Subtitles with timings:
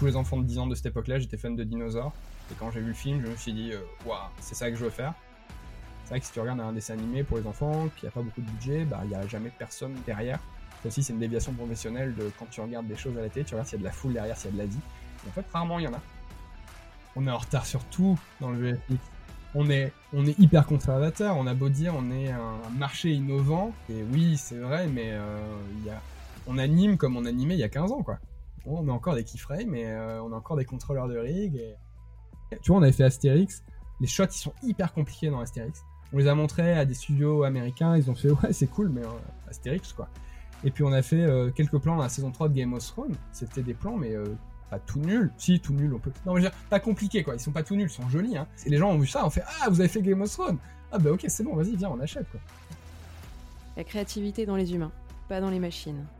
[0.00, 2.14] tous les enfants de 10 ans de cette époque-là, j'étais fan de dinosaures.
[2.50, 3.72] Et quand j'ai vu le film, je me suis dit,
[4.06, 5.12] waouh, c'est ça que je veux faire.
[6.04, 8.22] C'est vrai que si tu regardes un dessin animé pour les enfants, qui n'a pas
[8.22, 10.38] beaucoup de budget, bah, il n'y a jamais personne derrière.
[10.82, 13.44] Ça aussi, c'est une déviation professionnelle de quand tu regardes des choses à la télé,
[13.44, 14.80] tu regardes s'il y a de la foule derrière, s'il y a de la vie.
[15.28, 16.00] En fait, rarement il y en a.
[17.14, 18.94] On est en retard sur tout dans le VFX.
[19.54, 23.74] On est, on est hyper conservateur, on a beau dire, on est un marché innovant.
[23.90, 25.38] Et oui, c'est vrai, mais euh,
[25.84, 26.00] y a,
[26.46, 28.18] on anime comme on animait il y a 15 ans, quoi.
[28.66, 31.60] On met encore des keyframes, mais euh, on a encore des contrôleurs de rig.
[32.62, 33.62] Tu vois, on avait fait Astérix.
[34.00, 37.44] Les shots, ils sont hyper compliqués dans Astérix on les a montrés à des studios
[37.44, 39.10] américains, ils ont fait ouais c'est cool mais euh,
[39.48, 40.08] Astérix quoi.
[40.64, 42.84] Et puis on a fait euh, quelques plans dans la saison 3 de Game of
[42.84, 44.14] Thrones, c'était des plans mais
[44.68, 46.12] pas tout nuls, si tout nul on peut...
[46.26, 48.08] Non mais je veux dire, pas compliqué quoi, ils sont pas tout nuls, ils sont
[48.08, 48.46] jolis hein.
[48.66, 50.58] Et les gens ont vu ça, on fait ah vous avez fait Game of Thrones
[50.92, 52.40] Ah bah ok c'est bon vas-y viens on achète quoi.
[53.76, 54.92] La créativité dans les humains,
[55.28, 56.04] pas dans les machines.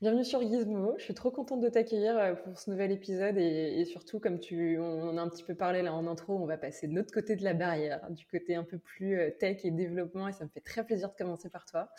[0.00, 0.94] Bienvenue sur Gizmo.
[0.96, 4.78] Je suis trop contente de t'accueillir euh, pour ce nouvel épisode et, surtout, comme tu,
[4.78, 7.34] on, a un petit peu parlé là en intro, on va passer de l'autre côté
[7.34, 10.50] de la barrière, du côté un peu plus euh, tech et développement et ça me
[10.50, 11.90] fait très plaisir de commencer par toi.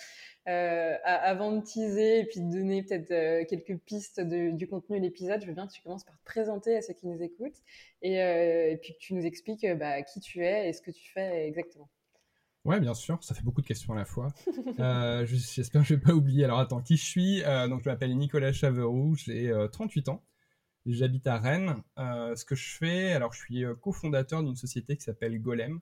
[0.48, 5.42] Euh, avant de teaser et puis de donner peut-être quelques pistes du contenu de l'épisode,
[5.42, 7.62] je veux bien que tu commences par te présenter à ceux qui nous écoutent
[8.02, 11.46] et, puis que tu nous expliques bah, qui tu es et ce que tu fais
[11.48, 11.90] exactement.
[12.66, 14.34] Ouais, bien sûr, ça fait beaucoup de questions à la fois.
[14.80, 16.44] Euh, j'espère que je vais pas oublier.
[16.44, 17.44] Alors attends, qui je suis?
[17.44, 20.24] Euh, Donc je m'appelle Nicolas Chaveroux, j'ai 38 euh, ans,
[20.86, 21.76] j'habite à Rennes.
[21.98, 25.80] ce que je fais, alors je suis cofondateur d'une société qui s'appelle Golem.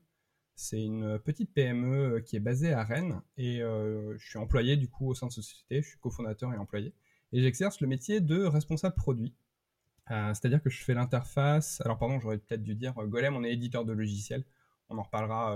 [0.56, 5.08] C'est une petite PME qui est basée à Rennes et je suis employé du coup
[5.08, 5.82] au sein de cette société.
[5.82, 6.94] Je suis cofondateur et employé
[7.34, 9.34] et j'exerce le métier de responsable produit.
[10.10, 11.82] C'est-à-dire que je fais l'interface.
[11.82, 14.46] Alors pardon, j'aurais peut-être dû dire Golem, on est éditeur de logiciels.
[14.90, 15.56] On en reparlera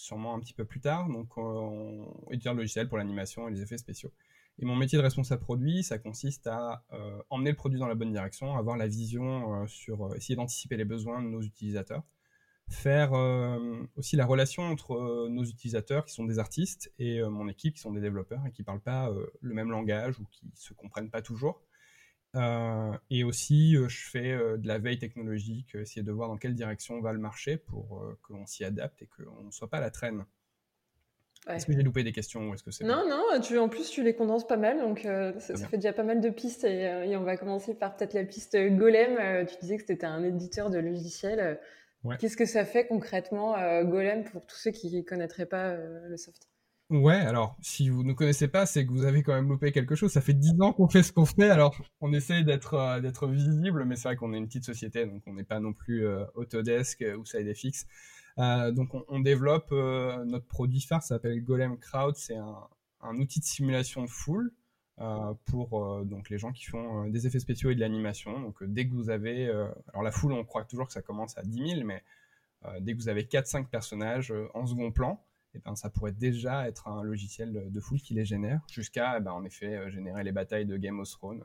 [0.00, 1.08] sûrement un petit peu plus tard.
[1.08, 4.12] Donc, on étudier le logiciel pour l'animation et les effets spéciaux.
[4.58, 7.94] Et mon métier de responsable produit, ça consiste à euh, emmener le produit dans la
[7.94, 12.02] bonne direction, avoir la vision euh, sur euh, essayer d'anticiper les besoins de nos utilisateurs,
[12.68, 13.12] faire
[13.96, 17.90] aussi la relation entre nos utilisateurs qui sont des artistes et mon équipe qui sont
[17.90, 19.10] des développeurs et qui parlent pas
[19.40, 21.60] le même langage ou qui se comprennent pas toujours.
[22.36, 26.36] Euh, et aussi, euh, je fais euh, de la veille technologique, essayer de voir dans
[26.36, 29.80] quelle direction va le marché pour qu'on s'y adapte et qu'on ne soit pas à
[29.80, 30.24] la traîne.
[31.48, 33.90] Est-ce que j'ai loupé des questions ou est-ce que c'est Non, non, tu, en plus
[33.90, 37.24] tu les condenses pas mal, donc ça, fait déjà pas mal de pistes et, on
[37.24, 39.46] va commencer par peut-être la piste Golem.
[39.46, 41.58] tu disais que c'était un éditeur de logiciels.
[42.18, 43.54] Qu'est-ce que ça fait concrètement
[43.84, 46.46] Golem pour tous ceux qui ne connaîtraient pas le soft?
[46.90, 49.94] Ouais, alors, si vous ne connaissez pas, c'est que vous avez quand même loupé quelque
[49.94, 50.10] chose.
[50.10, 53.84] Ça fait dix ans qu'on fait ce qu'on fait, alors on essaye d'être euh, visible,
[53.84, 56.24] mais c'est vrai qu'on est une petite société, donc on n'est pas non plus euh,
[56.34, 57.86] Autodesk euh, ou SideFX.
[58.72, 64.06] Donc on, développe notre produit phare, ça s'appelle Golem Crowd, c'est un, outil de simulation
[64.06, 64.50] foule
[65.44, 68.40] pour donc les gens qui font des effets spéciaux et de l'animation.
[68.40, 69.50] Donc dès que vous avez,
[69.88, 72.02] alors la foule, on croit toujours que ça commence à 10 000, mais
[72.80, 75.22] dès que vous avez 4-5 personnages en second plan,
[75.54, 79.20] eh ben, ça pourrait déjà être un logiciel de foule qui les génère, jusqu'à eh
[79.20, 81.44] ben, en effet euh, générer les batailles de Game of Thrones.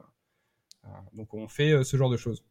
[0.86, 2.46] Euh, donc on fait euh, ce genre de choses.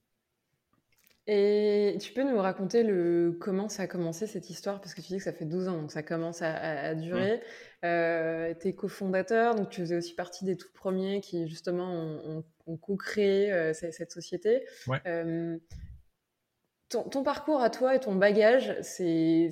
[1.26, 4.80] Et tu peux nous raconter le comment ça a commencé cette histoire?
[4.82, 7.40] Parce que tu dis que ça fait 12 ans, donc ça commence à, durer.
[7.80, 12.44] tu es cofondateur, donc tu faisais aussi partie des tout premiers qui justement ont,
[12.76, 14.66] co-créé cette, société.
[14.86, 15.00] Ouais.
[17.10, 19.50] Ton, parcours à toi et ton bagage, c'est,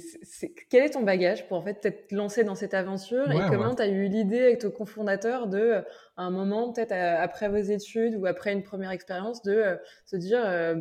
[0.70, 3.82] quel est ton bagage pour en fait t'être lancé dans cette aventure et comment tu
[3.82, 5.84] as eu l'idée avec ton cofondateur de,
[6.16, 10.16] à un moment, peut-être après vos études ou après une première expérience, de euh, se
[10.16, 10.76] dire, euh,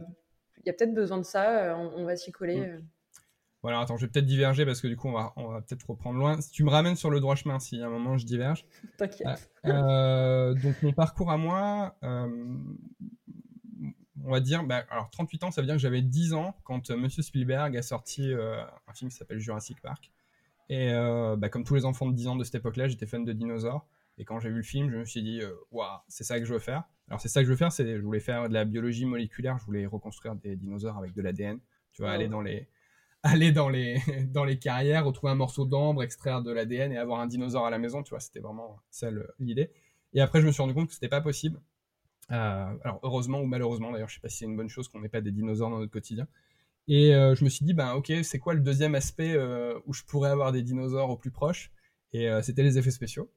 [0.59, 2.59] il y a peut-être besoin de ça, euh, on, va s'y coller.
[2.59, 2.85] Mm.
[3.63, 5.87] Voilà, attends, je vais peut-être diverger parce que du coup, on va, on va peut-être
[5.89, 6.39] reprendre loin.
[6.41, 8.65] Si tu me ramènes sur le droit chemin, si à un moment je diverge.
[8.97, 9.49] T'inquiète.
[9.63, 11.95] donc, mon parcours à moi,
[14.25, 16.89] on va dire, bah, alors 38 ans, ça veut dire que j'avais 10 ans quand
[16.89, 20.11] euh, Monsieur Spielberg a sorti euh, un film qui s'appelle Jurassic Park.
[20.69, 23.23] Et euh, bah, comme tous les enfants de 10 ans de cette époque-là, j'étais fan
[23.25, 23.87] de dinosaures.
[24.17, 25.41] Et quand j'ai vu le film, je me suis dit,
[25.71, 26.83] waouh, c'est ça que je veux faire.
[27.07, 29.57] Alors c'est ça que je veux faire, c'est je voulais faire de la biologie moléculaire,
[29.57, 31.59] je voulais reconstruire des dinosaures avec de l'ADN.
[31.93, 32.67] Tu vois, aller dans les
[33.23, 37.19] aller dans les dans les carrières, retrouver un morceau d'ambre, extraire de l'ADN et avoir
[37.19, 38.03] un dinosaure à la maison.
[38.03, 39.09] Tu vois, c'était vraiment ça
[39.39, 39.71] l'idée.
[40.13, 41.59] Et après, je me suis rendu compte que c'était pas possible
[42.29, 45.09] alors heureusement ou malheureusement, d'ailleurs, je sais pas si c'est une bonne chose qu'on n'ait
[45.09, 46.27] pas des dinosaures dans notre quotidien.
[46.87, 49.37] Et je me suis dit, ben ok, c'est quoi le deuxième aspect
[49.85, 51.71] où je pourrais avoir des dinosaures au plus proche?
[52.13, 53.31] Et c'était les effets spéciaux.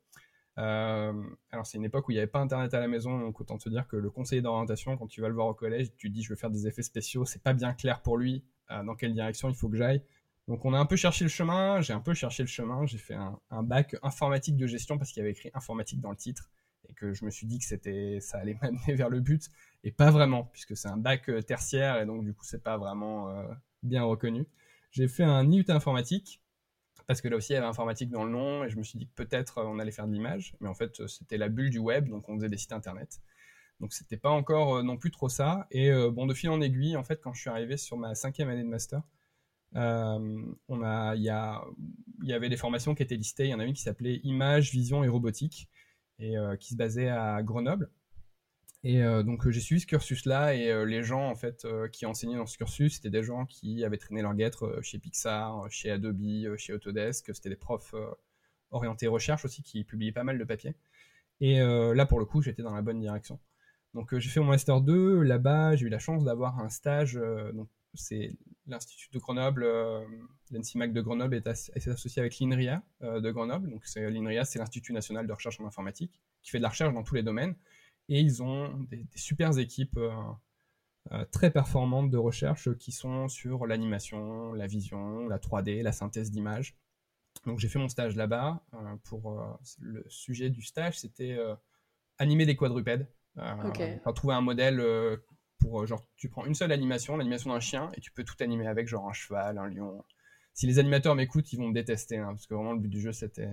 [0.56, 3.58] alors c'est une époque où il n'y avait pas internet à la maison, donc autant
[3.58, 6.22] te dire que le conseiller d'orientation, quand tu vas le voir au collège, tu dis
[6.22, 9.48] je veux faire des effets spéciaux, c'est pas bien clair pour lui dans quelle direction
[9.48, 10.02] il faut que j'aille.
[10.48, 12.98] Donc on a un peu cherché le chemin, j'ai un peu cherché le chemin, j'ai
[12.98, 16.50] fait un, bac informatique de gestion parce qu'il y avait écrit informatique dans le titre
[16.88, 19.50] et que je me suis dit que c'était ça allait m'amener vers le but
[19.82, 22.76] et pas vraiment puisque c'est un bac euh, tertiaire et donc du coup c'est pas
[22.76, 23.44] vraiment euh,
[23.82, 24.46] bien reconnu.
[24.90, 26.40] J'ai fait un IUT informatique
[27.06, 28.98] parce que là aussi il y avait informatique dans le nom et je me suis
[28.98, 31.70] dit que peut-être euh, on allait faire de l'image mais en fait c'était la bulle
[31.70, 33.20] du web donc on faisait des sites internet.
[33.81, 37.02] Donc c'était pas encore non plus trop ça et bon de fil en aiguille en
[37.02, 39.02] fait quand je suis arrivé sur ma cinquième année de master
[39.75, 43.46] il y, y avait des formations qui étaient listées.
[43.46, 45.69] Il y en a une qui s'appelait Image, Vision et Robotique
[46.19, 47.90] et euh, qui se basait à Grenoble.
[48.82, 52.46] Et euh, donc j'ai suivi ce cursus-là et les gens en fait qui enseignaient dans
[52.46, 56.75] ce cursus, c'était des gens qui avaient traîné leur guêtre chez Pixar, chez Adobe, chez
[56.75, 57.34] Autodesk.
[57.34, 57.94] C'était des profs
[58.70, 60.76] orientés recherche aussi qui publiaient pas mal de papiers.
[61.40, 63.40] Et là pour le coup j'étais dans la bonne direction.
[63.94, 67.19] Donc j'ai fait mon master 2 là-bas, j'ai eu la chance d'avoir un stage.
[67.94, 68.37] C'est
[68.67, 70.05] l'Institut de Grenoble, euh,
[70.50, 73.70] l'NCIMAC de Grenoble est, associé avec l'INRIA euh, de Grenoble.
[73.70, 77.02] Donc l'INRIA, c'est l'Institut national de recherche en informatique, qui fait de la recherche dans
[77.02, 77.55] tous les domaines.
[78.08, 83.67] Et ils ont des, des super équipes euh, très performantes de recherche qui sont sur
[83.67, 86.76] l'animation, la vision, la 3D, la synthèse d'images.
[87.46, 88.62] Donc j'ai fait mon stage là-bas.
[89.05, 91.37] pour le sujet du stage, c'était
[92.19, 93.08] animer des quadrupèdes.
[93.37, 93.99] Okay.
[94.14, 95.17] trouver un modèle euh,
[95.87, 98.88] genre tu prends une seule animation, l'animation d'un chien, et tu peux tout animer avec
[98.88, 100.05] genre un cheval, un lion.
[100.55, 103.00] Si les animateurs m'écoutent, ils vont me détester, hein, parce que vraiment le but du
[103.00, 103.50] jeu c'était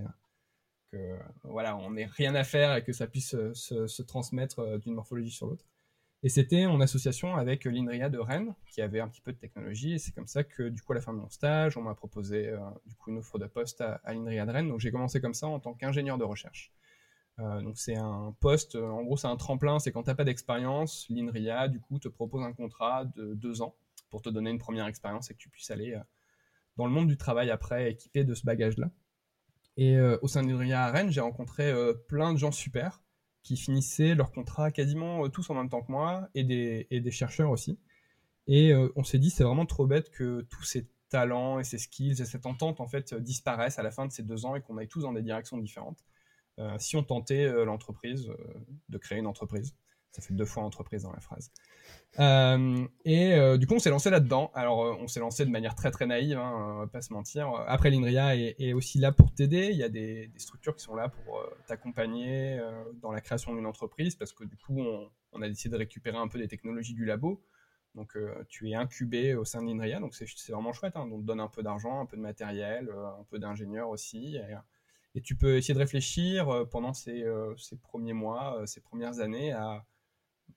[0.92, 4.78] que voilà, on n'ait rien à faire et que ça puisse euh, se, transmettre euh,
[4.78, 5.64] d'une morphologie sur l'autre.
[6.22, 9.94] Et c'était en association avec l'INRIA de Rennes, qui avait un petit peu de technologie.
[9.94, 11.94] Et c'est comme ça que, du coup, à la fin de mon stage, on m'a
[11.94, 12.54] proposé
[12.86, 14.68] du coup une offre de poste à, à l'INRIA de Rennes.
[14.68, 16.72] Donc j'ai commencé comme ça en tant qu'ingénieur de recherche.
[17.38, 20.14] Euh, donc c'est un poste, euh, en gros c'est un tremplin, c'est quand tu n'as
[20.14, 23.74] pas d'expérience, l'INRIA du coup te propose un contrat de deux ans
[24.10, 26.00] pour te donner une première expérience et que tu puisses aller euh,
[26.76, 28.90] dans le monde du travail après équipé de ce bagage-là.
[29.78, 31.72] Et au sein de l'INRIA à Rennes, j'ai rencontré
[32.06, 33.02] plein de gens super
[33.42, 37.78] qui finissaient leur contrat quasiment tous en même temps que moi et des, chercheurs aussi.
[38.46, 42.20] Et on s'est dit c'est vraiment trop bête que tous ces talents et ces skills
[42.20, 44.76] et cette entente en fait disparaissent à la fin de ces deux ans et qu'on
[44.76, 46.04] aille tous dans des directions différentes.
[46.58, 48.36] Euh, si on tentait euh, l'entreprise euh,
[48.88, 49.74] de créer une entreprise.
[50.10, 51.50] Ça fait deux fois entreprise dans la phrase.
[53.06, 54.50] et du coup, on s'est lancé là-dedans.
[54.52, 57.48] Alors, on s'est lancé de manière très très naïve, hein, va pas se mentir.
[57.66, 59.70] Après, l'INRIA est, aussi là pour t'aider.
[59.70, 62.60] Il y a des, structures qui sont là pour t'accompagner
[63.00, 64.82] dans la création d'une entreprise parce que du coup,
[65.32, 67.42] on, a décidé de récupérer un peu des technologies du labo.
[67.94, 68.14] Donc,
[68.50, 70.94] tu es incubé au sein de l'INRIA, donc c'est vraiment chouette.
[70.96, 71.06] Hein.
[71.06, 74.36] Donc, on te donne un peu d'argent, un peu de matériel, un peu d'ingénieurs aussi.
[75.14, 78.80] Et tu peux essayer de réfléchir euh, pendant ces, euh, ces premiers mois, euh, ces
[78.80, 79.84] premières années à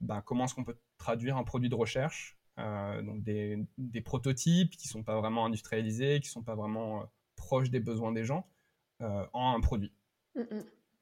[0.01, 4.87] ben, comment est-ce qu'on peut traduire un produit de recherche, donc des, des, prototypes qui
[4.87, 8.45] ne sont pas vraiment industrialisés, qui ne sont pas vraiment proches des besoins des gens,
[8.99, 9.93] en un produit.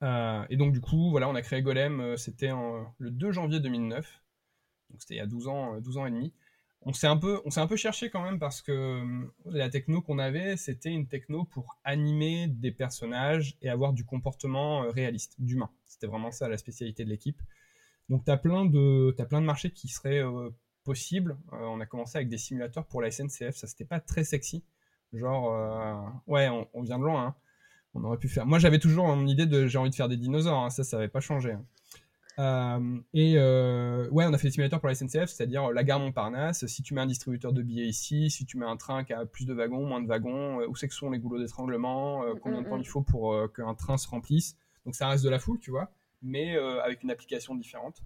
[0.03, 2.51] et donc du coup, voilà, on a créé Golem, c'était
[2.99, 4.23] le 2 janvier 2009,
[4.92, 6.33] donc c'était il y a 12 ans, 12 ans et demi
[6.85, 10.90] on s'est un peu, cherché quand même parce que euh, la techno qu'on avait, c'était
[10.90, 15.69] une techno pour animer des personnages et avoir du comportement euh, réaliste, d'humain.
[15.85, 17.42] C'était vraiment ça la spécialité de l'équipe.
[18.09, 20.49] Donc tu as plein de, as plein de marchés qui seraient euh,
[20.83, 21.37] possibles.
[21.52, 24.66] on a commencé avec des simulateurs pour la SNCF, ça c'était pas très sexy.
[25.13, 27.28] Genre, ouais, on, vient de loin.
[27.28, 27.35] Hein.
[27.94, 28.47] On aurait pu faire.
[28.47, 30.57] Moi j'avais toujours mon idée de j'ai envie de faire des dinosaures.
[30.57, 30.69] Hein.
[30.71, 31.52] Ça, ça n'avait pas changé.
[31.52, 31.63] Hein.
[32.40, 35.99] Euh, et euh, ouais, on a fait des simulateurs pour la SNCF, c'est-à-dire la gare
[35.99, 36.66] Montparnasse.
[36.66, 39.25] Si tu mets un distributeur de billets ici, si tu mets un train qui a
[39.25, 42.61] plus de wagons, moins de wagons, euh, où c'est que sont les goulots d'étranglement, combien
[42.61, 44.57] de temps il faut pour qu'un train se remplisse.
[44.85, 48.02] Donc ça reste de la foule, tu vois, mais avec une application différente.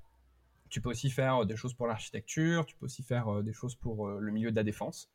[0.70, 4.10] Tu peux aussi faire des choses pour l'architecture, tu peux aussi faire des choses pour
[4.10, 5.10] le milieu de la défense.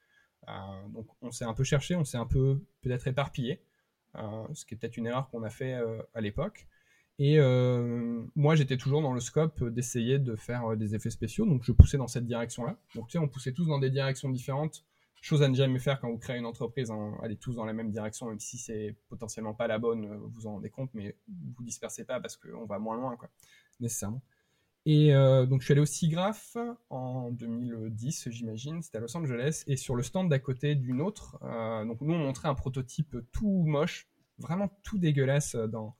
[0.88, 3.62] donc on s'est un peu cherché, on s'est un peu peut-être éparpillé,
[4.14, 5.78] ce qui est peut-être une erreur qu'on a fait
[6.14, 6.66] à l'époque.
[7.18, 11.46] Et euh, moi, j'étais toujours dans le scope d'essayer de faire euh, des effets spéciaux,
[11.46, 12.76] donc je poussais dans cette direction-là.
[12.94, 14.84] Donc tu sais, on poussait tous dans des directions différentes.
[15.20, 17.72] Chose à ne jamais faire quand vous créez une entreprise, hein, allez tous dans la
[17.72, 21.16] même direction, même si c'est potentiellement pas la bonne, euh, vous en rendez compte, mais
[21.28, 23.28] vous dispersez pas parce qu'on va moins loin, quoi,
[23.78, 24.22] nécessairement.
[24.84, 26.56] Et donc je suis allé au SIGGRAPH
[26.90, 31.38] en 2010, j'imagine, c'était à Los Angeles, et sur le stand d'à côté d'une autre,
[31.86, 35.94] donc nous on montrait un prototype tout moche, vraiment tout dégueulasse dans,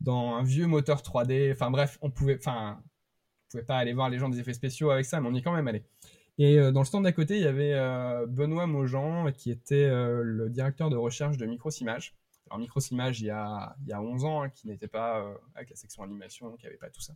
[0.00, 1.52] dans un vieux moteur 3D.
[1.52, 4.90] Enfin bref, on pouvait, enfin, on pouvait pas aller voir les gens des effets spéciaux
[4.90, 5.84] avec ça, mais on y est quand même allé.
[6.38, 7.74] Et dans le stand d'à côté, il y avait
[8.28, 12.16] Benoît Maujean, qui était le directeur de recherche de Microsimage.
[12.46, 15.68] Alors Microsimage, il y a, il y a 11 ans, hein, qui n'était pas avec
[15.70, 17.14] la section animation, qui n'avait pas tout ça.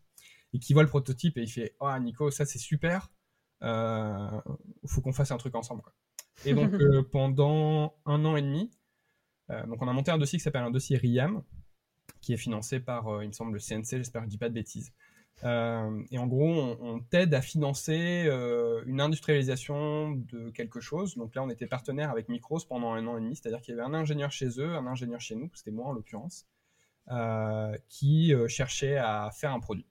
[0.52, 3.12] Et qui voit le prototype et il fait «Oh Nico, ça c'est super,
[3.62, 5.82] il faut qu'on fasse un truc ensemble.
[5.82, 5.94] Quoi.
[6.44, 6.72] Et donc
[7.12, 8.72] pendant un an et demi,
[9.48, 11.44] donc on a monté un dossier qui s'appelle un dossier RIAM,
[12.20, 14.54] qui est financé par, il me semble, le CNC, j'espère que je dis pas de
[14.54, 14.92] bêtises.
[15.44, 21.16] Euh, et en gros, on, t'aide à financer euh, une industrialisation de quelque chose.
[21.16, 23.78] Donc là, on était partenaire avec Micros pendant un an et demi, c'est-à-dire qu'il y
[23.78, 26.46] avait un ingénieur chez eux, un ingénieur chez nous, c'était moi en l'occurrence,
[27.10, 29.86] euh, qui cherchait à faire un produit.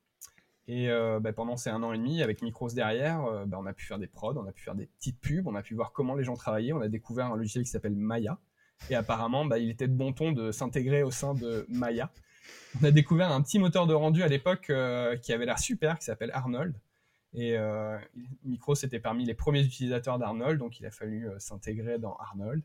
[0.67, 0.87] Et
[1.19, 3.99] bah, pendant ces un an et demi, avec Micros derrière, bah, on a pu faire
[3.99, 6.23] des prods, on a pu faire des petites pubs, on a pu voir comment les
[6.23, 6.71] gens travaillaient.
[6.71, 8.39] On a découvert un logiciel qui s'appelle Maya.
[8.89, 12.11] Et apparemment, bah, il était de bon ton de s'intégrer au sein de Maya
[12.79, 15.97] on a découvert un petit moteur de rendu à l'époque euh, qui avait l'air super,
[15.99, 16.75] qui s'appelle Arnold.
[17.33, 17.97] Et euh,
[18.43, 22.61] Micros était parmi les premiers utilisateurs d'Arnold, donc il a fallu euh, s'intégrer dans Arnold.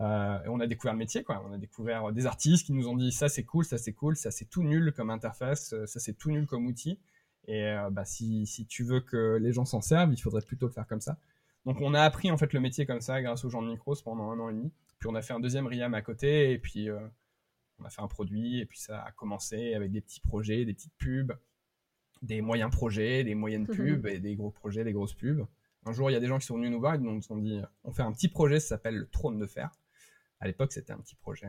[0.00, 1.44] et on a découvert le métier, quoi.
[1.48, 4.16] On a découvert des artistes qui nous ont dit ça c'est cool, ça c'est cool,
[4.16, 6.98] ça c'est tout nul comme interface, ça c'est tout nul comme outil.
[7.46, 10.72] Et bah, si, si, tu veux que les gens s'en servent, il faudrait plutôt le
[10.72, 11.16] faire comme ça.
[11.64, 13.96] Donc on a appris en fait le métier comme ça grâce aux gens de Micros
[14.04, 14.70] pendant un an et demi.
[14.98, 16.88] Puis on a fait un deuxième RIAM à côté et puis
[17.78, 20.74] on a fait un produit et puis ça a commencé avec des petits projets, des
[20.74, 21.32] petites pubs,
[22.22, 25.46] des moyens projets, des moyennes pubs et des gros projets, des grosses pubs.
[25.84, 27.36] Un jour, il y a des gens qui sont venus nous voir et nous ont
[27.36, 29.70] dit on fait un petit projet, ça s'appelle le trône de fer.
[30.40, 31.48] À l'époque, c'était un petit projet.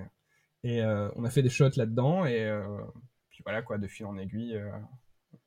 [0.63, 2.81] Et euh, on a fait des shots là-dedans et euh,
[3.29, 4.71] puis voilà quoi, de fil en aiguille, euh,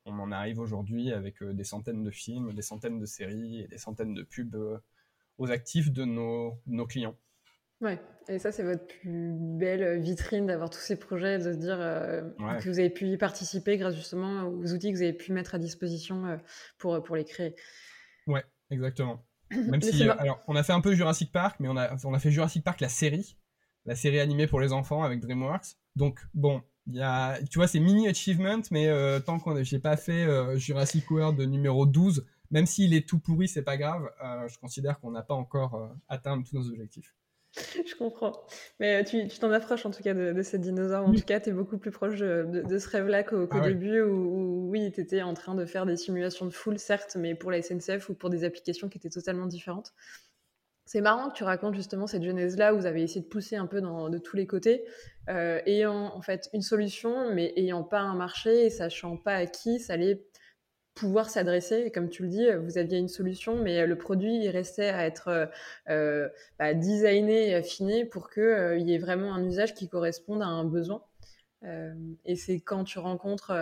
[0.05, 3.77] on en arrive aujourd'hui avec des centaines de films, des centaines de séries et des
[3.77, 4.81] centaines de pubs
[5.37, 7.17] aux actifs de nos, nos clients.
[7.81, 7.99] Ouais,
[8.29, 12.21] et ça, c'est votre plus belle vitrine d'avoir tous ces projets, de se dire euh,
[12.59, 15.55] que vous avez pu y participer grâce justement aux outils que vous avez pu mettre
[15.55, 16.37] à disposition euh,
[16.77, 17.55] pour, pour les créer.
[18.27, 19.25] Ouais, exactement.
[19.51, 22.13] Même si, euh, alors, on a fait un peu Jurassic Park, mais on a, on
[22.13, 23.37] a fait Jurassic Park, la série,
[23.85, 25.75] la série animée pour les enfants avec DreamWorks.
[25.97, 28.89] Donc, bon, il y a, tu vois, c'est mini achievement, mais
[29.21, 30.25] tant qu'on j'ai pas fait
[30.57, 34.09] Jurassic World numéro 12, même s'il est tout pourri, c'est pas grave.
[34.47, 37.15] je considère qu'on n'a pas encore atteint tous nos objectifs.
[37.85, 38.33] Je comprends.
[38.79, 41.07] Mais euh, tu t'en approches en tout cas de, ces dinosaures.
[41.07, 44.69] En tout cas, tu es beaucoup plus proche de, ce rêve-là qu'au ah début où,
[44.69, 47.61] oui, tu étais en train de faire des simulations de foule, certes, mais pour la
[47.61, 49.93] SNCF ou pour des applications qui étaient totalement différentes.
[50.85, 53.67] C'est marrant que tu racontes justement cette genèse-là où vous avez essayé de pousser un
[53.67, 54.83] peu de tous les côtés,
[55.29, 59.45] euh, ayant en fait une solution, mais ayant pas un marché et sachant pas à
[59.45, 60.25] qui ça allait
[60.95, 61.91] pouvoir s'adresser.
[61.91, 65.49] Comme tu le dis, vous aviez une solution, mais le produit il restait à être
[65.89, 70.41] euh, bah, designé et affiné pour qu'il euh, y ait vraiment un usage qui corresponde
[70.41, 71.03] à un besoin.
[71.63, 71.93] Euh,
[72.25, 73.53] et c'est quand tu rencontres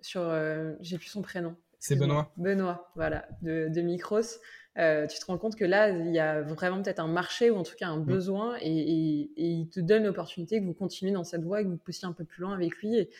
[0.00, 0.32] sur,
[0.80, 1.54] j'ai plus son prénom.
[1.78, 2.32] C'est Benoît.
[2.36, 4.20] Benoît, voilà, de, de Micros.
[4.76, 7.64] tu te rends compte que là, il y a vraiment peut-être un marché ou en
[7.64, 8.04] tout cas un mm.
[8.04, 11.68] besoin et, et, il te donne l'opportunité que vous continuez dans cette voie et que
[11.68, 12.96] vous poussiez un peu plus loin avec lui.
[12.96, 13.10] Et,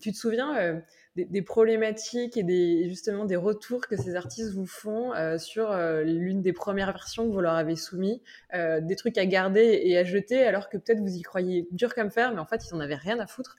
[0.00, 0.80] tu te souviens
[1.26, 6.02] des, problématiques et des, justement des retours que ces artistes vous font euh, sur euh,
[6.02, 8.22] l'une des premières versions que vous leur avez soumis,
[8.54, 11.94] euh, des trucs à garder et à jeter alors que peut-être vous y croyez dur
[11.94, 13.56] comme fer, mais en fait ils en avaient rien à foutre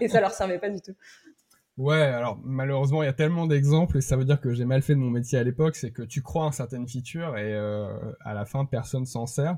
[0.00, 0.94] et ça leur servait pas du tout.
[1.76, 4.82] Ouais, alors malheureusement il y a tellement d'exemples et ça veut dire que j'ai mal
[4.82, 8.34] fait de mon métier à l'époque, c'est que tu crois en certaines features et à
[8.34, 9.56] la fin personne s'en sert.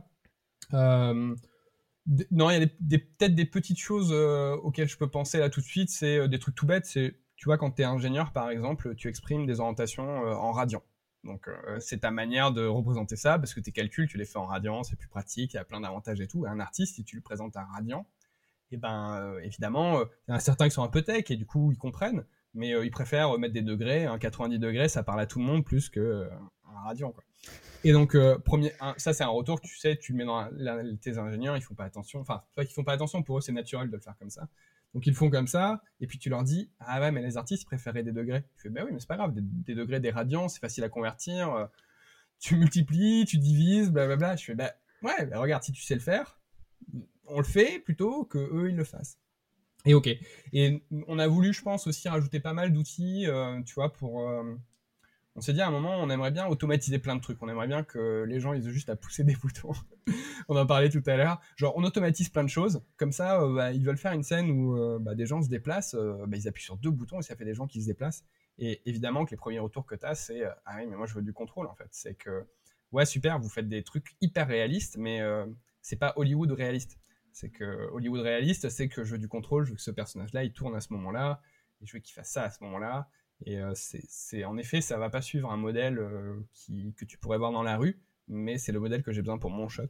[2.31, 5.61] Non, il y a peut-être des petites choses euh, auxquelles je peux penser là tout
[5.61, 5.89] de suite.
[5.89, 6.87] C'est euh, des trucs tout bêtes.
[6.87, 10.53] C'est, tu vois, quand tu es ingénieur, par exemple, tu exprimes des orientations euh, en
[10.53, 10.83] radian.
[11.25, 14.47] Donc, c'est ta manière de représenter ça parce que tes calculs, tu les fais en
[14.47, 16.47] radian, c'est plus pratique, il y a plein d'avantages et tout.
[16.49, 18.01] un artiste, si tu le présentes en radian,
[18.73, 21.79] et eh ben, évidemment, il certains qui sont un peu tech et du coup, ils
[21.79, 24.05] comprennent, mais ils préfèrent mettre des degrés.
[24.05, 26.29] Un 90 degrés, ça parle à tout le monde plus que
[26.69, 27.23] un radian, quoi.
[27.85, 30.49] Et donc, euh, premier, ça c'est un retour, tu sais, tu le mets dans
[31.01, 32.21] tes ingénieurs, ils font pas attention.
[32.21, 34.49] Enfin, pas qu'ils font pas attention, pour eux c'est naturel de le faire comme ça.
[34.95, 37.65] Donc ils font comme ça, et puis tu leur dis, ah ouais, mais les artistes
[37.65, 38.45] préféraient des degrés.
[38.57, 40.89] Tu fais, bah oui, mais c'est pas grave, des, degrés, des radians, c'est facile à
[40.89, 41.53] convertir.
[41.53, 41.67] Euh,
[42.39, 44.37] tu multiplies, tu divises, blablabla.
[44.37, 44.73] Je fais, bah
[45.03, 46.39] ouais, bah, regarde, si tu sais le faire,
[47.27, 49.19] on le fait plutôt que eux ils le fassent.
[49.87, 50.09] Et ok.
[50.53, 54.31] Et on a voulu, je pense, aussi rajouter pas mal d'outils, euh, tu vois, pour
[55.35, 57.43] on s'est dit à un moment, on aimerait bien automatiser plein de trucs.
[57.43, 59.73] On aimerait bien que les gens, ils aient juste à pousser des boutons.
[60.49, 61.41] on en parlait tout à l'heure.
[61.57, 62.83] Genre, on automatise plein de choses.
[62.97, 65.49] Comme ça, euh, bah, ils veulent faire une scène où euh, bah, des gens se
[65.49, 65.95] déplacent.
[65.95, 68.25] Euh, bah, ils appuient sur deux boutons et ça fait des gens qui se déplacent.
[68.59, 71.15] Et évidemment que les premiers retours que tu as, c'est Ah oui, mais moi, je
[71.15, 71.89] veux du contrôle, en fait.
[71.91, 72.47] C'est que,
[72.93, 75.21] ouais, super, vous faites des trucs hyper réalistes, mais
[75.81, 76.99] c'est pas Hollywood réaliste.
[77.33, 80.45] C'est que Hollywood réaliste, c'est que je veux du contrôle, je veux que ce personnage-là,
[80.45, 81.41] il tourne à ce moment-là,
[81.81, 83.09] et je veux qu'il fasse ça à ce moment-là
[83.47, 86.01] Et c'est en effet, ça va pas suivre un modèle
[86.53, 89.39] qui, que tu pourrais voir dans la rue, mais c'est le modèle que j'ai besoin
[89.39, 89.85] pour mon shot.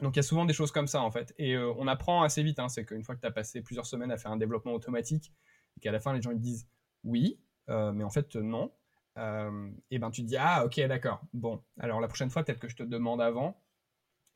[0.00, 1.34] Donc il y a souvent des choses comme ça en fait.
[1.38, 4.10] Et on apprend assez vite, hein, c'est qu'une fois que tu as passé plusieurs semaines
[4.10, 5.32] à faire un développement automatique,
[5.76, 6.68] et qu'à la fin les gens ils disent
[7.04, 8.72] oui, mais en fait non,
[9.16, 12.68] et ben tu te dis ah ok d'accord, bon, alors la prochaine fois peut-être que
[12.68, 13.58] je te demande avant,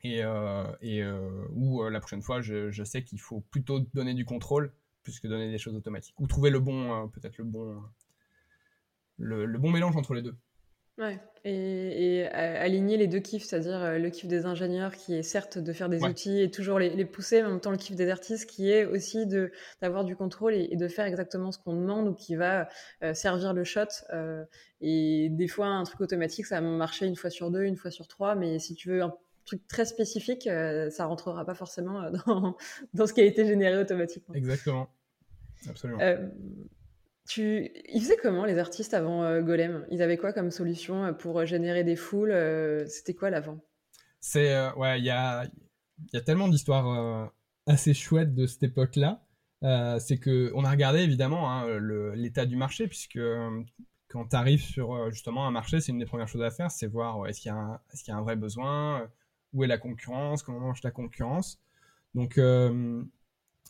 [0.03, 4.13] et, euh, euh, ou euh, la prochaine fois, je, je sais qu'il faut plutôt donner
[4.13, 6.19] du contrôle plus que donner des choses automatiques.
[6.19, 7.81] Ou trouver le bon, peut-être le bon,
[9.21, 10.35] le, le, bon mélange entre les deux.
[10.97, 15.57] Ouais, et, et aligner les deux kiffs, c'est-à-dire le kiff des ingénieurs qui est certes
[15.57, 17.95] de faire des outils et toujours les, les, pousser, mais en même temps le kiff
[17.95, 19.25] des artistes qui est aussi
[19.81, 22.67] d'avoir du contrôle et, de faire exactement ce qu'on demande ou qui va
[23.13, 23.85] servir le shot.
[24.13, 24.43] Euh,
[24.81, 27.91] et des fois, un truc automatique, ça va marcher une fois sur deux, une fois
[27.91, 29.13] sur trois, mais si tu veux un
[29.45, 32.57] truc très spécifique, euh, ça rentrera pas forcément euh, dans,
[32.93, 34.33] dans, ce qui a été généré automatiquement.
[34.33, 34.89] Exactement.
[35.69, 35.99] Absolument.
[37.21, 37.71] Euh, tu...
[37.93, 39.85] Ils faisaient comment les artistes avant Golem?
[39.89, 42.35] Ils avaient quoi comme solution pour générer des foules
[42.87, 43.59] C'était quoi l'avant?
[44.19, 45.45] C'est ouais, il y a,
[46.13, 47.31] y a tellement d'histoires
[47.65, 49.23] assez chouettes de cette époque-là.
[49.99, 51.79] c'est que on a regardé évidemment hein,
[52.15, 53.19] l'état du marché puisque
[54.09, 56.87] quand tu arrives sur justement un marché, c'est une des premières choses à faire, c'est
[56.87, 59.07] voir est-ce qu'il y, est y, a un vrai besoin,
[59.53, 61.59] où est la concurrence, comment mange la concurrence?
[62.15, 63.03] Donc, euh,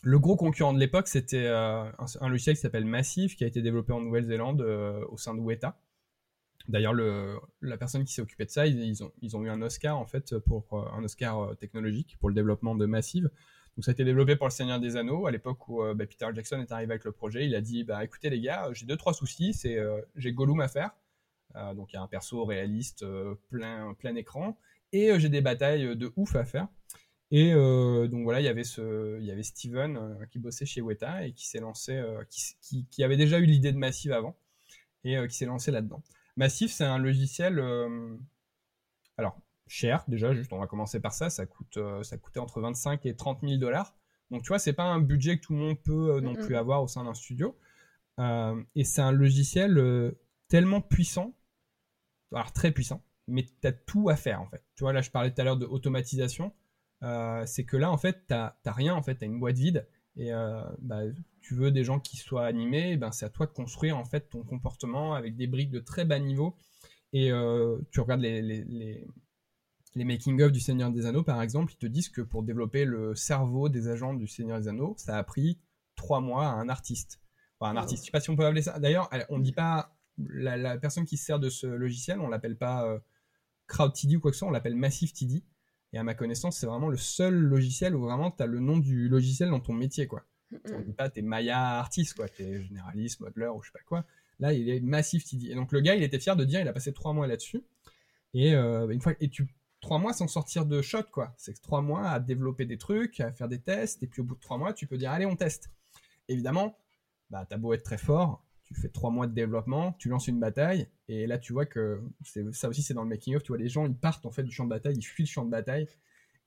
[0.01, 1.83] le gros concurrent de l'époque, c'était euh,
[2.19, 5.39] un, logiciel qui s'appelle Massive, qui a été développé en Nouvelle-Zélande euh, au sein de
[5.39, 5.79] Weta.
[6.67, 6.93] D'ailleurs,
[7.61, 10.05] la personne qui s'est occupée de ça, ils, ont, ils, ont, eu un Oscar en
[10.05, 13.31] fait pour un Oscar technologique pour le développement de Massive.
[13.75, 16.27] Donc ça a été développé pour le Seigneur des Anneaux à l'époque où bah, Peter
[16.35, 17.47] Jackson est arrivé avec le projet.
[17.47, 19.53] Il a dit bah écoutez les gars, j'ai deux trois soucis.
[19.53, 19.79] C'est
[20.15, 20.91] j'ai Gollum à faire,
[21.75, 23.03] donc il y a un perso réaliste
[23.49, 24.55] plein plein écran
[24.93, 26.67] et euh, j'ai des batailles euh, de ouf à faire.
[27.31, 30.81] Et euh, donc voilà, il y avait ce, il y avait Steven qui bossait chez
[30.81, 34.35] Weta et qui s'est lancé, qui, qui, avait déjà eu l'idée de Massive avant
[35.05, 36.03] et qui s'est lancé là-dedans.
[36.35, 37.59] Massive, c'est un logiciel,
[39.17, 43.05] alors cher déjà, juste on va commencer par ça, ça coûte, ça coûtait entre 25
[43.05, 43.95] et 30 000 dollars.
[44.29, 46.83] Donc tu vois, c'est pas un budget que tout le monde peut non plus avoir
[46.83, 47.57] au sein d'un studio.
[48.19, 50.13] et c'est un logiciel
[50.49, 51.33] tellement puissant,
[52.33, 54.61] alors très puissant, mais tu as tout à faire en fait.
[54.75, 56.53] Tu vois, là, je parlais tout à l'heure de automatisation.
[57.03, 59.57] Euh, c'est que là, en fait, tu n'as rien, en fait, tu as une boîte
[59.57, 59.87] vide.
[60.17, 61.01] Et euh, bah,
[61.41, 64.29] tu veux des gens qui soient animés, ben, c'est à toi de construire en fait
[64.29, 66.55] ton comportement avec des briques de très bas niveau.
[67.13, 69.05] Et euh, tu regardes les, les,
[69.95, 73.15] les, making-of du Seigneur des Anneaux, par exemple, ils te disent que pour développer le
[73.15, 75.59] cerveau des agents du Seigneur des Anneaux, ça a pris
[75.95, 77.21] trois mois à un artiste.
[77.59, 78.79] Enfin, un artiste, je sais pas si on peut appeler ça.
[78.79, 82.27] D'ailleurs, on ne dit pas la, la, personne qui se sert de ce logiciel, on
[82.27, 82.99] l'appelle pas
[83.67, 85.43] CrowdTD ou quoi que ce soit, on l'appelle Massive TD.
[85.93, 88.77] Et à ma connaissance, c'est vraiment le seul logiciel où vraiment tu as le nom
[88.77, 90.23] du logiciel dans ton métier, quoi.
[90.73, 94.05] On dit pas t'es Maya artiste, quoi, t'es généraliste, modeler ou je sais pas quoi.
[94.39, 95.51] Là, il est Massive TD.
[95.51, 97.63] Et donc le gars, il était fier de dire, il a passé trois mois là-dessus.
[98.33, 99.47] Et euh, une fois, et tu
[99.81, 101.33] trois mois sans sortir de shot, quoi.
[101.37, 104.35] C'est trois mois à développer des trucs, à faire des tests, et puis au bout
[104.35, 105.71] de trois mois, tu peux dire, allez, on teste.
[106.27, 106.77] Évidemment,
[107.29, 108.43] bah, t'as beau être très fort,
[108.73, 112.01] tu fais trois mois de développement, tu lances une bataille, et là tu vois que
[112.51, 114.43] ça aussi c'est dans le making of, tu vois les gens ils partent en fait
[114.43, 115.87] du champ de bataille, ils fuient le champ de bataille,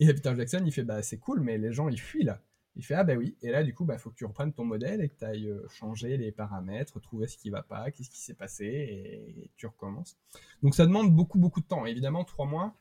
[0.01, 2.41] et Peter Jackson il fait bah c'est cool mais les gens ils fuient là.
[2.77, 4.65] Il fait ah bah oui, et là du coup bah faut que tu reprennes ton
[4.65, 8.11] modèle et que tu ailles euh, changer les paramètres, trouver ce qui va pas, qu'est-ce
[8.11, 10.19] qui s'est passé, et, tu recommences.
[10.63, 11.87] Donc ça demande beaucoup beaucoup de temps.
[11.87, 12.75] Évidemment trois mois,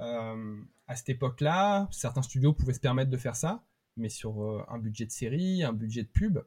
[0.00, 3.64] euh, à cette époque-là, certains studios pouvaient se permettre de faire ça,
[3.96, 6.40] mais sur euh, un budget de série, un budget de pub,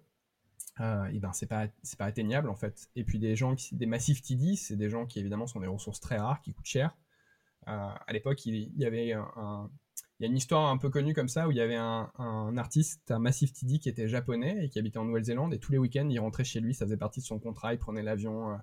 [0.80, 2.90] euh, et ben c'est pas c'est pas atteignable en fait.
[2.96, 5.68] Et puis des gens qui des massifs TD, c'est des gens qui évidemment sont des
[5.68, 6.96] ressources très rares qui coûtent cher.
[7.68, 9.70] Euh, à l'époque, il, y avait un,
[10.20, 12.12] il y a une histoire un peu connue comme ça où il y avait un,
[12.18, 15.72] un artiste, un massif TD qui était japonais et qui habitait en Nouvelle-Zélande et tous
[15.72, 18.54] les week-ends il rentrait chez lui, ça faisait partie de son contrat, il prenait l'avion
[18.54, 18.58] euh,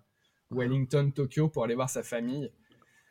[0.51, 2.51] Wellington, Tokyo pour aller voir sa famille.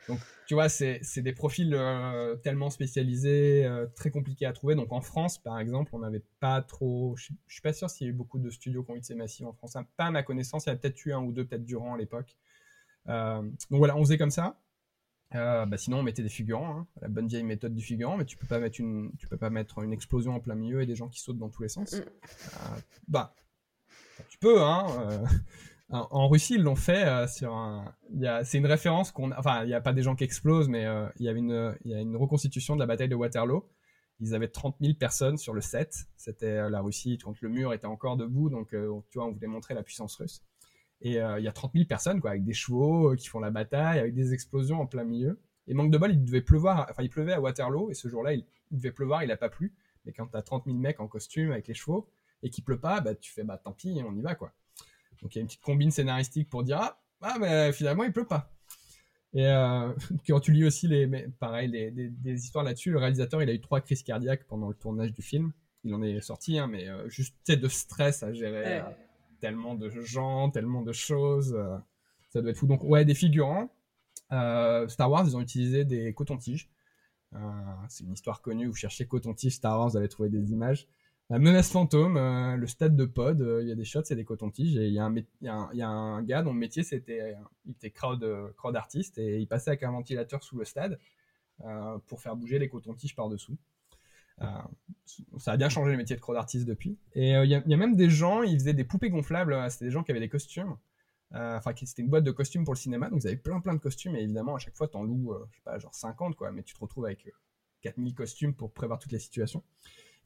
[0.07, 4.75] Donc, tu vois, c'est des profils euh, tellement spécialisés, euh, très compliqués à trouver.
[4.75, 7.15] Donc, en France, par exemple, on n'avait pas trop.
[7.17, 9.03] Je, ne suis pas sûr s'il y a eu beaucoup de studios qui ont eu
[9.03, 9.75] ces massifs en France.
[9.97, 11.97] Pas à ma connaissance, il y a peut-être eu un ou deux, peut-être durant à
[11.97, 12.38] l'époque.
[13.10, 14.57] Euh, donc voilà, on faisait comme ça.
[15.31, 18.38] bah sinon, on mettait des figurants, hein, la bonne vieille méthode du figurant, mais tu
[18.38, 20.95] peux pas mettre une, tu peux pas mettre une explosion en plein milieu et des
[20.95, 21.93] gens qui sautent dans tous les sens.
[21.93, 22.03] Mm.
[23.10, 23.36] bah,
[24.29, 24.88] tu peux, hein
[25.89, 27.95] en Russie, ils l'ont fait euh, sur un.
[28.43, 29.32] C'est une référence qu'on.
[29.32, 31.93] Enfin, il n'y a pas des gens qui explosent, mais euh, il y une, y
[31.93, 33.69] a une reconstitution de la bataille de Waterloo.
[34.19, 36.08] Ils avaient 30 000 personnes sur le set.
[36.17, 39.47] C'était euh, la Russie quand le mur était encore debout, donc tu vois, on voulait
[39.47, 40.43] montrer la puissance russe.
[41.02, 44.00] Et il y a 30 000 personnes, quoi, avec des chevaux qui font la bataille,
[44.00, 45.39] avec des explosions en plein milieu.
[45.67, 46.88] Et manque de bol, il devait pleuvoir.
[46.89, 49.76] Enfin, il pleuvait à Waterloo, et ce jour-là, il, devait pleuvoir, il n'a pas plu.
[50.06, 52.10] Mais quand tu as 30 000 mecs en costume avec les chevaux
[52.41, 54.54] et qu'il pleut pas, bah tu fais bah tant pis, on y va quoi.
[55.21, 58.12] Donc il y a une petite combine scénaristique pour dire ah, ah mais finalement il
[58.12, 58.51] pleut pas.
[59.34, 59.93] Et euh,
[60.27, 61.08] quand tu lis aussi les,
[61.39, 64.75] pareil, les, des, histoires là-dessus, le réalisateur il a eu trois crises cardiaques pendant le
[64.75, 65.51] tournage du film.
[65.84, 68.82] Il en est sorti, hein, mais euh, juste de stress à gérer
[69.39, 71.58] tellement de gens, tellement de choses.
[72.30, 72.67] ça doit être fou.
[72.67, 73.69] Donc ouais, des figurants.
[74.30, 76.69] Star Wars, ils ont utilisé des cotons-tiges.
[77.88, 78.65] c'est une histoire connue.
[78.65, 80.88] Vous cherchez coton-tige Star Wars, vous allez trouver des images.
[81.30, 84.16] La menace fantôme, euh, le stade de pod, euh, il y a des shots, c'est
[84.16, 84.78] des cotons-tiges.
[84.78, 87.36] Et il y, y, a un gars dont le métier, c'était
[87.66, 91.00] il était crowd, euh, crowd artiste et il passait avec un ventilateur sous le stade
[92.06, 93.58] pour faire bouger les cotons-tiges par-dessous.
[95.40, 97.00] ça a bien changé le métier de crowd artiste depuis.
[97.13, 99.58] Et il y, a, même des gens, ils faisaient des poupées gonflables.
[99.72, 100.78] C'était des gens qui avaient des costumes.
[101.34, 103.10] Enfin, c'était une boîte de costumes pour le cinéma.
[103.10, 104.16] Donc, ils avaient plein, plein de costumes.
[104.16, 106.52] Et évidemment, à chaque fois, t'en loues, je sais pas, genre 50, quoi.
[106.52, 107.28] Mais tu te retrouves avec
[107.82, 109.63] 4000 costumes pour prévoir toutes les situations.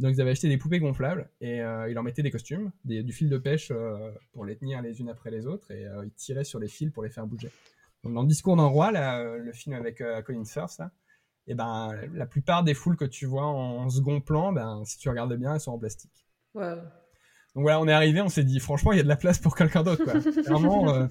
[0.02, 3.14] Donc ils avaient acheté des poupées gonflables et euh, ils leur mettaient des costumes, du
[3.14, 6.12] fil de pêche euh, pour les tenir les unes après les autres et euh, ils
[6.12, 7.52] tiraient sur les fils pour les faire bouger.
[8.04, 12.26] Donc dans le discours d'un roi, le film avec Colin Firth, et eh ben la
[12.26, 15.60] plupart des foules que tu vois en second plan, ben si tu regardes bien, elles
[15.60, 16.26] sont en plastique.
[16.56, 19.38] Donc voilà, on est arrivé, on s'est dit franchement il y a de la place
[19.38, 20.04] pour quelqu'un d'autre.
[20.44, 21.10] Clairement,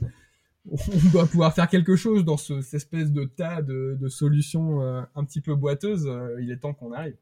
[0.69, 4.83] on doit pouvoir faire quelque chose dans ce, cette espèce de tas de, de solutions
[4.83, 6.11] un petit peu boiteuses.
[6.41, 7.17] il est temps qu'on arrive.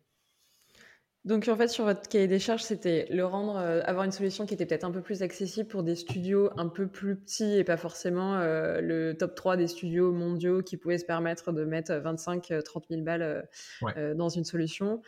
[1.24, 4.46] Donc en fait sur votre cahier des charges, c'était le rendre, euh, avoir une solution
[4.46, 7.64] qui était peut-être un peu plus accessible pour des studios un peu plus petits et
[7.64, 11.92] pas forcément euh, le top 3 des studios mondiaux qui pouvaient se permettre de mettre
[11.92, 13.48] 25-30 000 balles
[13.96, 15.02] euh, dans une solution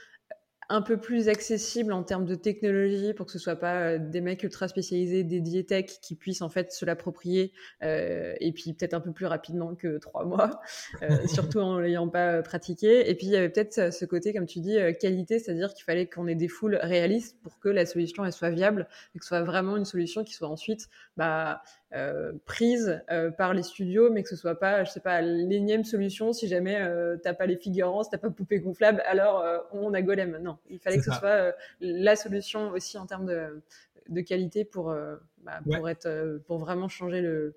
[0.70, 4.20] un peu plus accessible en termes de technologie pour que ce soit pas euh, des
[4.20, 7.52] mecs ultra spécialisés dédiés tech qui puissent en fait se l'approprier
[7.82, 10.60] euh, et puis peut-être un peu plus rapidement que trois mois,
[11.02, 13.10] euh, surtout en l'ayant pas pratiqué.
[13.10, 16.06] Et puis il y avait peut-être ce côté, comme tu dis, qualité, c'est-à-dire qu'il fallait
[16.06, 19.30] qu'on ait des foules réalistes pour que la solution elle soit viable et que ce
[19.30, 24.22] soit vraiment une solution qui soit ensuite bah, euh, prise euh, par les studios, mais
[24.22, 27.56] que ce soit pas, je sais pas, l'énième solution si jamais euh, t'as pas les
[27.56, 30.38] figurants, si t'as pas poupée gonflable, alors on a Golem.
[30.40, 33.62] Non, il fallait que ce soit la solution aussi en termes de,
[34.08, 34.94] de qualité pour,
[35.42, 37.56] bah, pour, être, pour vraiment changer le,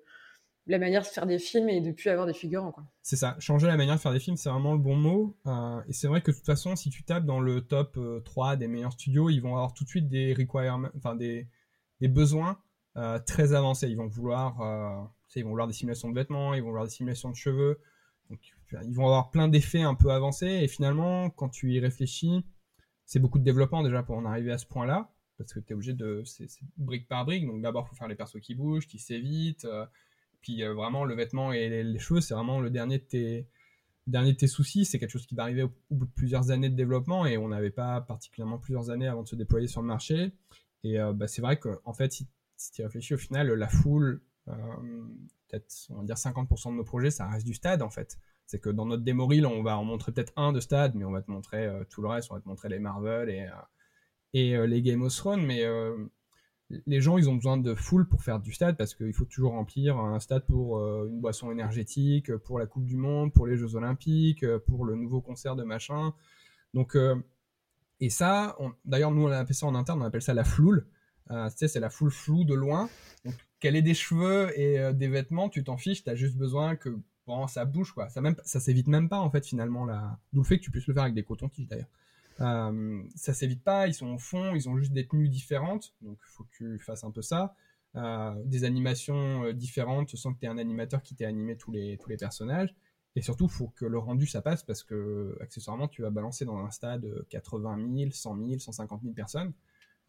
[0.66, 2.74] la manière de faire des films et de plus avoir des figurants.
[3.02, 5.36] C'est ça, changer la manière de faire des films, c'est vraiment le bon mot.
[5.88, 8.68] et c'est vrai que de toute façon, si tu tapes dans le top 3 des
[8.68, 11.48] meilleurs studios, ils vont avoir tout de suite des requirements, enfin des,
[12.00, 12.58] des besoins
[12.96, 13.88] euh, très avancés.
[13.88, 15.04] Ils vont vouloir, euh,
[15.36, 17.80] ils vont vouloir des simulations de vêtements, ils vont vouloir des simulations de cheveux.
[18.30, 18.40] Donc,
[18.86, 20.46] ils vont avoir plein d'effets un peu avancés.
[20.62, 22.44] Et finalement, quand tu y réfléchis,
[23.06, 25.10] c'est beaucoup de développement déjà pour en arriver à ce point-là.
[25.36, 26.22] Parce que tu es obligé de.
[26.24, 27.46] C'est brique par brique.
[27.46, 29.64] Donc d'abord, il faut faire les persos qui bougent, qui s'évitent.
[29.64, 29.84] Euh,
[30.40, 33.48] puis vraiment, le vêtement et les, cheveux, c'est vraiment le dernier de tes,
[34.06, 34.84] dernier de tes soucis.
[34.84, 37.26] C'est quelque chose qui va arriver au, bout de plusieurs années de développement.
[37.26, 40.32] Et on n'avait pas particulièrement plusieurs années avant de se déployer sur le marché.
[40.84, 44.52] Et bah, c'est vrai qu'en fait, si si tu réfléchis au final, la foule, euh,
[45.48, 48.18] peut-être on va dire 50% de nos projets, ça reste du stade en fait.
[48.46, 51.04] C'est que dans notre démo reel, on va en montrer peut-être un de stade, mais
[51.04, 53.42] on va te montrer euh, tout le reste, on va te montrer les Marvel et,
[53.42, 53.50] euh,
[54.34, 55.62] et les Game of Thrones, mais
[56.86, 59.52] les gens, ils ont besoin de foule pour faire du stade parce qu'il faut toujours
[59.52, 63.76] remplir un stade pour une boisson énergétique, pour la Coupe du Monde, pour les Jeux
[63.76, 66.14] Olympiques, pour le nouveau concert de machin.
[66.72, 66.96] Donc,
[68.00, 70.86] et ça, d'ailleurs, nous, on appelle ça en interne, on appelle ça la floule.
[71.30, 72.88] Euh, tu sais, c'est la full flou de loin.
[73.24, 76.76] Donc, qu'elle ait des cheveux et euh, des vêtements, tu t'en fiches, t'as juste besoin
[76.76, 78.08] que bon, ça bouge, quoi.
[78.08, 80.18] Ça, même, ça s'évite même pas, en fait, finalement, là.
[80.32, 81.88] D'où le fait que tu puisses le faire avec des cotons-tiges, d'ailleurs.
[82.40, 86.18] Euh, ça s'évite pas, ils sont au fond, ils ont juste des tenues différentes, donc
[86.20, 87.54] il faut que tu fasses un peu ça.
[87.94, 91.96] Euh, des animations différentes sans que tu aies un animateur qui t'ait animé tous les,
[91.98, 92.74] tous les personnages.
[93.14, 96.58] Et surtout, faut que le rendu ça passe parce que, accessoirement, tu vas balancer dans
[96.58, 99.52] un stade 80 000, 100 000, 150 000 personnes.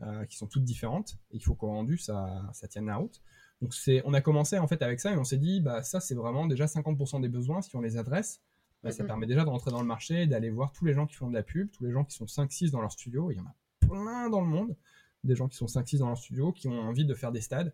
[0.01, 1.17] Euh, qui sont toutes différentes.
[1.31, 3.21] Et il faut qu'au rendu, ça, ça tienne la route.
[3.61, 5.99] Donc c'est, on a commencé en fait avec ça et on s'est dit, bah ça
[5.99, 8.41] c'est vraiment déjà 50% des besoins si on les adresse.
[8.83, 11.15] Bah, ça permet déjà de rentrer dans le marché, d'aller voir tous les gens qui
[11.15, 13.31] font de la pub, tous les gens qui sont 5-6 dans leur studio.
[13.31, 14.75] Il y en a plein dans le monde,
[15.23, 17.73] des gens qui sont 5-6 dans leur studio, qui ont envie de faire des stades.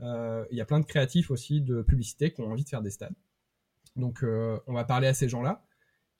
[0.00, 2.82] Euh, il y a plein de créatifs aussi de publicité qui ont envie de faire
[2.82, 3.14] des stades.
[3.94, 5.64] Donc euh, on va parler à ces gens-là.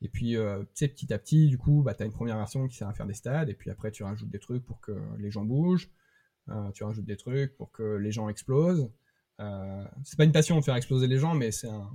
[0.03, 2.37] Et puis, euh, tu sais, petit à petit, du coup, bah, tu as une première
[2.37, 4.81] version qui sert à faire des stades, et puis après, tu rajoutes des trucs pour
[4.81, 5.91] que les gens bougent,
[6.75, 8.91] tu rajoutes des trucs pour que les gens explosent.
[9.41, 11.91] Euh, c'est pas une passion de faire exploser les gens, mais c'est un,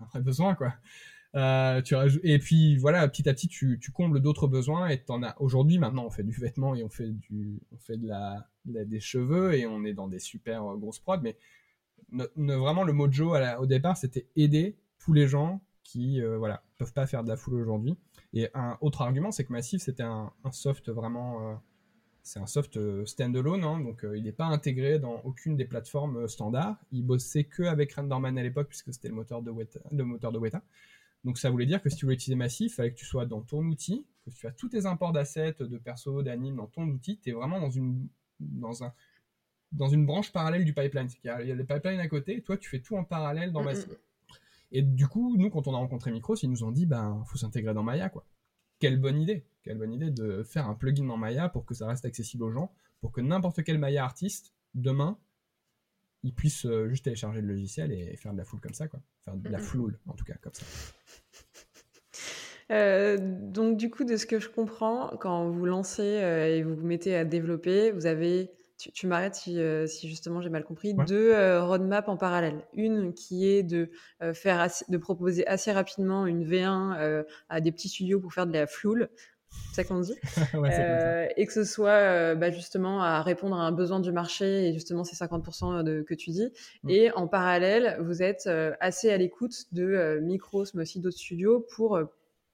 [0.00, 0.74] un, vrai besoin, quoi.
[1.34, 1.82] Euh.
[2.22, 5.36] Et puis, voilà, petit à petit, tu, tu combles d'autres besoins, et t'en as...
[5.38, 7.60] Aujourd'hui, maintenant, on fait du vêtement, et on fait, du...
[7.72, 8.48] on fait de la...
[8.64, 11.36] des cheveux, et on est dans des super grosses prods, mais
[12.36, 17.06] vraiment, le mojo au départ, c'était aider tous les gens qui euh, voilà, peuvent pas
[17.06, 17.96] faire de la foule aujourd'hui.
[18.32, 21.50] Et un autre argument, c'est que Massive, c'était un, soft vraiment.
[21.50, 21.54] Euh,
[22.26, 26.76] c'est un soft standalone, hein, donc il n'est pas intégré dans aucune des plateformes standards.
[26.90, 29.78] Il bossait que avec Renderman à l'époque, puisque c'était le moteur de Weta.
[29.92, 30.62] Le moteur de Weta.
[31.22, 33.26] Donc ça voulait dire que si tu voulais utiliser Massif, il fallait que tu sois
[33.26, 36.86] dans ton outil, que tu as tous tes imports d'assets, de perso, d'anime dans ton
[36.88, 38.08] outil, tu es vraiment dans une,
[38.40, 38.92] dans, un,
[39.70, 41.08] dans une branche parallèle du pipeline.
[41.22, 42.96] Il y, a, il y a le pipeline à côté, et toi tu fais tout
[42.96, 43.88] en parallèle dans Massif.
[44.72, 47.38] Et du coup, nous, quand on a rencontré Micros, ils nous ont dit, ben, faut
[47.38, 48.26] s'intégrer dans Maya, quoi.
[48.78, 51.86] Quelle bonne idée, quelle bonne idée de faire un plugin dans Maya pour que ça
[51.86, 55.18] reste accessible aux gens, pour que n'importe quel Maya artiste, demain,
[56.22, 59.00] il puisse euh, juste télécharger le logiciel et faire de la foule comme ça, quoi.
[59.20, 60.64] Faire de la floule, en tout cas, comme ça.
[62.72, 66.74] Euh, donc du coup, de ce que je comprends, quand vous lancez euh, et vous
[66.74, 70.92] vous mettez à développer, vous avez tu, m'arrêtes si, euh, si, justement j'ai mal compris,
[71.06, 72.66] deux roadmaps en parallèle.
[72.74, 73.90] Une qui est de
[74.34, 78.66] faire de proposer assez rapidement une V1 à des petits studios pour faire de la
[78.66, 79.08] floule,
[79.72, 80.14] c'est ça qu'on dit,
[81.36, 85.04] et que ce soit bah, justement à répondre à un besoin du marché et justement
[85.04, 86.52] ces 50% de, que tu dis.
[86.82, 86.90] Mm.
[86.90, 88.48] Et en parallèle, vous êtes
[88.80, 91.98] assez à l'écoute de Micros, mais aussi d'autres studios pour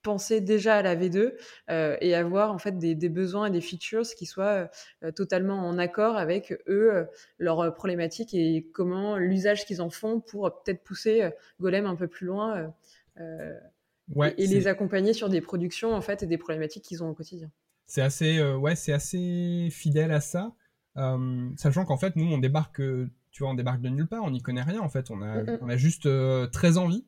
[0.03, 1.35] penser déjà à la V2
[1.71, 4.69] euh, et avoir en fait des, besoins et des features qui soient
[5.03, 7.05] euh, totalement en accord avec eux, euh,
[7.39, 12.27] leurs problématiques et comment l'usage qu'ils en font pour peut-être pousser Golem un peu plus
[12.27, 12.75] loin
[14.37, 17.51] et, les accompagner sur des productions en fait et des problématiques qu'ils ont au quotidien.
[17.87, 20.55] C'est assez, ouais, c'est assez fidèle à ça,
[21.57, 22.81] sachant qu'en fait nous on débarque,
[23.31, 25.45] tu vois, on débarque de nulle part, on n'y connaît rien en fait, on a,
[25.61, 26.09] on a juste
[26.53, 27.05] très envie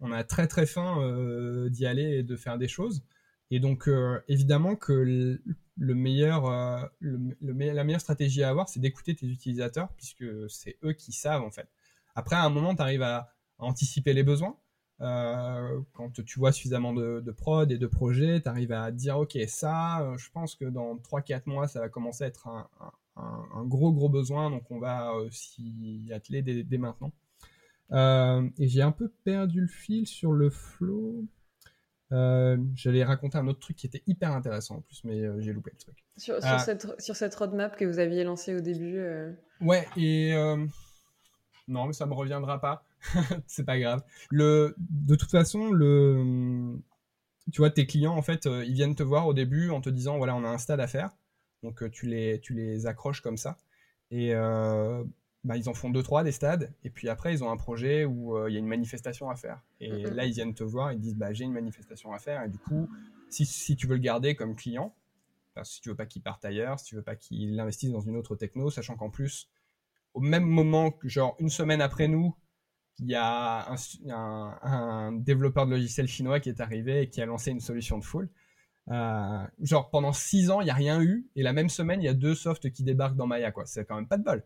[0.00, 3.04] on a très très faim euh, d'y aller et de faire des choses.
[3.50, 6.84] Et donc, euh, évidemment que le, meilleur, euh,
[7.40, 11.50] la meilleure stratégie à avoir, c'est d'écouter tes utilisateurs, puisque c'est eux qui savent, en
[11.50, 11.68] fait.
[12.14, 14.58] Après, à un moment, tu arrives à, anticiper les besoins.
[14.98, 20.12] Quand tu vois suffisamment de, prod et de projets, tu arrives à dire, OK, ça,
[20.16, 22.48] je pense que dans 3-4 mois, ça va commencer à être
[23.16, 27.12] un, gros, gros besoin, donc on va s'y atteler dès maintenant.
[27.92, 31.24] Euh, et j'ai un peu perdu le fil sur le flow.
[32.12, 35.52] Euh, J'allais raconter un autre truc qui était hyper intéressant en plus, mais euh, j'ai
[35.52, 35.96] loupé le truc.
[36.16, 39.02] Sur, sur, cette, sur, cette, roadmap que vous aviez lancée au début
[39.60, 40.32] Ouais, et
[41.66, 42.84] non, mais ça me reviendra pas.
[43.46, 44.02] c'est pas grave.
[44.30, 46.76] Le, de toute façon, le,
[47.52, 50.18] tu vois, tes clients, en fait, ils viennent te voir au début en te disant
[50.18, 51.10] voilà, on a un stade à faire.
[51.62, 53.58] Donc, tu, les, tu les accroches comme ça.
[54.10, 54.34] Et
[55.44, 58.06] bah, ils en font deux trois des stades et puis après ils ont un projet
[58.06, 60.92] où euh, il y a une manifestation à faire et là ils viennent te voir
[60.92, 62.88] ils disent bah j'ai une manifestation à faire et du coup
[63.28, 64.94] si, si tu veux le garder comme client
[65.62, 68.16] si tu veux pas qu'il parte ailleurs si tu veux pas qu'il investisse dans une
[68.16, 69.50] autre techno sachant qu'en plus
[70.14, 72.34] au même moment genre une semaine après nous
[73.00, 73.68] il y a
[74.12, 78.04] un, développeur de logiciel chinois qui est arrivé et qui a lancé une solution de
[78.04, 78.28] full
[78.90, 82.04] euh, genre pendant six ans il y a rien eu et la même semaine il
[82.04, 84.44] y a deux softs qui débarquent dans Maya quoi c'est quand même pas de bol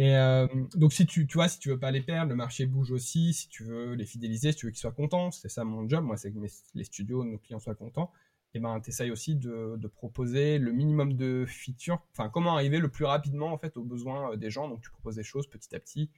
[0.00, 2.64] et euh, donc si tu, tu vois, si tu veux pas les perdre, le marché
[2.64, 3.34] bouge aussi.
[3.34, 6.02] Si tu veux les fidéliser, si tu veux qu'ils soient contents, c'est ça mon job.
[6.04, 6.38] Moi, c'est que
[6.74, 8.10] les studios, nos clients soient contents.
[8.54, 12.00] Et ben, t'essayes aussi de, de, proposer le minimum de features.
[12.12, 14.68] Enfin, comment arriver le plus rapidement en fait aux besoins euh, des gens.
[14.68, 16.10] Donc, tu proposes des choses petit à petit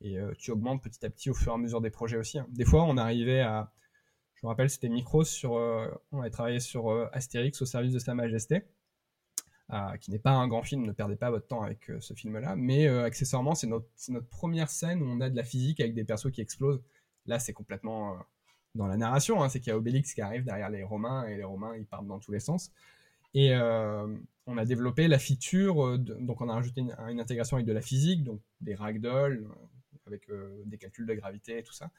[0.00, 2.38] et euh, tu augmentes petit à petit au fur et à mesure des projets aussi.
[2.38, 2.46] Hein.
[2.50, 3.72] Des fois, on arrivait à,
[4.34, 5.52] je me rappelle, c'était Micros sur,
[6.12, 8.64] on avait travaillé sur Astérix au service de Sa Majesté.
[9.72, 12.12] Euh, qui n'est pas un grand film, ne perdez pas votre temps avec euh, ce
[12.12, 13.86] film-là, mais euh, accessoirement, c'est notre,
[14.28, 16.82] première scène où on a de la physique avec des persos qui explosent.
[17.26, 18.16] Là, c'est complètement
[18.74, 21.36] dans la narration, hein, c'est qu'il y a Obélix qui arrive derrière les Romains, et
[21.36, 22.72] les Romains, ils partent dans tous les sens.
[23.32, 27.80] Et on a développé la feature, donc on a rajouté une, intégration avec de la
[27.80, 29.46] physique, donc des ragdolls,
[30.10, 30.28] avec
[30.66, 31.90] des calculs de gravité et tout ça.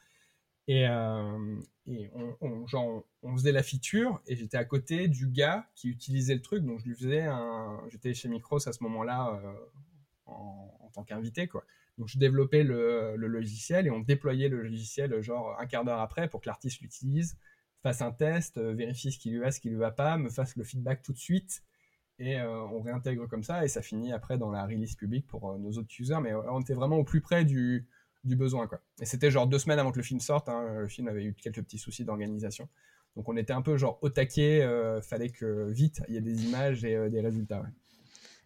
[0.68, 5.68] Et, euh, et on, genre, on, faisait la feature et j'étais à côté du gars
[5.74, 6.64] qui utilisait le truc.
[6.64, 7.80] Donc je lui faisais un.
[7.88, 9.52] J'étais chez Micros à ce moment-là euh,
[10.26, 11.64] en, en, tant qu'invité, quoi.
[11.98, 16.00] Donc je développais le, le, logiciel et on déployait le logiciel genre un quart d'heure
[16.00, 17.36] après pour que l'artiste l'utilise,
[17.82, 20.30] fasse un test, euh, vérifie ce qui lui va, ce qui lui va pas, me
[20.30, 21.62] fasse le feedback tout de suite
[22.18, 25.58] et euh, on réintègre comme ça et ça finit après dans la release publique pour
[25.58, 26.20] nos autres users.
[26.22, 27.86] Mais on était vraiment au plus près du
[28.24, 28.66] du besoin.
[28.66, 28.80] Quoi.
[29.00, 30.48] Et c'était genre deux semaines avant que le film sorte.
[30.48, 32.68] Hein, le film avait eu quelques petits soucis d'organisation.
[33.16, 34.62] Donc on était un peu genre au taquet.
[34.62, 37.62] Euh, fallait que vite il y ait des images et euh, des résultats.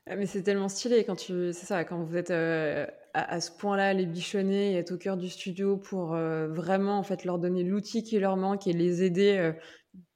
[0.09, 3.51] Ah, mais c'est tellement stylé quand tu, c'est ça, quand vous êtes euh, à, ce
[3.51, 7.65] point-là, les bichonner et être au cœur du studio pour vraiment en fait leur donner
[7.65, 9.53] l'outil qui leur manque et les aider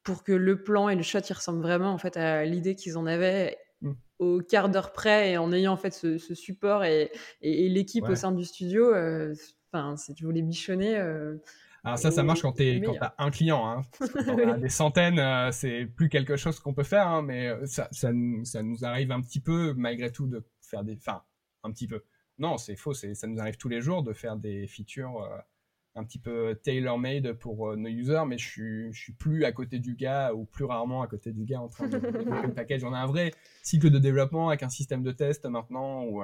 [0.03, 2.97] pour que le plan et le shot ils ressemblent vraiment en fait à l'idée qu'ils
[2.97, 3.57] en avaient.
[4.21, 8.15] Au quart d'heure près et en ayant en fait ce, support et, et, l'équipe au
[8.15, 8.93] sein du studio.
[9.73, 10.97] Enfin, si tu voulais bichonner.
[11.83, 13.67] Alors ça, ça marche quand tu as un client.
[13.67, 13.81] Hein.
[13.97, 17.47] Quand on a des centaines, euh, c'est plus quelque chose qu'on peut faire, hein, mais
[17.47, 18.11] euh, ça, ça,
[18.43, 20.95] ça, nous arrive un petit peu, malgré tout, de faire des...
[20.95, 21.23] Enfin,
[21.63, 22.03] un petit peu.
[22.37, 25.37] Non, c'est faux, ça nous arrive tous les jours de faire des features euh,
[25.95, 29.79] un petit peu tailor-made pour nos users, mais je suis, je suis plus à côté
[29.79, 32.83] du gars, ou plus rarement à côté du gars en train de développer le package.
[32.83, 36.21] On a un vrai cycle de développement avec un système de test maintenant, où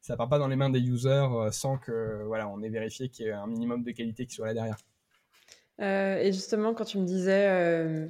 [0.00, 3.26] ça part pas dans les mains des users sans que voilà, on ait vérifié qu'il
[3.26, 4.78] y ait un minimum de qualité qui soit là derrière.
[5.80, 8.06] Euh, et justement, quand tu me disais euh,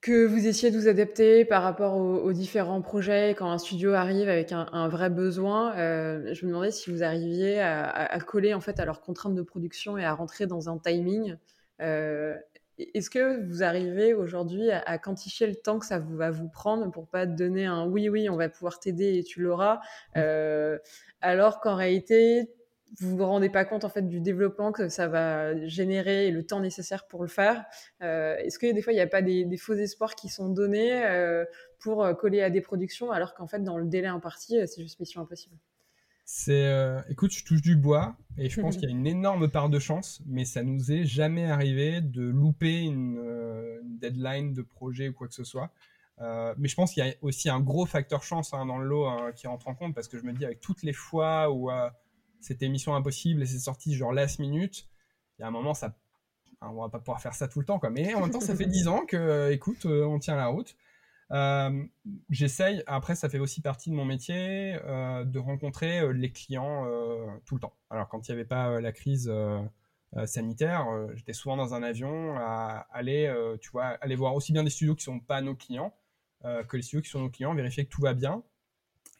[0.00, 4.28] que vous essayez de vous adapter par rapport aux, différents projets, quand un studio arrive
[4.28, 8.78] avec un, vrai besoin, euh, je me demandais si vous arriviez à, coller en fait
[8.78, 11.36] à leurs contraintes de production et à rentrer dans un timing.
[11.80, 17.08] Est-ce que vous arrivez aujourd'hui à, quantifier le temps que ça va vous prendre pour
[17.08, 19.80] pas donner un oui, oui, on va pouvoir t'aider et tu l'auras,
[21.20, 22.52] alors qu'en réalité,
[23.00, 26.44] vous vous rendez pas compte en fait du développement que ça va générer et le
[26.44, 27.64] temps nécessaire pour le faire.
[28.02, 31.04] Euh, est-ce que des fois il n'y a pas des, faux espoirs qui sont donnés
[31.04, 31.44] euh,
[31.80, 35.00] pour euh, coller à des productions alors qu'en fait dans le délai imparti c'est juste
[35.00, 35.56] mission impossible?
[36.30, 36.70] C'est,
[37.08, 39.78] écoute, je touche du bois et je pense qu'il y a une énorme part de
[39.78, 43.18] chance, mais ça nous est jamais arrivé de louper une,
[43.98, 45.70] deadline de projet ou quoi que ce soit.
[46.20, 49.06] mais je pense qu'il y a aussi un gros facteur chance hein, dans le lot
[49.06, 51.70] hein, qui rentre en compte parce que je me dis avec toutes les fois où
[52.40, 54.88] c'était Mission Impossible et c'est sorti genre last minute.
[55.38, 55.96] Il y a un moment, ça,
[56.60, 57.90] on va pas pouvoir faire ça tout le temps, quoi.
[57.90, 60.46] Mais en même temps, ça fait 10 ans que, euh, écoute, euh, on tient la
[60.46, 60.76] route.
[61.30, 61.84] Euh,
[62.30, 66.86] j'essaye, après, ça fait aussi partie de mon métier, de rencontrer les clients
[67.44, 67.74] tout le temps.
[67.90, 69.30] Alors, quand il n'y avait pas la crise
[70.24, 74.70] sanitaire, j'étais souvent dans un avion à aller, tu vois, aller voir aussi bien des
[74.70, 75.94] studios qui sont pas nos clients
[76.42, 78.42] que les studios qui sont nos clients, vérifier que tout va bien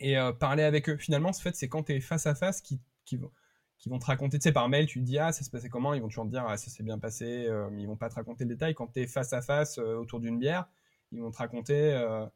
[0.00, 0.96] et parler avec eux.
[0.96, 4.38] Finalement, en fait, c'est quand tu es face à face qui qui vont, te raconter,
[4.38, 5.94] tu sais, par mail, tu te dis, ah, ça s'est passé comment?
[5.94, 8.08] Ils vont toujours te dire, ah, ça s'est bien passé, euh, mais ils vont pas
[8.08, 8.74] te raconter le détail.
[8.74, 10.68] Quand tu es face à face euh, autour d'une bière,
[11.12, 12.26] ils vont te raconter euh,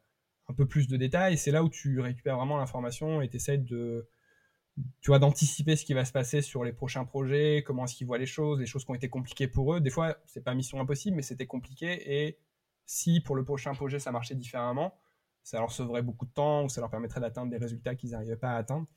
[0.47, 1.37] un peu plus de détails.
[1.37, 4.07] C'est là où tu récupères vraiment l'information et tu essaies de,
[5.01, 8.07] tu vois, d'anticiper ce qui va se passer sur les prochains projets, comment est-ce qu'ils
[8.07, 9.81] voient les choses, les choses qui ont été compliquées pour eux.
[9.81, 12.25] Des fois, c'est pas mission impossible, mais c'était compliqué.
[12.25, 12.39] Et
[12.85, 14.97] si pour le prochain projet ça marchait différemment,
[15.43, 18.37] ça leur sauverait beaucoup de temps ou ça leur permettrait d'atteindre des résultats qu'ils n'arrivaient
[18.37, 18.87] pas à atteindre.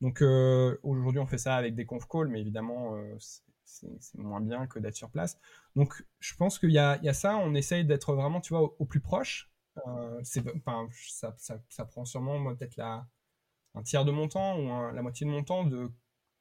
[0.00, 3.16] Donc euh, aujourd'hui, on fait ça avec des conf calls, mais évidemment, euh,
[3.64, 5.38] c'est moins bien que d'être sur place.
[5.76, 9.00] Donc je pense qu'il y, a ça, on essaye d'être vraiment, tu vois, au, plus
[9.00, 9.50] proche.
[9.86, 15.42] Euh, ça, prend sûrement peut-être un tiers de mon temps ou la moitié de mon
[15.42, 15.90] temps de,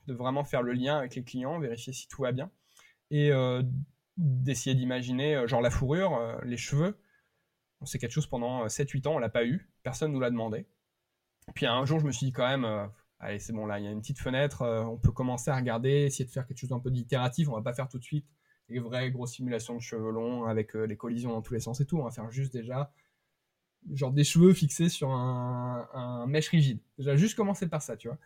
[0.08, 2.52] de, vraiment faire le lien avec les clients, vérifier si tout va bien.
[3.12, 3.32] Et
[4.18, 7.00] d'essayer d'imaginer, genre la fourrure, les cheveux.
[7.86, 10.66] C'est quelque chose pendant 7-8 ans, on l'a pas eu, personne nous l'a demandé.
[11.54, 12.90] Puis un jour, je me suis dit quand même,
[13.24, 15.56] allez, c'est bon, là, il y a une petite fenêtre, euh, on peut commencer à
[15.56, 17.50] regarder, essayer de faire quelque chose d'un peu d'itératif.
[17.50, 18.26] On va pas faire tout de suite
[18.70, 21.82] les vraies grosses simulations de cheveux longs avec euh, les collisions dans tous les sens
[21.82, 21.98] et tout.
[21.98, 22.92] On va faire juste déjà
[23.92, 26.80] genre des cheveux fixés sur un, mèche rigide.
[26.98, 28.18] Déjà, juste commencer par ça, tu vois.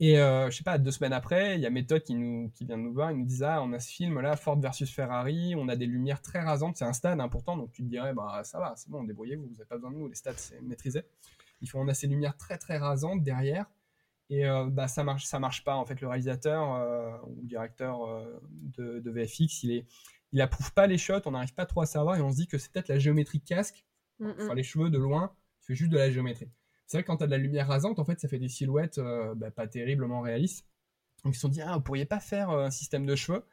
[0.00, 2.64] Et euh, je sais pas, deux semaines après, il y a Méthode qui, nous, qui
[2.64, 5.54] vient de nous voir, il nous dit Ah, on a ce film-là, Ford versus Ferrari,
[5.56, 8.42] on a des lumières très rasantes, c'est un stade important, donc tu te dirais Bah
[8.42, 11.02] ça va, c'est bon, débrouillez-vous, vous n'avez pas besoin de nous, les stats c'est maîtrisé.
[11.60, 13.66] Ils font On a ces lumières très très rasantes derrière,
[14.32, 15.76] et euh, bah, ça marche, ça marche pas.
[15.76, 18.40] En fait, le réalisateur euh, ou le directeur euh,
[18.78, 19.86] de, VFX, il est,
[20.32, 21.20] il approuve pas les shots.
[21.26, 23.42] On n'arrive pas trop à savoir et on se dit que c'est peut-être la géométrie
[23.42, 23.84] casque.
[24.22, 26.48] Enfin, les cheveux de loin, fais juste de la géométrie.
[26.86, 28.48] C'est vrai que quand tu as de la lumière rasante, en fait, ça fait des
[28.48, 29.00] silhouettes
[29.34, 30.64] bah, pas terriblement réalistes.
[31.24, 33.44] Donc ils se sont dit, ah, vous pourriez pas faire un système de cheveux?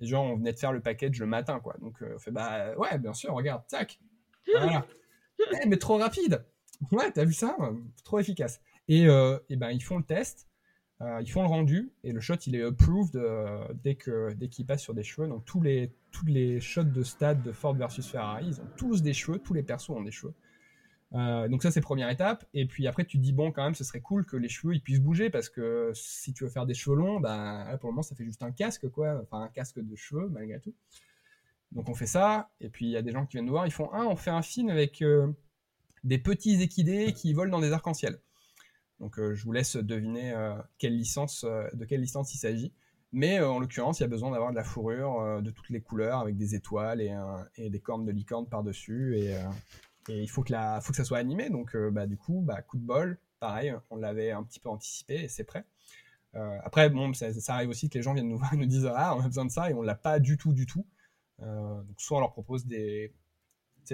[0.00, 1.76] Et genre, on venait de faire le package le matin, quoi.
[1.80, 3.98] Donc on fait, bah ouais, bien sûr, regarde, tac.
[4.52, 4.86] Voilà.
[5.62, 6.44] Eh, mais trop rapide.
[6.92, 7.56] Ouais, t'as vu ça?
[8.04, 8.60] Trop efficace.
[8.90, 10.48] Euh, et, ben, ils font le test,
[11.00, 14.48] euh, ils font le rendu, et le shot, il est approved euh, dès que dès
[14.48, 15.28] qu'il passe sur des cheveux.
[15.28, 16.26] Donc tous les, tous
[16.60, 19.90] shots de stade de Ford versus Ferrari, ils ont tous des cheveux, tous les persos
[19.90, 20.34] ont des cheveux.
[21.12, 22.46] donc ça c'est première étape.
[22.54, 24.74] Et puis après tu te dis bon quand même ce serait cool que les cheveux
[24.74, 27.92] ils puissent bouger parce que si tu veux faire des cheveux longs bah pour le
[27.92, 29.20] moment ça fait juste un casque quoi.
[29.22, 30.74] Enfin un casque de cheveux malgré tout.
[31.72, 32.50] Donc on fait ça.
[32.60, 33.66] Et puis il y a des gens qui viennent nous voir.
[33.66, 35.04] Ils font ah on fait un film avec
[36.04, 38.20] des petits équidés qui volent dans des arcs-en-ciel
[39.00, 42.72] donc euh, je vous laisse deviner euh, quelle licence, euh, de quelle licence il s'agit.
[43.12, 46.18] Mais en l'occurrence, il y a besoin d'avoir de la fourrure de toutes les couleurs
[46.18, 49.16] avec des étoiles et, des cornes de licorne par-dessus.
[49.16, 49.34] Et,
[50.10, 51.48] il faut que, ça soit animé.
[51.48, 55.22] Donc bah, du coup, bah, coup de bol, pareil, on l'avait un petit peu anticipé
[55.22, 55.64] et c'est prêt.
[56.34, 59.16] après, bon, ça, arrive aussi que les gens viennent nous voir et nous disent Ah,
[59.16, 60.84] on a besoin de ça et on l'a pas du tout, du tout.
[61.38, 63.14] donc soit on leur propose des,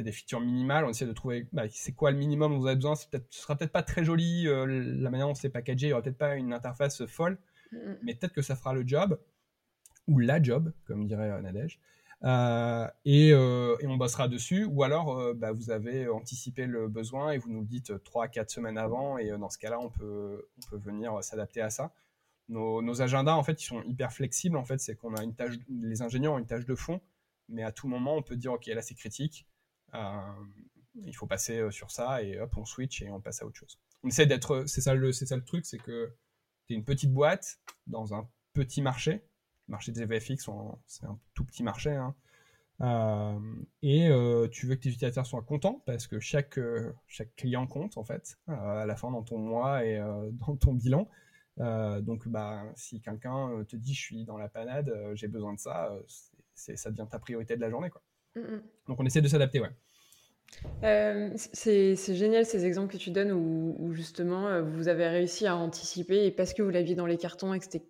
[0.02, 0.84] des features minimales.
[0.84, 2.94] On essaie de trouver bah, c'est quoi le minimum dont vous avez besoin.
[3.10, 5.88] Peut ce sera peut-être pas très joli euh, la manière dont c'est packagé.
[5.88, 7.38] Il y aura peut-être pas une interface folle,
[8.02, 9.18] mais peut-être que ça fera le job.
[10.06, 11.80] ou la job, comme dirait Nadège.
[13.04, 14.64] et, on bossera dessus.
[14.64, 18.50] Ou alors, bah, vous avez anticipé le besoin et vous nous le dites 3 4
[18.50, 19.18] semaines avant.
[19.18, 21.92] Et dans ce cas-là, on peut, on peut venir s'adapter à ça.
[22.48, 24.56] Nos, nos, agendas, en fait, ils sont hyper flexibles.
[24.56, 27.00] En fait, c'est qu'on a une tâche, les ingénieurs ont une tâche de fond,
[27.48, 29.46] mais à tout moment, on peut dire, OK, là, c'est critique.
[30.94, 33.78] Il faut passer sur ça et hop, on switch et on passe à autre chose.
[34.02, 36.14] On essaie d'être, c'est ça le, ça le truc, c'est que
[36.66, 39.22] tu es une petite boîte dans un petit marché.
[39.68, 40.48] Le marché des VFX,
[40.86, 41.90] c'est un tout petit marché.
[41.90, 42.14] Hein.
[42.80, 43.38] Euh,
[43.82, 47.66] et euh, tu veux que tes utilisateurs soient contents parce que chaque, euh, chaque client
[47.68, 49.98] compte en fait à la fin dans ton mois et
[50.46, 51.08] dans ton bilan.
[51.56, 55.92] donc bah, si quelqu'un te dit je suis dans la panade, j'ai besoin de ça,
[56.54, 57.90] ça devient ta priorité de la journée.
[57.90, 58.02] Quoi.
[58.34, 58.62] Mm, mm.
[58.88, 59.60] Donc on essaie de s'adapter.
[59.60, 59.70] Ouais.
[61.36, 66.30] c'est, génial ces exemples que tu donnes où, justement vous avez réussi à anticiper et
[66.30, 67.84] parce que vous l'aviez dans les cartons et que c'était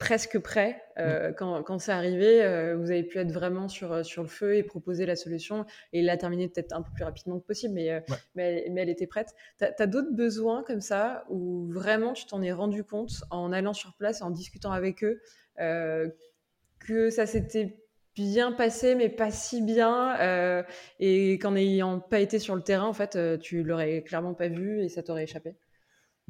[0.00, 0.82] presque prêt.
[0.98, 4.28] Euh, quand, quand c'est arrivé, euh, vous avez pu être vraiment sur, euh, sur le
[4.28, 7.74] feu et proposer la solution et la terminer peut-être un peu plus rapidement que possible,
[7.74, 8.02] mais,
[8.34, 9.28] mais, elle était prête.
[9.58, 13.74] Tu as, d'autres besoins comme ça où vraiment tu t'en es rendu compte en allant
[13.74, 15.20] sur place, en discutant avec eux,
[15.58, 17.79] que ça s'était
[18.20, 20.64] bien passé, mais pas si bien,
[20.98, 24.82] et qu'en n'ayant pas été sur le terrain, en fait, tu l'aurais clairement pas vu
[24.82, 25.56] et ça t'aurait échappé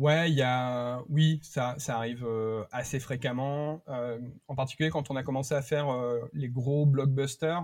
[0.00, 3.82] Ouais, il y a, oui, ça, ça arrive euh, assez fréquemment.
[3.88, 4.18] Euh,
[4.48, 7.62] en particulier quand on a commencé à faire euh, les gros blockbusters.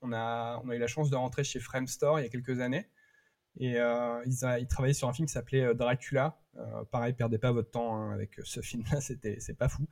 [0.00, 2.60] on, a, on a eu la chance de rentrer chez Framestore il y a quelques
[2.60, 2.88] années.
[3.58, 3.76] Et
[4.26, 6.38] ils, travaillaient sur un film qui s'appelait Dracula.
[6.90, 9.86] pareil, perdez pas votre temps hein, avec ce film-là, c'était, c'est pas fou.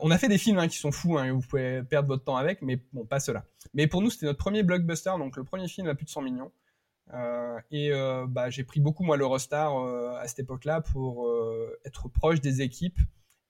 [0.00, 2.36] On a fait des films hein, qui sont fous, hein, vous pouvez perdre votre temps
[2.36, 3.44] avec, mais bon, pas cela.
[3.74, 6.22] Mais pour nous, c'était notre premier blockbuster, donc le premier film à plus de 100
[6.22, 6.52] millions.
[7.12, 11.30] Euh, et euh, bah, j'ai pris beaucoup moi l'Eurostar euh, à cette époque-là pour
[11.84, 12.98] être proche des équipes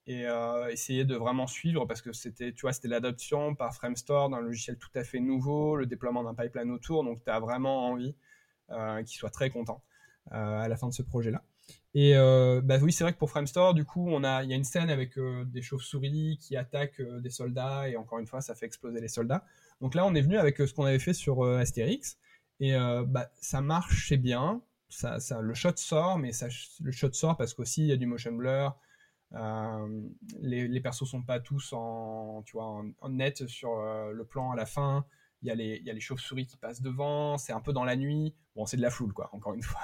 [0.06, 0.26] et
[0.70, 4.76] essayer de vraiment suivre parce que c'était tu vois c'était l'adoption par Framestore d'un logiciel
[4.76, 8.14] tout à fait nouveau, le déploiement d'un pipeline autour, donc tu as vraiment envie
[8.68, 9.82] qu'il soit très content
[10.30, 11.42] à la fin de ce projet-là.
[11.94, 12.14] Et
[12.64, 14.64] bah oui, c'est vrai que pour Framestore, du coup, on a, il y a une
[14.64, 15.16] scène avec
[15.46, 19.44] des chauves-souris qui attaquent des soldats, et encore une fois, ça fait exploser les soldats.
[19.80, 22.18] Donc là, on est venu avec ce qu'on avait fait sur Astérix,
[22.60, 24.62] et euh, bah, ça marche, c'est bien.
[24.88, 26.48] Ça, ça, le shot sort, mais ça,
[26.80, 28.76] le shot sort parce qu'aussi il y a du motion blur.
[29.32, 30.02] Euh,
[30.40, 34.52] les, les, persos sont pas tous en, tu vois, en, net sur euh, le plan
[34.52, 35.04] à la fin.
[35.44, 37.38] Il y a les, les chauves-souris qui passent devant.
[37.38, 38.34] C'est un peu dans la nuit.
[38.56, 39.80] Bon, c'est de la floule, quoi, encore une fois.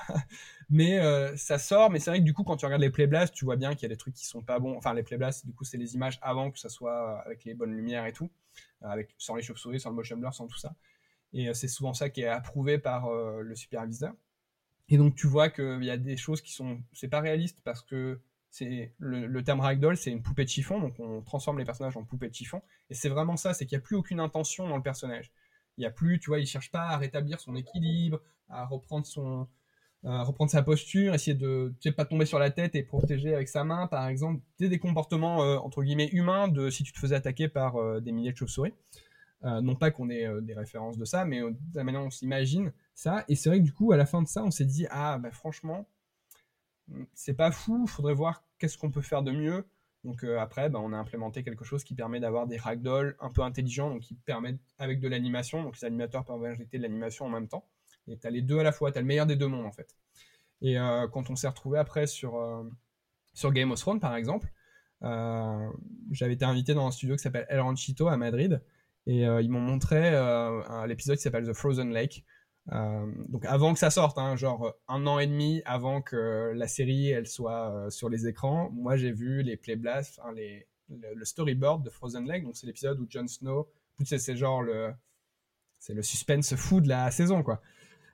[0.71, 0.99] mais
[1.37, 1.91] ça sort.
[1.91, 3.83] Mais c'est vrai que du coup, quand tu regardes les playblasts, tu vois bien qu'il
[3.83, 4.77] y a des trucs qui sont pas bons.
[4.77, 7.73] Enfin, les playblasts, du coup, c'est les images avant que ça soit avec les bonnes
[7.73, 8.31] lumières et tout.
[8.83, 10.75] avec, sans les chauves-souris, sans le motion blur, sans tout ça.
[11.33, 14.15] Et euh, c'est souvent ça qui est approuvé par euh, le superviseur.
[14.89, 17.83] Et donc tu vois qu'il y a des choses qui sont, c'est pas réaliste parce
[17.83, 21.97] que c'est le, terme ragdoll, c'est une poupée de chiffon, donc on transforme les personnages
[21.97, 22.61] en poupées de chiffon.
[22.91, 25.31] Et c'est vraiment ça, c'est qu'il n'y a plus aucune intention dans le personnage.
[25.79, 29.07] Il y a plus, tu vois, il cherche pas à rétablir son équilibre, à reprendre
[29.07, 29.49] son,
[30.03, 33.49] reprendre sa posture, essayer de, tu sais, pas tomber sur la tête et protéger avec
[33.49, 34.43] sa main, par exemple.
[34.59, 38.33] des comportements euh, entre guillemets humains de si tu te faisais attaquer par des milliers
[38.33, 38.75] de chauves-souris.
[39.45, 42.73] Euh, non pas qu'on ait euh, des références de ça, mais euh, manière on s'imagine
[42.95, 43.25] ça.
[43.29, 45.19] Et c'est vrai que du coup, à la fin de ça, on s'est dit ah
[45.19, 45.89] bah franchement,
[47.15, 47.87] c'est pas fou.
[47.87, 49.65] Faudrait voir qu'est-ce qu'on peut faire de mieux.
[50.05, 53.43] Donc après, bah, on a implémenté quelque chose qui permet d'avoir des ragdolls un peu
[53.43, 57.29] intelligents, donc qui permettent avec de l'animation, donc les animateurs peuvent injecter de l'animation en
[57.29, 57.67] même temps.
[58.09, 59.67] Et tu as les deux à la fois, tu as le meilleur des deux mondes
[59.67, 59.95] en fait.
[60.63, 60.77] Et
[61.13, 62.65] quand on s'est retrouvé après sur,
[63.35, 64.51] sur Game of Thrones par exemple,
[66.11, 68.63] j'avais été invité dans un studio qui s'appelle El Ranchito à Madrid,
[69.07, 72.25] et euh, ils m'ont montré euh, l'épisode qui s'appelle The Frozen Lake.
[72.73, 76.69] Euh, donc avant que ça sorte, hein, genre un an et demi avant que la
[76.69, 81.91] série elle soit sur les écrans, moi j'ai vu les playblasts, les, le, storyboard de
[81.91, 82.45] Frozen Lake.
[82.45, 83.69] Donc c'est l'épisode où Jon Snow,
[84.05, 84.93] c'est genre le,
[85.79, 87.61] c'est le suspense fou de la saison quoi.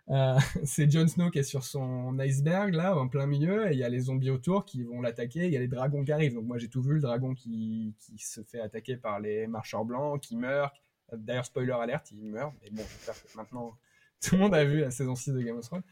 [0.09, 3.79] Euh, c'est Jon Snow qui est sur son iceberg là, en plein milieu, et il
[3.79, 5.47] y a les zombies autour qui vont l'attaquer.
[5.47, 6.35] Il y a les dragons qui arrivent.
[6.35, 9.85] Donc moi j'ai tout vu, le dragon qui, qui, se fait attaquer par les marcheurs
[9.85, 10.75] blancs, qui meurt.
[11.13, 12.55] D'ailleurs spoiler alerte, il meurt.
[12.63, 13.77] Mais bon, j'espère que maintenant
[14.23, 15.83] tout le monde a vu la saison 6 de Game of Thrones.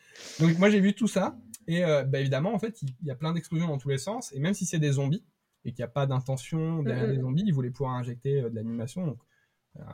[0.41, 3.14] Donc moi j'ai vu tout ça, et euh, bah, évidemment en fait il y a
[3.14, 5.25] plein d'explosions dans tous les sens, et même si c'est des zombies
[5.64, 8.55] et qu'il n'y a pas d'intention derrière les zombies, ils voulaient pouvoir injecter euh, de
[8.55, 9.07] l'animation.
[9.07, 9.18] Donc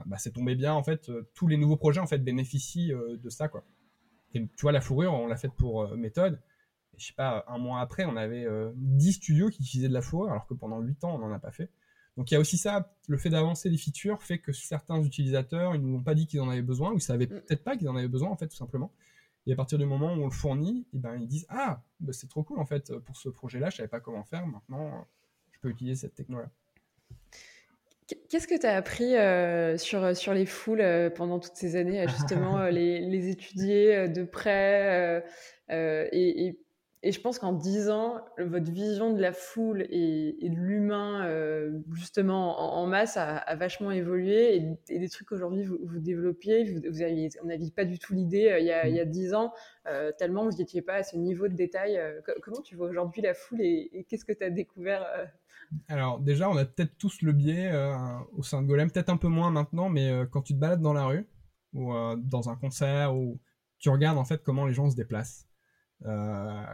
[0.05, 1.11] bah, c'est tombé bien en fait.
[1.35, 3.65] tous les nouveaux projets en fait bénéficient de ça quoi
[4.33, 6.41] tu vois, la fourrure, on l'a faite pour euh, méthode.
[6.97, 10.03] je sais pas, un mois après, on avait 10 euh, studios qui utilisaient de la
[10.03, 11.71] fourrure, alors que pendant 8 ans, on n'en a pas fait.
[12.21, 15.75] Donc il y a aussi ça, le fait d'avancer les features fait que certains utilisateurs,
[15.75, 17.41] ils nous ont pas dit qu'ils en avaient besoin, ou ils savaient mm.
[17.47, 18.93] peut-être pas qu'ils en avaient besoin, en fait, tout simplement.
[19.47, 21.83] Et à partir du moment où on le fournit, et eh ben, ils disent Ah,
[21.99, 25.09] bah, c'est trop cool, en fait, pour ce projet-là, je savais pas comment faire, maintenant,
[25.51, 26.51] je peux utiliser cette technologie.
[28.29, 29.15] Qu'est-ce que tu as appris
[29.79, 30.85] sur, sur les foules
[31.17, 35.25] pendant toutes ces années à justement les, les, étudier de près
[35.71, 36.59] et, et
[37.03, 41.81] et je pense qu'en 10 ans, votre vision de la foule et, de l'humain, euh,
[41.95, 44.57] justement, en, masse, a, vachement évolué.
[44.89, 48.51] Et, des trucs qu'aujourd'hui, vous, vous développiez, vous, aviez, on n'avait pas du tout l'idée
[48.51, 49.55] euh, il, y a, il y a 10 ans,
[49.87, 51.99] euh, tellement vous n'étiez pas à ce niveau de détail.
[52.43, 55.07] comment tu vois aujourd'hui la foule et, qu'est-ce que tu as découvert
[55.89, 57.73] Alors, déjà, on a peut-être tous le biais
[58.37, 60.93] au sein de Golem, peut-être un peu moins maintenant, mais quand tu te balades dans
[60.93, 61.27] la rue
[61.73, 63.41] ou dans un concert, ou
[63.79, 65.50] tu regardes en fait comment les gens se déplacent.
[66.07, 66.65] Euh,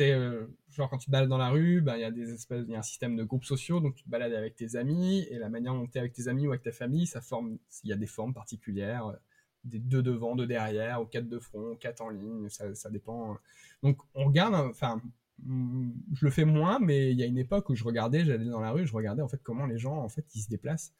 [0.00, 2.66] euh, genre quand tu te balades dans la rue, ben, il y a des espèces,
[2.68, 5.38] y a un système de groupes sociaux, donc tu te balades avec tes amis et
[5.38, 7.90] la manière dont tu es avec tes amis ou avec ta famille, ça forme, il
[7.90, 9.16] y a des formes particulières, euh,
[9.64, 13.38] des deux devant, deux derrière, ou quatre de front, quatre en ligne, ça, ça dépend.
[13.82, 15.00] Donc on regarde, enfin,
[15.42, 18.44] mm, je le fais moins, mais il y a une époque où je regardais, j'allais
[18.46, 20.92] dans la rue, je regardais en fait comment les gens en fait ils se déplacent.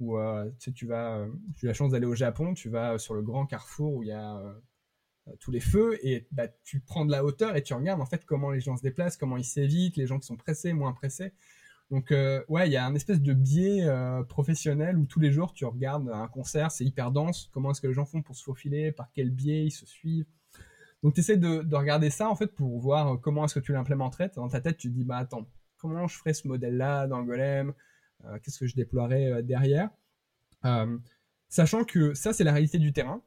[0.00, 0.16] Ou
[0.58, 1.26] tu sais, tu vas,
[1.56, 4.08] j'ai eu la chance d'aller au Japon, tu vas sur le grand carrefour où il
[4.08, 4.54] y a euh,
[5.38, 8.24] tous les feux et bah, tu prends de la hauteur et tu regardes en fait
[8.24, 11.32] comment les gens se déplacent, comment ils s'évitent, les gens qui sont pressés, moins pressés.
[11.90, 15.32] Donc euh, ouais, il y a un espèce de biais euh, professionnel où tous les
[15.32, 18.36] jours tu regardes un concert, c'est hyper dense, comment est-ce que les gens font pour
[18.36, 20.26] se faufiler, par quel biais ils se suivent?
[21.02, 24.30] Donc tu essaies de, regarder ça en fait pour voir comment est-ce que tu l'implémenterais.
[24.36, 27.24] Dans ta tête, tu te dis bah attends, comment je ferais ce modèle-là dans le
[27.24, 27.72] golem
[28.42, 29.88] Qu'est-ce que je déploierais derrière?
[31.48, 33.22] Sachant que ça c'est la réalité du terrain,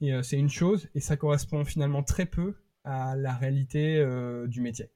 [0.00, 4.46] et euh, c'est une chose, et ça correspond finalement très peu à la réalité euh,
[4.46, 4.90] du métier.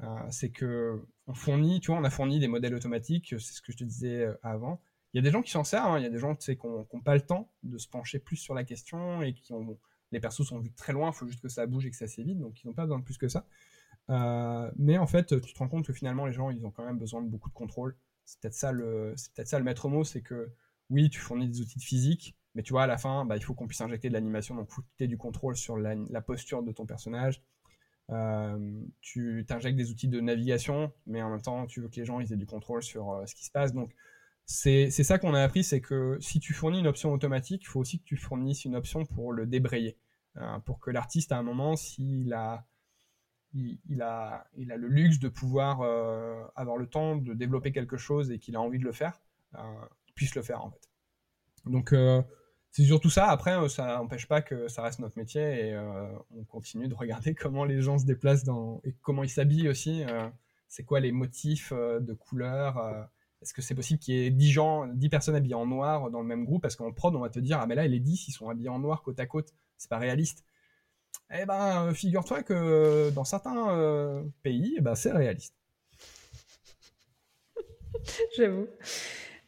[0.00, 3.62] Euh, c'est que on fournit, tu vois, on a fourni des modèles automatiques, c'est ce
[3.62, 4.80] que je te disais avant.
[5.12, 5.98] Il y a des gens qui s'en servent, hein.
[5.98, 8.54] il y a des gens qui n'ont pas le temps de se pencher plus sur
[8.54, 9.78] la question et qui ont
[10.10, 12.06] les persos sont vus très loin, il faut juste que ça bouge et que ça
[12.06, 13.46] s'évite, donc ils n'ont pas besoin de plus que ça.
[14.78, 16.98] mais en fait, tu te rends compte que finalement, les gens, ils ont quand même
[16.98, 17.96] besoin de beaucoup de contrôle.
[18.24, 18.72] C'est peut-être ça
[19.16, 20.50] c'est peut-être ça le maître mot, c'est que
[20.90, 23.42] oui, tu fournis des outils de physique, mais tu vois, à la fin, bah, il
[23.42, 26.20] faut qu'on puisse injecter de l'animation, donc il faut que tu du contrôle sur la,
[26.20, 27.42] posture de ton personnage.
[28.10, 32.04] Euh, tu injectes des outils de navigation, mais en même temps, tu veux que les
[32.04, 33.72] gens aient du contrôle sur euh, ce qui se passe.
[33.74, 33.94] Donc,
[34.46, 37.80] c'est ça qu'on a appris, c'est que si tu fournis une option automatique, il faut
[37.80, 39.98] aussi que tu fournisses une option pour le débrayer.
[40.36, 42.66] Euh, pour que l'artiste, à un moment, s'il a,
[43.52, 45.82] il, a, il a le luxe de pouvoir
[46.56, 49.20] avoir le temps de développer quelque chose et qu'il a envie de le faire,
[50.14, 50.87] puisse le faire en fait.
[51.68, 51.92] Donc,
[52.70, 53.26] c'est surtout ça.
[53.28, 56.06] Après, euh, ça n'empêche pas que ça reste notre métier et euh,
[56.36, 58.44] on continue de regarder comment les gens se déplacent
[58.84, 60.04] et comment ils s'habillent aussi.
[60.04, 60.28] Euh,
[60.68, 63.08] c'est quoi les motifs de couleurs
[63.40, 66.20] Est-ce que c'est possible qu'il y ait 10, gens, 10 personnes habillées en noir dans
[66.20, 66.60] le même groupe?
[66.60, 68.68] Parce qu'en prod, on va te dire Ah, mais là, les 10, ils sont habillés
[68.68, 69.54] en noir côte à côte.
[69.78, 70.44] C'est pas réaliste.
[71.32, 75.54] Eh ben, figure-toi que dans certains pays, eh ben, c'est réaliste.
[78.36, 78.66] J'avoue.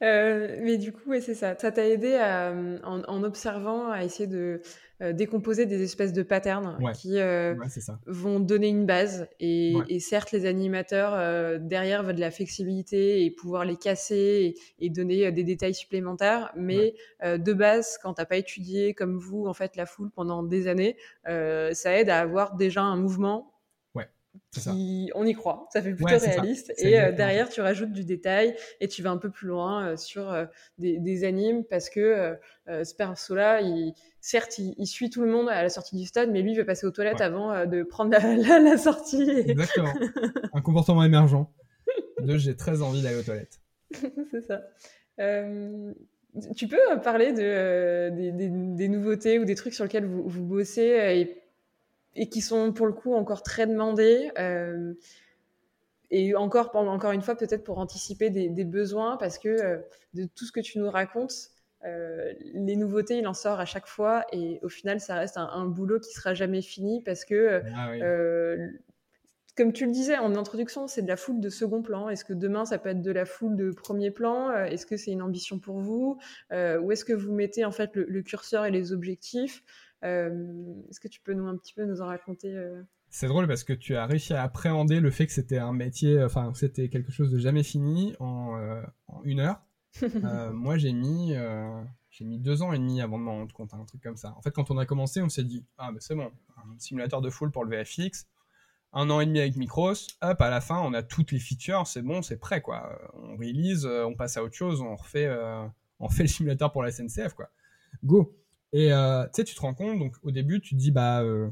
[0.02, 1.54] Euh, mais du coup, ouais, c'est ça.
[1.58, 4.62] Ça t'a aidé à, en, observant à essayer de
[5.02, 7.54] euh, décomposer des espèces de patterns qui euh,
[8.06, 9.28] vont donner une base.
[9.40, 14.86] Et, et certes, les animateurs derrière veulent de la flexibilité et pouvoir les casser et,
[14.86, 16.52] et donner des détails supplémentaires.
[16.56, 20.66] Mais de base, quand t'as pas étudié comme vous en fait la foule pendant des
[20.66, 20.96] années,
[21.26, 23.49] ça aide à avoir déjà un mouvement
[25.14, 26.72] on y croit, ça fait plutôt réaliste.
[26.78, 29.96] Et euh, derrière, tu rajoutes du détail et tu vas un peu plus loin euh,
[29.96, 30.46] sur euh,
[30.78, 35.68] des, animes parce que ce perso-là, il, certes, il, suit tout le monde à la
[35.68, 39.28] sortie du stade, mais lui, il veut passer aux toilettes avant de prendre la, sortie.
[39.28, 39.92] Exactement.
[40.52, 41.50] un comportement émergent.
[42.20, 43.60] De j'ai très envie d'aller aux toilettes.
[44.30, 44.62] C'est ça.
[46.56, 51.39] tu peux parler de, des, nouveautés ou des trucs sur lesquels vous, vous bossez et
[52.16, 54.30] et qui sont pour le coup encore très demandés.
[54.38, 54.94] Euh,
[56.10, 59.78] et encore, encore une fois, peut-être pour anticiper des, besoins, parce que euh,
[60.14, 61.50] de tout ce que tu nous racontes,
[61.84, 65.66] euh, les nouveautés, il en sort à chaque fois, et au final, ça reste un,
[65.66, 67.92] boulot qui sera jamais fini, parce que, ah
[69.56, 72.08] comme tu le disais en introduction, c'est de la foule de second plan.
[72.08, 74.50] Est-ce que demain, ça peut être de la foule de premier plan?
[74.54, 76.18] Est-ce que c'est une ambition pour vous?
[76.50, 79.62] Où est-ce que vous mettez en fait le curseur et les objectifs?
[80.02, 82.82] Est-ce que tu peux nous un petit peu nous en raconter euh?
[83.10, 86.22] C'est drôle parce que tu as réussi à appréhender le fait que c'était un métier,
[86.22, 88.80] enfin c'était quelque chose de jamais fini en, euh,
[89.24, 89.60] une heure.
[90.52, 91.34] moi j'ai mis
[92.10, 94.34] j'ai mis deux ans et demi avant de m'en rendre compte, un truc comme ça.
[94.36, 97.20] En fait, quand on a commencé, on s'est dit ah mais c'est bon, un simulateur
[97.20, 98.28] de foule pour le VFX,
[98.92, 101.88] un an et demi avec Micros, hop à la fin on a toutes les features,
[101.88, 102.96] c'est bon, c'est prêt quoi.
[103.14, 105.28] On release, on passe à autre chose, on refait,
[105.98, 107.50] on fait le simulateur pour la SNCF quoi.
[108.04, 108.39] Go.
[108.72, 111.50] Et euh, tu te rends compte, donc au début, tu te dis, bah, euh,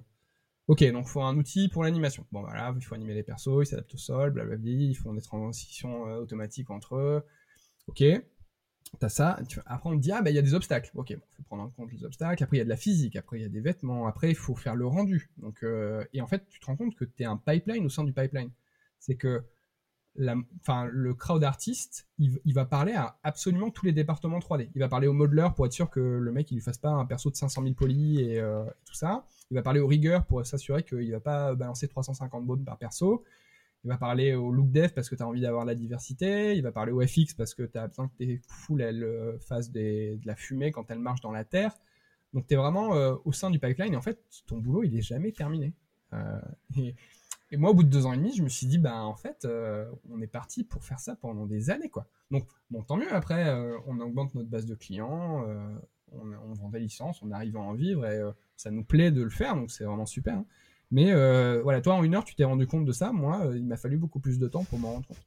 [0.68, 2.26] ok, donc faut un outil pour l'animation.
[2.32, 5.20] Bon, voilà, il faut animer les persos, ils s'adaptent au sol, blablabla, ils font des
[5.20, 7.24] transitions euh, automatiques entre eux.
[7.88, 8.04] Ok.
[9.00, 10.90] T'as ça, après on te dit, ah bah il y a des obstacles.
[10.94, 12.42] Ok, bon, faut prendre en compte les obstacles.
[12.42, 14.34] Après il y a de la physique, après il y a des vêtements, après il
[14.34, 15.28] faut faire le rendu.
[15.36, 15.62] Donc,
[16.14, 18.14] et en fait, tu te rends compte que tu es un pipeline au sein du
[18.14, 18.50] pipeline.
[18.98, 19.44] C'est que
[20.18, 20.34] la,
[20.90, 24.68] le crowd artiste, il, va parler à absolument tous les départements 3D.
[24.74, 26.90] Il va parler au modeler pour être sûr que le mec il lui fasse pas
[26.90, 29.24] un perso de 500 000 polis et, euh, et tout ça.
[29.50, 33.24] Il va parler au rigueur pour s'assurer qu'il va pas balancer 350 bones par perso
[33.84, 36.62] il va parler au look dev parce que tu as envie d'avoir la diversité, il
[36.62, 39.70] va parler au FX parce que tu as besoin que tes foules elles euh, fassent
[39.70, 41.72] de la fumée quand elles marchent dans la terre.
[42.34, 44.96] Donc tu es vraiment euh, au sein du pipeline et en fait ton boulot il
[44.96, 45.74] est jamais terminé.
[46.76, 46.94] Et,
[47.56, 49.46] moi au bout de deux ans et demi je me suis dit bah en fait
[50.10, 52.06] on est parti pour faire ça pendant des années quoi.
[52.30, 53.50] Donc bon tant mieux après
[53.86, 55.44] on augmente notre base de clients,
[56.12, 58.22] on, on, vend des licences, on arrive à en vivre et
[58.56, 60.34] ça nous plaît de le faire donc c'est vraiment super.
[60.34, 60.44] Hein.
[60.90, 63.12] Mais euh, voilà, toi en une heure, tu t'es rendu compte de ça.
[63.12, 65.22] Moi, euh, il m'a fallu beaucoup plus de temps pour m'en rendre compte.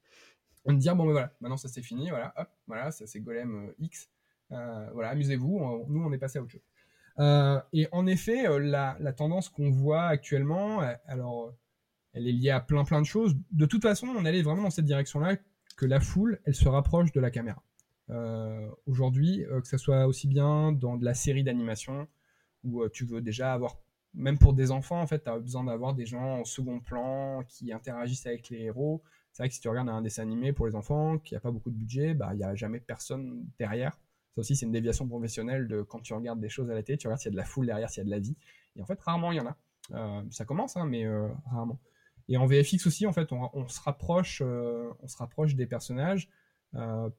[0.65, 3.19] On me dire, bon, ben voilà, maintenant ça c'est fini, voilà, hop, voilà, ça c'est
[3.19, 4.09] Golem euh, X.
[4.49, 7.63] voilà, amusez-vous, nous on est passé à autre chose.
[7.73, 11.53] et en effet, la, la, tendance qu'on voit actuellement, alors,
[12.13, 13.35] elle est liée à plein plein de choses.
[13.51, 15.37] De toute façon, on allait vraiment dans cette direction-là,
[15.77, 17.63] que la foule, elle se rapproche de la caméra.
[18.87, 22.07] Aujourd'hui, que ce soit aussi bien dans de la série d'animation,
[22.63, 23.77] où tu veux déjà avoir
[24.13, 27.43] même pour des enfants, en fait, tu as besoin d'avoir des gens en second plan
[27.47, 29.01] qui interagissent avec les héros.
[29.31, 31.51] C'est vrai que si tu regardes un dessin animé pour les enfants, qui n'a pas
[31.51, 33.93] beaucoup de budget, bah, il n'y a jamais personne derrière.
[34.35, 36.97] Ça aussi, c'est une déviation professionnelle de quand tu regardes des choses à la télé,
[36.97, 38.35] tu regardes s'il y a de la foule derrière, s'il y a de la vie.
[38.75, 39.57] Et en fait, rarement il y en a.
[39.91, 41.79] Euh, ça commence, hein, mais euh, rarement.
[42.27, 46.29] Et en VFX aussi, en fait, on, se, rapproche, euh, on se rapproche des personnages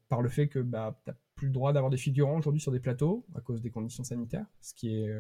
[0.09, 2.73] par le fait que bah, tu n'as plus le droit d'avoir des figurants aujourd'hui sur
[2.73, 5.13] des plateaux à cause des conditions sanitaires, ce qui est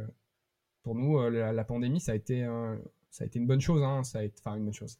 [0.82, 2.46] pour nous, euh, la, pandémie, ça a été,
[3.10, 3.82] ça a été une bonne chose.
[3.82, 4.98] Hein, une bonne chose.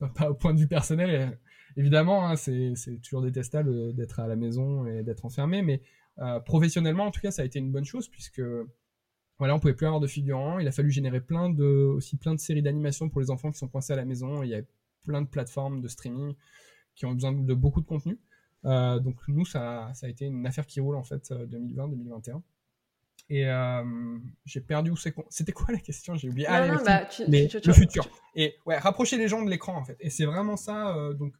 [0.16, 1.38] Pas au point de vue personnel,
[1.76, 5.82] évidemment, hein, c'est toujours détestable d'être à la maison et d'être enfermé, mais
[6.18, 8.42] euh, professionnellement, en tout cas, ça a été une bonne chose puisque
[9.38, 10.58] voilà, on pouvait plus avoir de figurants.
[10.58, 13.58] Il a fallu générer plein de, aussi plein de séries d'animation pour les enfants qui
[13.58, 14.42] sont coincés à la maison.
[14.42, 14.62] Il y a
[15.04, 16.34] plein de plateformes de streaming
[16.94, 18.18] qui ont besoin de beaucoup de contenu.
[18.64, 22.40] Euh, donc nous, ça, ça, a été une affaire qui roule en fait 2020-2021.
[23.30, 25.14] Et euh, j'ai perdu où c'est.
[25.30, 26.14] C'était quoi la question?
[26.14, 26.46] J'ai oublié.
[26.48, 28.08] ah, bah, le futur.
[28.34, 29.96] Et ouais, rapprocher les gens de l'écran en fait.
[30.00, 30.96] Et c'est vraiment ça.
[30.96, 31.34] Euh, donc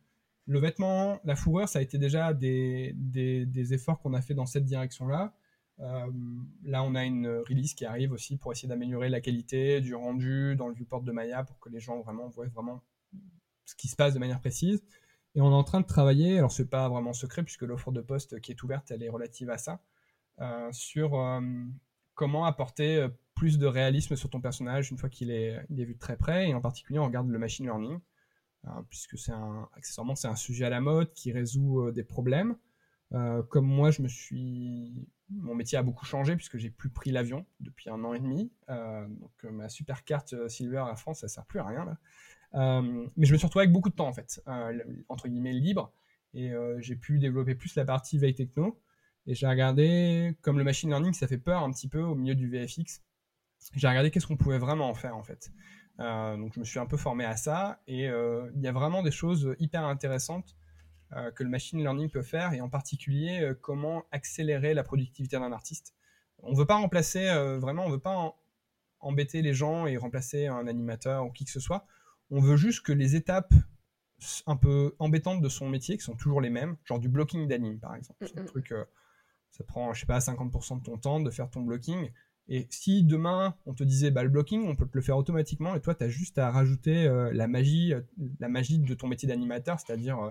[0.47, 4.35] le vêtement, la fourrure, ça a été déjà des, des, des efforts qu'on a fait
[4.35, 5.35] dans cette direction-là.
[5.81, 6.07] Euh,
[6.63, 10.55] là, on a une release qui arrive aussi pour essayer d'améliorer la qualité du rendu
[10.57, 12.83] dans le viewport de Maya pour que les gens vraiment voient vraiment
[13.65, 14.85] ce qui se passe de manière précise.
[15.35, 16.39] Et on est en train de travailler.
[16.39, 19.51] Alors c'est pas vraiment secret puisque l'offre de poste qui est ouverte, elle est relative
[19.51, 19.81] à ça
[20.41, 21.41] euh, sur euh,
[22.15, 25.99] comment apporter plus de réalisme sur ton personnage une fois qu'il est, est, vu de
[25.99, 27.99] très près, et en particulier on regarde le machine learning,
[28.89, 32.57] puisque c'est un, accessoirement c'est un sujet à la mode qui résout des problèmes.
[33.11, 37.47] comme moi, je me suis, mon métier a beaucoup changé puisque j'ai plus pris l'avion
[37.61, 38.53] depuis un an et demi.
[38.69, 42.83] donc ma super carte Silver à France, ça sert plus à rien là.
[43.17, 44.43] mais je me suis retrouvé avec beaucoup de temps en fait,
[45.09, 45.93] entre guillemets libre,
[46.35, 48.81] et j'ai pu développer plus la partie veille techno.
[49.27, 52.35] Et j'ai regardé, comme le machine learning, ça fait peur un petit peu au milieu
[52.35, 53.03] du VFX.
[53.75, 55.51] J'ai regardé qu'est-ce qu'on pouvait vraiment en faire en fait.
[56.01, 58.73] Euh, donc je me suis un peu formé à ça et euh, il y a
[58.73, 60.64] vraiment des choses hyper intéressantes euh,
[61.35, 65.95] que le machine learning peut faire et en particulier comment accélérer la productivité d'un artiste.
[66.43, 67.27] On ne veut pas remplacer
[67.61, 68.35] vraiment, on veut pas
[69.01, 71.87] embêter les gens et remplacer un animateur ou qui que ce soit.
[72.31, 73.55] On veut juste que les étapes
[74.47, 77.79] un peu embêtantes de son métier, qui sont toujours les mêmes, genre du blocking d'anime
[77.79, 78.75] par exemple, un truc
[79.57, 82.11] ça prend, je sais pas, 50% de ton temps de faire ton blocking.
[82.49, 85.75] Et si demain on te disait bah le blocking, on peut te le faire automatiquement
[85.75, 88.03] et toi tu as juste à rajouter euh, la magie, euh,
[88.39, 90.31] la magie de ton métier d'animateur, c'est-à-dire euh,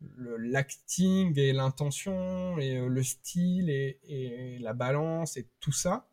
[0.00, 6.08] l'acting et l'intention et le style et, la balance et tout ça.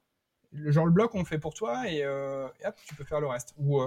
[0.52, 3.28] Le genre le bloc on le fait pour toi et, hop tu peux faire le
[3.28, 3.54] reste.
[3.58, 3.82] Ou,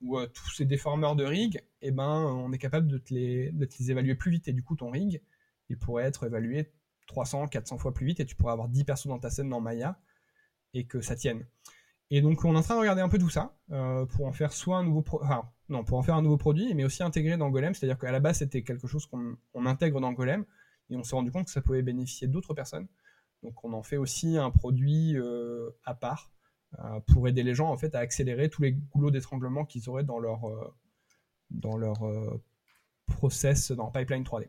[0.00, 3.90] ou tous ces déformeurs de rig, eh ben on est capable de te, les, les
[3.90, 5.22] évaluer plus vite et du coup ton rig
[5.68, 6.70] il pourrait être évalué
[7.06, 9.60] 300, 400 fois plus vite et tu pourrais avoir 10 persos dans ta scène dans
[9.60, 9.98] Maya
[10.74, 11.46] et que ça tienne.
[12.10, 14.32] Et donc on est en train de regarder un peu tout ça euh, pour en
[14.32, 15.02] faire soit un nouveau
[15.72, 18.20] non pour en faire un nouveau produit mais aussi intégrer dans Golem, c'est-à-dire qu'à la
[18.20, 20.44] base c'était quelque chose qu'on intègre dans Golem
[20.90, 22.86] et on s'est rendu compte que ça pouvait bénéficier d'autres personnes.
[23.42, 26.30] Donc on en fait aussi un produit euh, à part
[26.78, 30.04] euh, pour aider les gens en fait à accélérer tous les goulots d'étranglement qu'ils auraient
[30.04, 30.40] dans leur
[31.50, 31.98] dans leur
[33.06, 34.48] process dans pipeline 3D.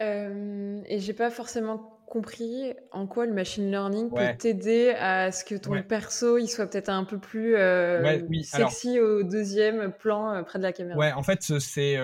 [0.00, 5.44] Euh, et j'ai pas forcément compris en quoi le machine learning peut t'aider à ce
[5.44, 10.42] que ton perso il soit peut-être un peu plus euh, sexy au deuxième plan euh,
[10.42, 10.98] près de la caméra.
[10.98, 11.96] Ouais, en fait, c'est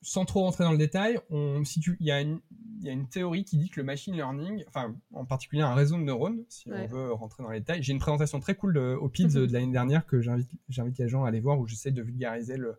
[0.00, 1.62] sans trop rentrer dans le détail, on,
[2.00, 4.94] il y a il y a une théorie qui dit que le machine learning, enfin
[5.12, 6.82] en particulier un réseau de neurones, si Ouais.
[6.84, 7.82] on veut rentrer dans les détails.
[7.82, 9.46] J'ai une présentation très cool de, au PIDS Mhm.
[9.48, 12.56] de l'année dernière que j'invite j'invite les gens à aller voir où j'essaie de vulgariser
[12.56, 12.78] le,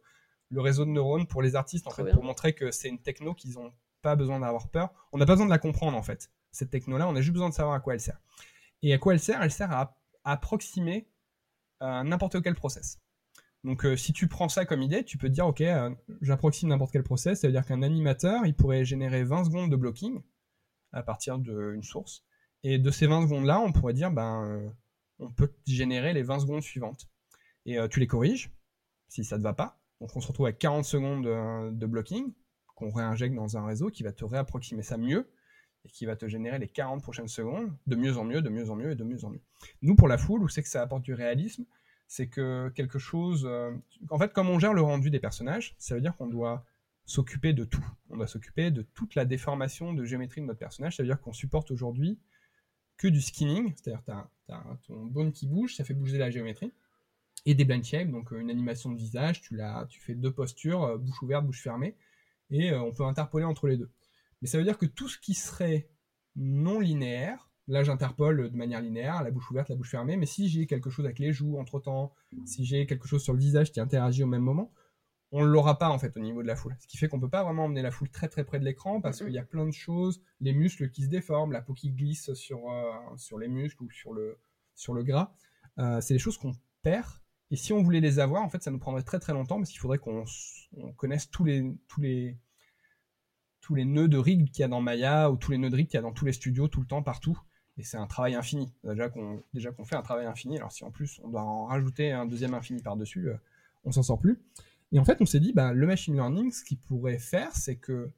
[0.49, 2.13] le réseau de neurones pour les artistes en fait bien.
[2.13, 4.93] pour montrer que c'est une techno qu'ils n'ont pas besoin d'avoir peur.
[5.11, 6.31] On n'a pas besoin de la comprendre en fait.
[6.51, 8.19] Cette techno-là, on a juste besoin de savoir à quoi elle sert.
[8.81, 9.41] Et à quoi elle sert?
[9.41, 9.95] Elle sert à,
[10.25, 11.09] approximer
[11.81, 12.99] euh, n'importe quel process.
[13.63, 15.89] Donc, euh, si tu prends ça comme idée, tu peux te dire, OK, euh,
[16.21, 17.41] j'approxime n'importe quel process.
[17.41, 20.21] Ça veut dire qu'un animateur, il pourrait générer 20 secondes de blocking
[20.91, 22.25] à partir d'une source.
[22.63, 24.73] Et de ces 20 secondes-là, on pourrait dire, ben,
[25.19, 27.09] on peut générer les 20 secondes suivantes.
[27.65, 28.51] Et tu les corriges,
[29.07, 29.79] si ça ne te va pas.
[30.01, 32.33] Donc, on se retrouve avec 40 secondes euh, de blocking
[32.75, 35.29] qu'on réinjecte dans un réseau qui va te réapproximer ça mieux
[35.91, 38.75] qui va te générer les 40 prochaines secondes de mieux en mieux, de mieux en
[38.75, 39.41] mieux et de mieux en mieux.
[39.81, 41.65] Nous, pour la foule, où c'est que ça apporte du réalisme,
[42.07, 43.45] c'est que quelque chose.
[43.45, 43.71] euh,
[44.09, 46.65] en fait, comme on gère le rendu des personnages, ça veut dire qu'on doit
[47.05, 47.85] s'occuper de tout.
[48.09, 50.97] On doit s'occuper de toute la déformation de géométrie de notre personnage.
[50.97, 52.19] Ça veut dire qu'on supporte aujourd'hui
[52.97, 54.11] que du skinning, c'est-à-dire tu
[54.51, 56.73] as, ton bone qui bouge, ça fait bouger la géométrie,
[57.45, 60.83] et des blind shapes, donc euh, une animation de visage, tu, tu fais deux postures,
[60.83, 61.95] euh, bouche ouverte, bouche fermée,
[62.51, 63.89] et on peut interpoler entre les deux.
[64.41, 65.89] Mais ça veut dire que tout ce qui serait
[66.35, 70.49] non linéaire, là j'interpole de manière linéaire, la bouche ouverte, la bouche fermée, mais si
[70.49, 72.13] j'ai quelque chose avec les joues entre temps,
[72.45, 74.71] si j'ai quelque chose sur le visage qui interagit au même moment,
[75.31, 76.75] on ne l'aura pas en fait au niveau de la foule.
[76.79, 78.99] Ce qui fait qu'on peut pas vraiment emmener la foule très très près de l'écran
[79.01, 81.91] parce qu'il y a plein de choses, les muscles qui se déforment, la peau qui
[81.91, 84.39] glisse sur, euh, sur les muscles ou sur le,
[84.75, 85.33] sur le gras.
[85.77, 87.07] Euh, c'est des choses qu'on perd.
[87.51, 89.69] Et si on voulait les avoir, en fait, ça nous prendrait très très longtemps parce
[89.69, 90.25] qu'il faudrait qu'on
[90.97, 92.37] connaisse tous les, tous les,
[93.69, 95.75] tous les nœuds de rig qu'il y a dans Maya ou tous les nœuds de
[95.75, 97.39] rig qu'il y a dans tous les studios, tout le temps, partout.
[97.77, 98.73] Et c'est un travail infini.
[98.83, 101.65] Déjà qu'on déjà qu'on fait un travail infini, alors si en plus on doit en
[101.65, 103.35] rajouter un deuxième infini par-dessus, euh,
[103.83, 104.39] on s'en sort plus.
[104.91, 107.75] Et en fait, on s'est dit, bah, le machine learning, ce qu'il pourrait faire, c'est
[107.75, 108.09] que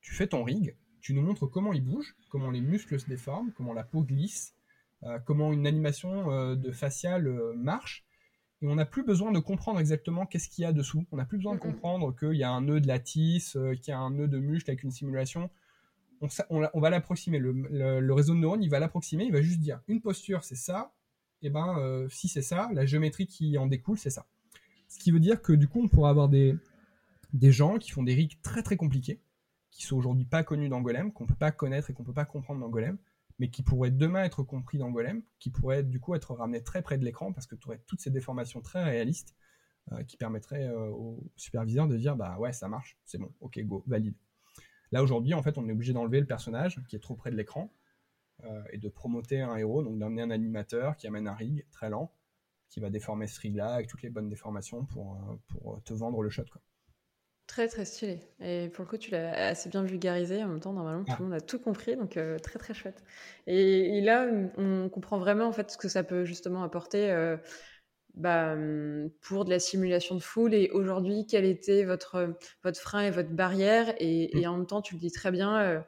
[0.00, 3.52] tu fais ton rig, tu nous montres comment il bouge, comment les muscles se déforment,
[3.52, 4.54] comment la peau glisse,
[5.02, 8.05] euh, comment une animation euh, de facial euh, marche.
[8.62, 11.04] Et on n'a plus besoin de comprendre exactement qu'est-ce qu'il y a dessous.
[11.12, 13.88] On n'a plus besoin de comprendre qu'il y a un nœud de lattice, euh, qu'il
[13.88, 15.50] y a un nœud de muscle avec une simulation.
[16.48, 17.38] On, va l'approximer.
[17.38, 19.24] Le, le- le réseau de neurones, il va l'approximer.
[19.24, 20.92] Il va juste dire une posture, c'est ça.
[21.42, 24.26] Et ben, euh, si c'est ça, la géométrie qui en découle, c'est ça.
[24.88, 26.56] Ce qui veut dire que du coup, on pourra avoir des,
[27.34, 29.20] des gens qui font des rigs très très compliqués,
[29.70, 32.24] qui sont aujourd'hui pas connus dans Golem, qu'on peut pas connaître et qu'on peut pas
[32.24, 32.96] comprendre dans Golem,
[33.38, 36.82] mais qui pourraient demain être compris dans Golem, qui pourraient du coup être ramenés très
[36.82, 39.34] près de l'écran parce que tu aurais toutes ces déformations très réalistes
[39.92, 43.60] euh, qui permettraient euh, au superviseur de dire bah ouais ça marche, c'est bon, ok
[43.64, 44.16] go, valide.
[44.92, 47.36] Là aujourd'hui en fait on est obligé d'enlever le personnage qui est trop près de
[47.36, 47.72] l'écran
[48.44, 51.90] euh, et de promoter un héros, donc d'amener un animateur qui amène un rig très
[51.90, 52.12] lent
[52.68, 55.20] qui va déformer ce rig là avec toutes les bonnes déformations pour,
[55.84, 56.44] te vendre le shot.
[57.46, 58.18] Très très stylé.
[58.40, 60.42] Et pour le coup, tu l'as assez bien vulgarisé.
[60.42, 63.04] En même temps, normalement, tout le monde a tout compris, donc euh, très très chouette.
[63.46, 64.26] Et, et là,
[64.56, 67.36] on comprend vraiment en fait ce que ça peut justement apporter euh,
[68.14, 68.56] bah,
[69.22, 70.54] pour de la simulation de foule.
[70.54, 73.94] Et aujourd'hui, quel était votre votre frein et votre barrière?
[74.00, 75.56] Et, et en même temps, tu le dis très bien.
[75.60, 75.80] euh,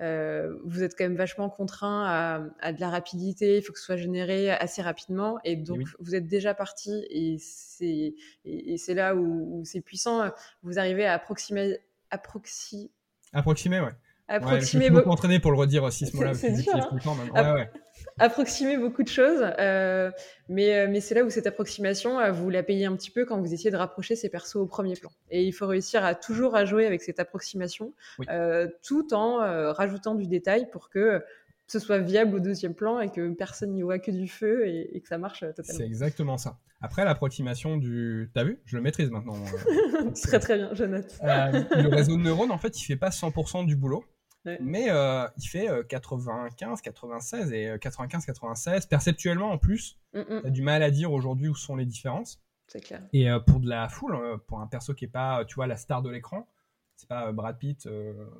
[0.00, 3.78] euh, vous êtes quand même vachement contraint à, à de la rapidité, il faut que
[3.78, 5.84] ce soit généré assez rapidement, et donc oui.
[6.00, 10.30] vous êtes déjà parti, et c'est et, et c'est là où, où c'est puissant.
[10.62, 11.78] Vous arrivez à approximer,
[12.10, 12.90] approxi,
[13.32, 13.86] Approximer, ouais.
[13.86, 13.92] Ouais,
[14.28, 16.84] je approximer, suis beaucoup entraîné pour le redire six C'est- mots là, c'est dur, j'utilise
[16.84, 16.86] hein.
[16.88, 17.54] tout le temps maintenant.
[17.54, 17.70] Ouais, ouais.
[18.18, 20.10] Approximer beaucoup de choses, euh,
[20.48, 23.24] mais, euh, mais c'est là où cette approximation, euh, vous la payez un petit peu
[23.24, 25.10] quand vous essayez de rapprocher ces persos au premier plan.
[25.30, 28.26] Et il faut réussir à toujours à jouer avec cette approximation, Oui.
[28.30, 31.22] euh, tout en euh, rajoutant du détail pour que
[31.68, 34.96] ce soit viable au deuxième plan et que personne n'y voit que du feu et,
[34.96, 35.84] et que ça marche euh, C'est totalement.
[35.86, 36.58] exactement ça.
[36.80, 38.30] Après, l'approximation du.
[38.34, 38.60] T'as vu?
[38.66, 39.34] Je le maîtrise maintenant.
[40.22, 41.16] très très bien, je note.
[41.22, 44.04] Le réseau de neurones, en fait, il fait pas 100% du boulot,
[44.46, 44.58] Ouais.
[44.62, 48.86] mais euh, il fait euh, 95, 96 et euh, 95, 96.
[48.86, 52.40] Perceptuellement, en plus, Mm, mm, t'as du mal à dire aujourd'hui où sont les différences.
[52.68, 53.02] c'est clair.
[53.12, 55.66] Et euh, pour de la foule, euh, pour un perso qui est pas, tu vois,
[55.66, 56.48] la star de l'écran,
[56.96, 57.86] c'est pas Brad Pitt,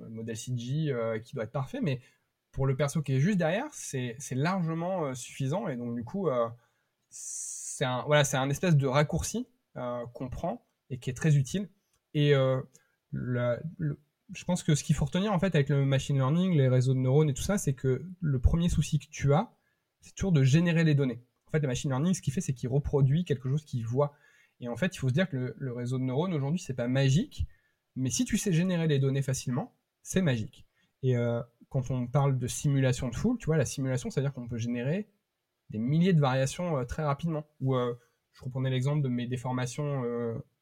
[0.09, 0.95] modèle CG,
[1.25, 2.01] qui doit être parfait, mais
[2.53, 5.69] pour le perso qui est juste derrière, c'est c'est largement suffisant.
[5.69, 6.31] Et donc, du coup,
[7.11, 11.69] c'est un, voilà, c'est un espèce de raccourci qu'on prend et qui est très utile.
[12.15, 12.33] Et
[13.13, 13.53] le-
[14.33, 16.95] je pense que ce qu'il faut retenir en fait avec le machine learning, les réseaux
[16.95, 19.53] de neurones et tout ça, c'est que le premier souci que tu as,
[20.01, 21.23] c'est toujours de générer les données.
[21.47, 24.15] En fait, le machine learning, ce qu'il fait, c'est qu'il reproduit quelque chose qu'il voit.
[24.61, 26.89] Et en fait, il faut se dire que le, réseau de neurones aujourd'hui, c'est pas
[26.89, 27.47] magique,
[27.95, 30.67] mais si tu sais générer les données facilement, c'est magique.
[31.03, 34.49] Et euh, quand on parle de simulation de foule, tu vois, la simulation, c'est-à-dire qu'on
[34.49, 35.09] peut générer
[35.71, 37.47] des milliers de variations euh, très rapidement.
[37.61, 37.95] Ou euh,
[38.33, 40.03] je reprenais l'exemple de mes déformations,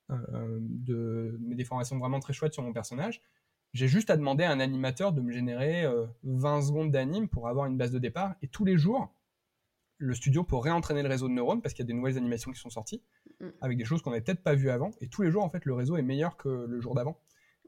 [0.08, 3.20] de mes déformations vraiment très chouettes sur mon personnage.
[3.74, 5.84] J'ai juste à demander à un animateur de me générer
[6.22, 8.34] 20 secondes d'anime pour avoir une base de départ.
[8.40, 9.12] Et tous les jours,
[9.98, 12.52] le studio pour réentraîner le réseau de neurones parce qu'il y a des nouvelles animations
[12.52, 13.02] qui sont sorties
[13.40, 13.48] mm.
[13.60, 14.90] avec des choses qu'on n'avait peut-être pas vues avant.
[15.00, 17.20] Et tous les jours, en fait, le réseau est meilleur que le jour d'avant.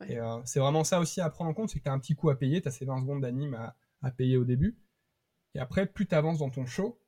[0.07, 1.98] Et euh, c'est vraiment ça aussi à prendre en compte, c'est que tu as un
[1.98, 3.54] petit coup à payer, tu as ces 20 secondes d'anime
[4.02, 4.78] à, payer au début.
[5.54, 7.00] Et après, plus tu avances dans ton show,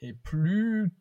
[0.00, 0.92] et plus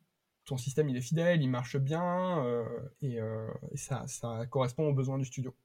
[0.45, 2.63] ton système il est fidèle, il marche bien, euh,
[3.01, 5.55] et, euh, ça, ça correspond aux besoins du studio.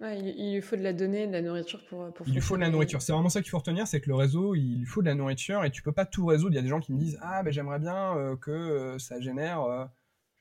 [0.00, 2.62] Il, lui faut de la donnée, de la nourriture pour, pour Il lui faut de
[2.62, 3.02] la nourriture.
[3.02, 5.14] C'est vraiment ça qu'il faut retenir, c'est que le réseau, il lui faut de la
[5.14, 6.52] nourriture et tu peux pas tout résoudre.
[6.52, 9.90] Il y a des gens qui me disent Ah, ben j'aimerais bien que ça génère.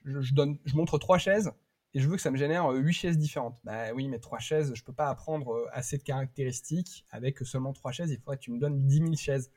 [0.06, 1.52] je, donne, je montre trois chaises
[1.98, 3.58] et je veux que ça me génère 8 euh, chaises différentes.
[3.64, 7.74] Bah oui, mais 3 chaises, je peux pas apprendre euh, assez de caractéristiques avec seulement
[7.74, 9.52] 3 chaises, il faudrait que tu me donnes 10 000 chaises.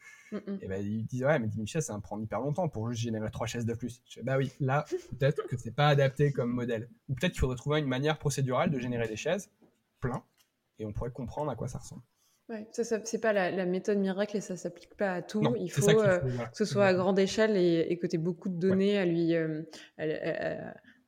[0.63, 2.69] Et bah, ils disent, ouais, mais 10 000 chaises, ça va me prendre hyper longtemps
[2.69, 4.01] pour juste générer 3 chaises de plus.
[4.09, 4.87] Je bah oui, là,
[5.19, 6.89] peut-être que c'est pas adapté comme modèle.
[7.09, 9.51] Ou peut-être qu'il faudrait trouver une manière procédurale de générer des chaises,
[10.01, 10.25] plein,
[10.79, 12.03] et on pourrait comprendre à quoi ça ressemble.
[12.49, 15.41] Ouais, ça, ça c'est pas la, méthode miracle et ça s'applique pas à tout.
[15.57, 18.59] il, faut, euh, que ce soit à grande échelle et, que tu aies beaucoup de
[18.59, 19.37] données à lui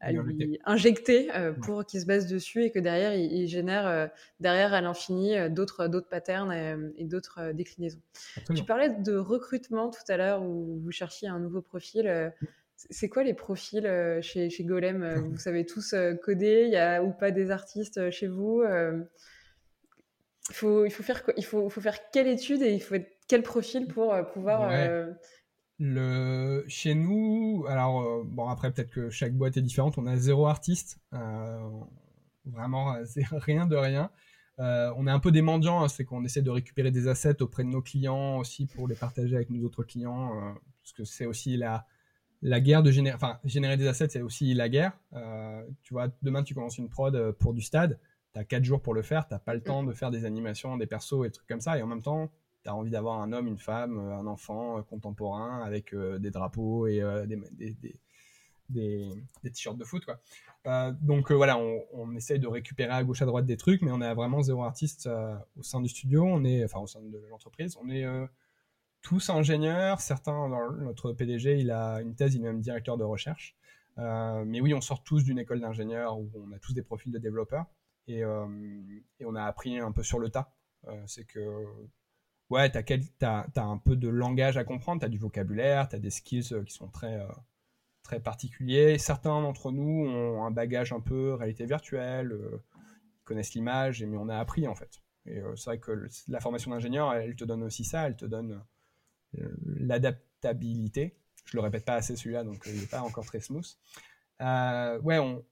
[0.02, 4.06] à lui injecter euh, pour qu'il se base dessus et que derrière, il, génère euh,
[4.40, 6.52] derrière à l'infini euh, d'autres, d'autres patterns
[6.96, 8.00] et, d'autres déclinaisons.
[8.54, 12.32] Tu parlais de recrutement tout à l'heure où vous cherchiez un nouveau profil.
[12.90, 13.88] C'est quoi les profils
[14.22, 18.26] chez, chez Golem Vous savez tous coder Il y a ou pas des artistes chez
[18.26, 18.62] vous
[20.50, 23.08] il faut, il, faut faire, il faut, faut faire quelle étude et il faut être
[23.28, 24.70] quel profil pour pouvoir
[25.84, 30.16] le, chez nous, alors euh, bon après peut-être que chaque boîte est différente, on a
[30.16, 31.58] zéro artiste, euh,
[32.44, 34.10] vraiment euh, rien de rien.
[34.58, 37.64] on est un peu des mendiants, hein, c'est qu'on essaie de récupérer des assets auprès
[37.64, 41.56] de nos clients aussi pour les partager avec nos autres clients, parce que c'est aussi
[41.56, 41.84] la,
[42.42, 44.92] la guerre de générer, générer des assets, c'est aussi la guerre.
[45.82, 47.98] tu vois, demain tu commences une prod pour du stade,
[48.34, 50.76] tu as 4 jours pour le faire, tu pas le temps de faire des animations,
[50.76, 52.30] des persos et des trucs comme ça, et en même temps
[52.62, 56.18] tu as envie d'avoir un homme, une femme, euh, un enfant euh, contemporain avec euh,
[56.18, 57.02] des drapeaux et
[58.68, 59.10] des,
[59.42, 60.06] t-shirts de foot.
[61.00, 64.00] Donc voilà, on, on, essaye de récupérer à gauche à droite des trucs, mais on
[64.00, 65.08] a vraiment zéro artiste
[65.56, 67.76] au sein du studio, on est, enfin au sein de l'entreprise.
[67.82, 68.06] On est
[69.02, 70.48] tous ingénieurs, certains,
[70.80, 73.56] notre PDG, il a une thèse, il est même directeur de recherche.
[73.96, 77.18] mais oui, on sort tous d'une école d'ingénieurs où on a tous des profils de
[77.18, 77.66] développeurs
[78.06, 80.54] et, et on a appris un peu sur le tas.
[81.06, 81.40] c'est que
[82.52, 85.98] ouais, tu as, un peu de langage à comprendre, tu as du vocabulaire, tu as
[85.98, 87.26] des skills euh, qui sont très, euh,
[88.02, 88.98] très particuliers.
[88.98, 92.62] Certains d'entre nous ont un bagage un peu réalité virtuelle, euh,
[93.24, 95.02] connaissent l'image, mais on a appris en fait.
[95.24, 98.60] Et c'est vrai que la formation d'ingénieur, elle, te donne aussi ça, elle te donne
[99.64, 101.16] l'adaptabilité.
[101.44, 103.66] Je le répète pas assez celui-là, donc il n'est pas encore très smooth.
[104.40, 105.44] Euh, ouais, on,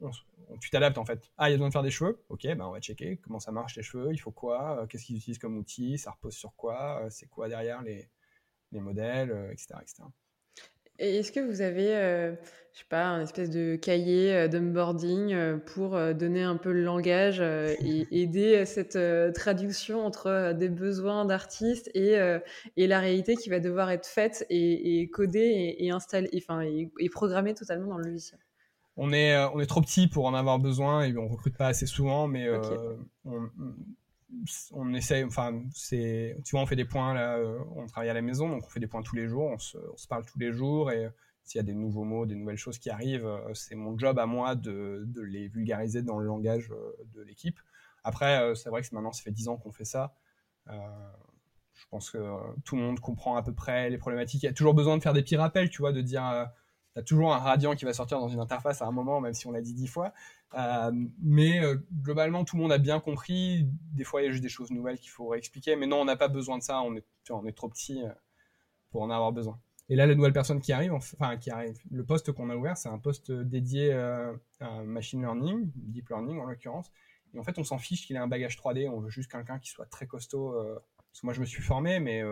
[0.61, 1.31] tu t'adaptes en fait.
[1.39, 2.25] Ah, il y a besoin de faire des cheveux?
[2.29, 5.05] Ok, ben on va checker comment ça marche les cheveux, il faut quoi, euh, qu'est-ce
[5.05, 8.09] qu'ils utilisent comme outil, ça repose sur quoi, euh, c'est quoi derrière les,
[8.73, 9.75] les modèles, etc.
[11.01, 11.89] Et est-ce que vous avez,
[12.73, 18.07] je sais pas, un espèce de cahier d'onboarding pour donner un peu le langage et
[18.23, 18.99] aider cette
[19.35, 22.19] traduction entre des besoins d'artistes et,
[22.77, 27.55] et, la réalité qui va devoir être faite et, codée et, installée, enfin, et, programmée
[27.55, 28.39] totalement dans le logiciel?
[29.03, 31.69] On est, euh, on est trop petit pour en avoir besoin et on recrute pas
[31.69, 32.59] assez souvent, mais euh,
[33.25, 33.49] on,
[34.73, 38.15] on, essaye, enfin, c'est, tu vois, on fait des points là, euh, on travaille à
[38.15, 39.79] la maison, donc on fait des points tous les jours, on se,
[40.09, 41.09] parle tous les jours et
[41.45, 44.27] s'il y a des nouveaux mots, des nouvelles choses qui arrivent, c'est mon job à
[44.27, 46.73] moi de, les vulgariser dans le langage
[47.15, 47.59] de l'équipe.
[48.05, 50.15] Après, c'est vrai que maintenant, ça fait 10 ans qu'on fait ça.
[50.69, 52.19] je pense que
[52.65, 54.43] tout le monde comprend à peu près les problématiques.
[54.43, 56.51] Il y a toujours besoin de faire des petits rappels, tu vois, de dire
[56.95, 59.35] tu as toujours un radiant qui va sortir dans une interface à un moment, même
[59.35, 60.13] si on l'a dit dix fois.
[60.55, 60.91] Euh,
[61.23, 63.69] mais euh, globalement, tout le monde a bien compris.
[63.93, 65.77] Des fois, il y a juste des choses nouvelles qu'il faut réexpliquer.
[65.77, 66.83] Mais non, on n'a pas besoin de ça.
[66.83, 68.11] On est, on est trop petit euh,
[68.91, 69.61] pour en avoir besoin.
[69.89, 72.77] Et là, la nouvelle personne qui arrive, enfin qui arrive, le poste qu'on a ouvert,
[72.77, 76.93] c'est un poste dédié à machine learning, deep learning en l'occurrence.
[77.35, 78.89] Et en fait, on s'en fiche qu'il ait un bagage 3D.
[78.89, 80.55] On veut juste quelqu'un qui soit très costaud.
[80.97, 82.23] parce que moi, je me suis formé, mais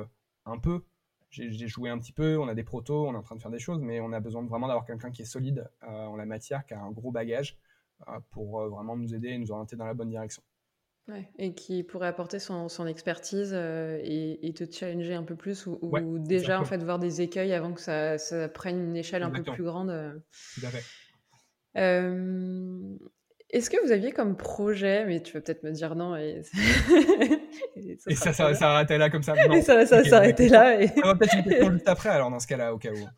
[0.47, 0.85] un peu
[1.31, 3.51] j'ai joué un petit peu, on a des protos, on est en train de faire
[3.51, 6.27] des choses, mais on a besoin vraiment d'avoir quelqu'un qui est solide euh, en la
[6.27, 7.59] matière, qui a un gros bagage
[8.09, 10.43] euh, pour euh, vraiment nous aider et nous orienter dans la bonne direction.
[11.09, 16.19] Ouais, et qui pourrait apporter son, son expertise et, te challenger un peu plus ou,
[16.19, 19.43] déjà en fait voir des écueils avant que ça, ça prenne une échelle un peu
[19.43, 20.23] plus grande.
[20.55, 20.85] Tout à fait.
[23.51, 26.43] Est-ce que vous aviez comme projet, mais tu vas peut-être me dire non, et,
[27.77, 29.35] et ça, ça, ça, là comme ça?
[29.49, 29.55] Non.
[29.55, 30.81] Et ça, ça s'arrêter là.
[30.81, 30.89] Et...
[30.89, 33.09] Ça va peut-être une question juste après, alors dans ce cas-là, au cas où.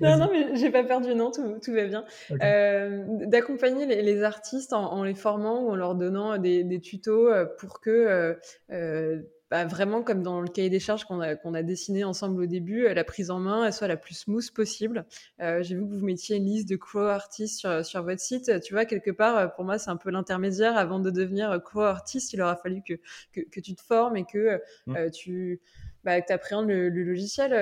[0.00, 2.04] non, non, mais j'ai pas perdu, non, tout, tout va bien.
[2.42, 6.80] Euh, D'accompagner les, les, artistes en, en, les formant ou en leur donnant des, des
[6.80, 8.36] tutos euh, pour que,
[8.70, 12.42] euh, bah, vraiment, comme dans le cahier des charges qu'on a, qu'on a dessiné ensemble
[12.42, 15.06] au début, la prise en main, elle soit la plus smooth possible.
[15.40, 18.60] Euh, j'ai vu que vous mettiez une liste de crow artistes sur, sur votre site.
[18.60, 20.76] Tu vois, quelque part, pour moi, c'est un peu l'intermédiaire.
[20.76, 22.94] Avant de devenir crow artiste, il aura fallu que,
[23.32, 25.10] que, que tu te formes et que mmh.
[25.10, 25.60] tu
[26.04, 27.52] bah, appréhendes le, le logiciel.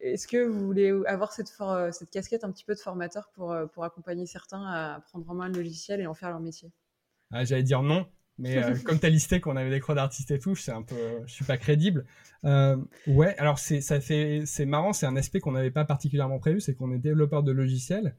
[0.00, 1.52] Est-ce que vous voulez avoir cette,
[1.92, 5.34] cette casquette un petit peu de formateur pour, euh, pour accompagner certains à prendre en
[5.34, 6.72] main le logiciel et en faire leur métier?
[7.30, 8.06] Ah, J'allais dire non,
[8.38, 10.82] mais euh, comme tu as listé qu'on avait des croix d'artistes et tout, c'est un
[10.82, 12.04] peu, je suis pas crédible.
[12.44, 12.76] Euh,
[13.06, 16.60] ouais, alors c'est ça fait, c'est marrant, c'est un aspect qu'on n'avait pas particulièrement prévu,
[16.60, 18.16] c'est qu'on est développeur de logiciels,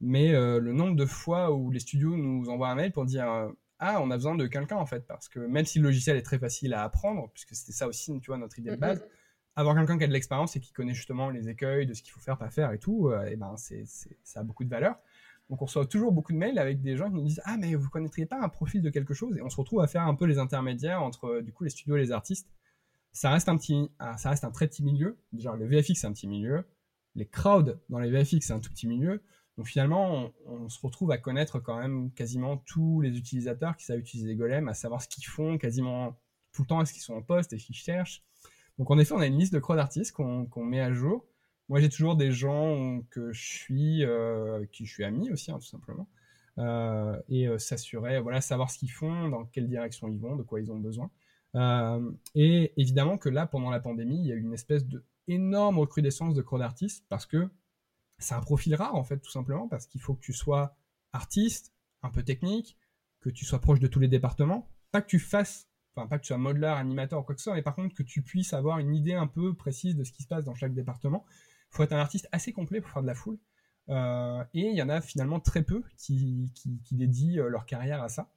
[0.00, 3.26] mais le nombre de fois où les studios nous envoient un mail pour dire
[3.80, 6.22] ah on a besoin de quelqu'un en fait, parce que même si le logiciel est
[6.22, 9.02] très facile à apprendre, puisque c'était ça aussi, tu vois, notre idée de base
[9.56, 12.12] avoir quelqu'un qui a de l'expérience et qui connaît justement les écueils de ce qu'il
[12.12, 13.84] faut faire, pas faire et tout, euh, et ben c'est,
[14.24, 14.96] ça a beaucoup de valeur.
[15.50, 17.74] Donc on reçoit toujours beaucoup de mails avec des gens qui nous disent ah mais
[17.74, 19.36] vous connaîtriez pas un profil de quelque chose?
[19.36, 21.96] Et on se retrouve à faire un peu les intermédiaires entre du coup les studios
[21.96, 22.48] et les artistes.
[23.12, 25.18] Ça reste un petit, ça reste un très petit milieu.
[25.36, 26.64] Genre le VFX c'est un petit milieu,
[27.14, 29.22] les crowds dans les VFX c'est un tout petit milieu.
[29.56, 33.98] Donc finalement on, se retrouve à connaître quand même quasiment tous les utilisateurs qui savent
[33.98, 36.18] utiliser les golems, à savoir ce qu'ils font quasiment
[36.52, 38.22] tout le temps, est-ce qu'ils sont en poste, est-ce qu'ils cherchent.
[38.78, 41.26] Donc en effet, on a une liste de croix d'artistes qu'on met à jour.
[41.68, 45.58] Moi, j'ai toujours des gens que je suis, euh, qui je suis ami aussi, hein,
[45.58, 46.08] tout simplement,
[46.58, 50.42] euh, et euh, s'assurer, voilà, savoir ce qu'ils font, dans quelle direction ils vont, de
[50.42, 51.10] quoi ils ont besoin.
[51.56, 55.04] Euh, et évidemment que là, pendant la pandémie, il y a eu une espèce de
[55.28, 57.48] énorme recrudescence de croix d'artistes parce que
[58.18, 60.76] c'est un profil rare en fait, tout simplement, parce qu'il faut que tu sois
[61.12, 62.76] artiste, un peu technique,
[63.20, 66.24] que tu sois proche de tous les départements, pas que tu fasses enfin pas que
[66.24, 68.52] tu sois modeleur, animateur ou quoi que ce soit, mais par contre que tu puisses
[68.52, 71.24] avoir une idée un peu précise de ce qui se passe dans chaque département.
[71.74, 73.36] Faut être un artiste assez complet pour faire de la foule.
[73.88, 76.50] Euh, et il y en a finalement très peu qui,
[76.92, 78.30] dédient euh, leur carrière à ça.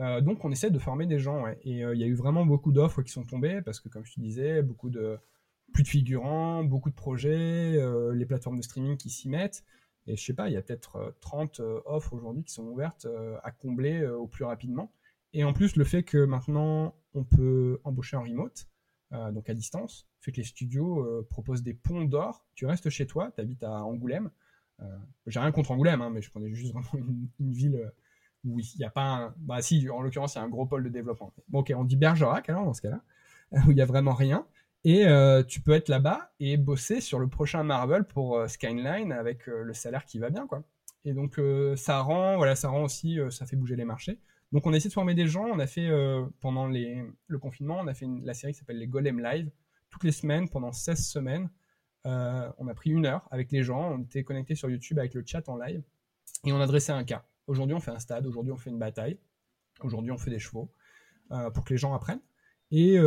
[0.00, 1.46] Euh, donc on essaie de former des gens.
[1.62, 4.14] Et il y a eu vraiment beaucoup d'offres qui sont tombées parce que comme je
[4.14, 5.18] te disais, beaucoup de
[5.72, 7.78] plus de figurants, beaucoup de projets,
[8.12, 9.64] les plateformes de streaming qui s'y mettent.
[10.08, 13.06] Et je sais pas, il y a peut-être 30 offres aujourd'hui qui sont ouvertes
[13.44, 14.92] à combler au plus rapidement.
[15.32, 18.66] Et en plus, le fait que maintenant on peut embaucher en remote,
[19.12, 22.44] euh, donc à distance, fait que les studios euh, proposent des ponts d'or.
[22.54, 24.30] Tu restes chez toi, tu habites à Angoulême.
[24.80, 24.96] Euh,
[25.26, 27.06] J'ai rien contre Angoulême, hein, mais je prenais juste vraiment
[27.40, 27.92] une, ville
[28.44, 29.34] où il n'y a pas un...
[29.38, 31.32] Bah si, en l'occurrence, il y a un gros pôle de développement.
[31.48, 33.02] Bon, ok, on dit Bergerac alors dans ce cas-là,
[33.66, 34.46] où il n'y a vraiment rien.
[34.84, 35.04] Et
[35.46, 40.06] tu peux être là-bas et bosser sur le prochain Marvel pour Skyline avec le salaire
[40.06, 40.62] qui va bien, quoi.
[41.04, 41.38] Et donc
[41.76, 44.18] ça rend, voilà, ça rend aussi, ça fait bouger les marchés.
[44.52, 45.44] Donc on a essayé de former des gens.
[45.44, 48.88] On a fait euh, pendant le confinement, on a fait la série qui s'appelle les
[48.88, 49.50] Golem Live
[49.90, 51.50] toutes les semaines pendant 16 semaines.
[52.06, 53.92] Euh, on a pris une heure avec les gens.
[53.92, 55.82] On était connectés sur YouTube avec le chat en live
[56.44, 57.24] et on a dressé un cas.
[57.46, 58.26] Aujourd'hui on fait un stade.
[58.26, 59.18] Aujourd'hui on fait une bataille.
[59.80, 60.72] Aujourd'hui on fait des chevaux
[61.32, 62.22] euh, pour que les gens apprennent.
[62.72, 62.98] Et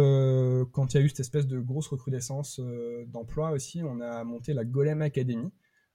[0.74, 2.60] quand il y a eu cette espèce de grosse recrudescence
[3.08, 5.54] d'emploi aussi, on a monté la Golem Academy.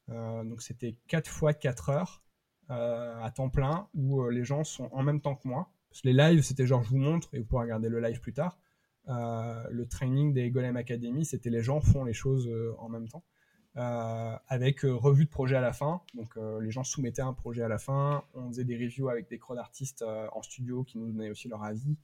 [0.09, 2.23] Donc c'était 4 fois 4 heures
[2.69, 5.71] à temps plein où euh, les gens sont en même temps que moi.
[5.91, 8.21] Parce que les lives, c'était genre je vous montre et vous pourrez regarder le live
[8.21, 8.59] plus tard.
[9.09, 13.25] Euh, le training des Golem Academy, c'était les gens font les choses en même temps.
[13.79, 16.01] Euh, avec euh, revue de projet à la fin.
[16.15, 19.29] Donc euh, les gens soumettaient un projet à la fin, on faisait des reviews avec
[19.29, 21.97] des crocs d'artistes en studio qui nous donnaient aussi leur avis.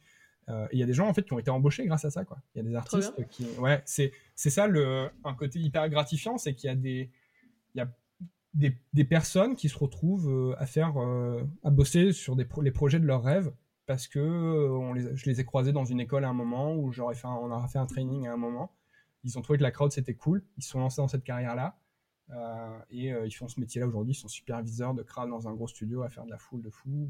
[0.49, 2.23] et il y a des gens en fait qui ont été embauchés grâce à ça.
[2.55, 6.55] Il y a des artistes qui ouais, c'est ça le un côté hyper gratifiant, c'est
[6.55, 7.11] qu'il y a des
[8.55, 13.07] des, personnes qui se retrouvent euh, à faire, euh, à bosser sur les projets de
[13.07, 13.53] leurs rêves
[13.87, 17.15] parce que euh, je les ai croisés dans une école à un moment où j'aurais
[17.15, 18.73] fait un, on a fait un training à un moment.
[19.25, 20.45] Ils ont trouvé que la crowd c'était cool.
[20.57, 21.79] Ils sont lancés dans cette carrière-là
[22.91, 24.13] et ils font ce métier-là aujourd'hui.
[24.13, 26.71] Ils sont superviseurs de crowd dans un gros studio à faire de la foule de
[26.71, 27.09] fou.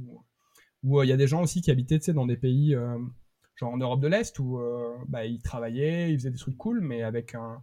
[0.82, 2.76] Ou il y a des gens aussi qui habitaient, dans des pays
[3.56, 4.60] genre en Europe de l'Est où
[5.08, 7.62] bah, ils travaillaient, ils faisaient des trucs cool, mais avec un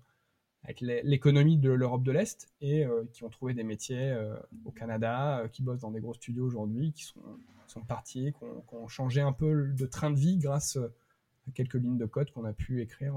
[0.64, 4.36] avec l'économie de l'Europe de l'Est et euh, qui ont trouvé des métiers euh,
[4.66, 7.22] au Canada, euh, qui bossent dans des gros studios aujourd'hui, qui sont,
[7.68, 11.51] sont partis, qui ont, qui ont, changé un peu de train de vie grâce à
[11.53, 13.16] quelques lignes de code qu'on a pu écrire,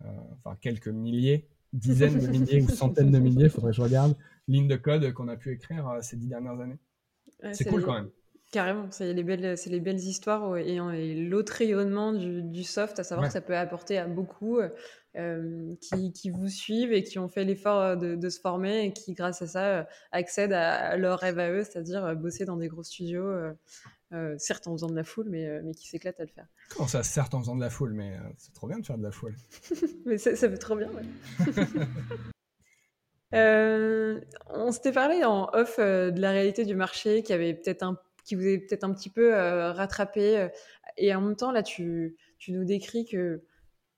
[0.00, 4.16] enfin quelques milliers, dizaines de milliers ou centaines de milliers, il faudrait que je regarde,
[4.48, 6.78] lignes de code qu'on a pu écrire ces dix dernières années.
[7.42, 8.10] Ouais, c'est cool quand même.
[8.52, 12.98] Carrément, c'est les belles, c'est les belles histoires et, et l'autre rayonnement du, du, soft,
[12.98, 13.28] à savoir ouais.
[13.28, 14.60] que ça peut apporter à beaucoup
[15.14, 18.92] euh, qui, qui, vous suivent et qui ont fait l'effort de, de, se former et
[18.94, 22.82] qui, grâce à ça, accèdent à, leur rêve à eux, c'est-à-dire bosser dans des gros
[22.82, 23.52] studios, euh,
[24.14, 26.46] euh, certes en faisant de la foule, mais, mais qui s'éclatent à le faire.
[26.70, 29.02] Comment ça, certes en faisant de la foule, mais c'est trop bien de faire de
[29.02, 29.34] la foule.
[30.06, 31.02] mais ça, ça fait trop bien, ouais.
[34.48, 38.34] on s'était parlé en off de la réalité du marché qui avait peut-être un qui
[38.34, 40.48] vous est peut-être un petit peu rattrapé.
[40.96, 43.42] Et en même temps, là, tu, tu nous décris que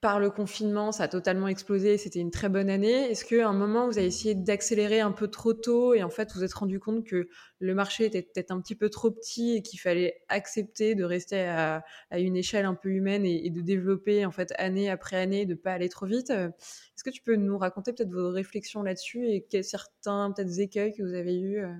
[0.05, 3.11] par le confinement, ça a totalement explosé, c'était une très bonne année.
[3.11, 6.31] Est-ce qu'à un moment, vous avez essayé d'accélérer un peu trop tôt et en fait,
[6.31, 7.27] vous vous êtes rendu compte que
[7.59, 11.41] le marché était peut-être un petit peu trop petit et qu'il fallait accepter de rester
[11.41, 15.55] à, une échelle un peu humaine et, de développer en fait année après année, de
[15.55, 19.47] pas aller trop vite Est-ce que tu peux nous raconter peut-être vos réflexions là-dessus et
[19.49, 21.72] quels certains peut-être écueils que vous avez eus euh?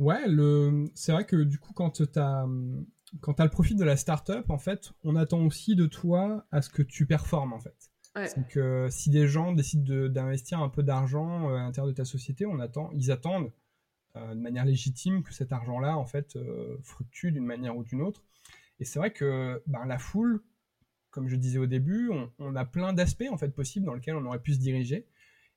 [0.00, 0.86] Ouais, le...
[0.94, 2.46] c'est vrai que du coup, quand tu as
[3.20, 6.62] quand as le profit de la startup, en fait, on attend aussi de toi à
[6.62, 7.90] ce que tu performes, en fait.
[8.26, 12.04] C'est que si des gens décident d'investir un peu d'argent euh, à l'intérieur de ta
[12.04, 13.52] société, on attend, ils attendent
[14.16, 18.02] euh, de manière légitime que cet argent-là, en fait, euh, fructue d'une manière ou d'une
[18.02, 18.24] autre.
[18.80, 20.42] Et c'est vrai que ben, la foule,
[21.10, 24.26] comme je disais au début, on, a plein d'aspects en fait possibles dans lesquels on
[24.26, 25.06] aurait pu se diriger.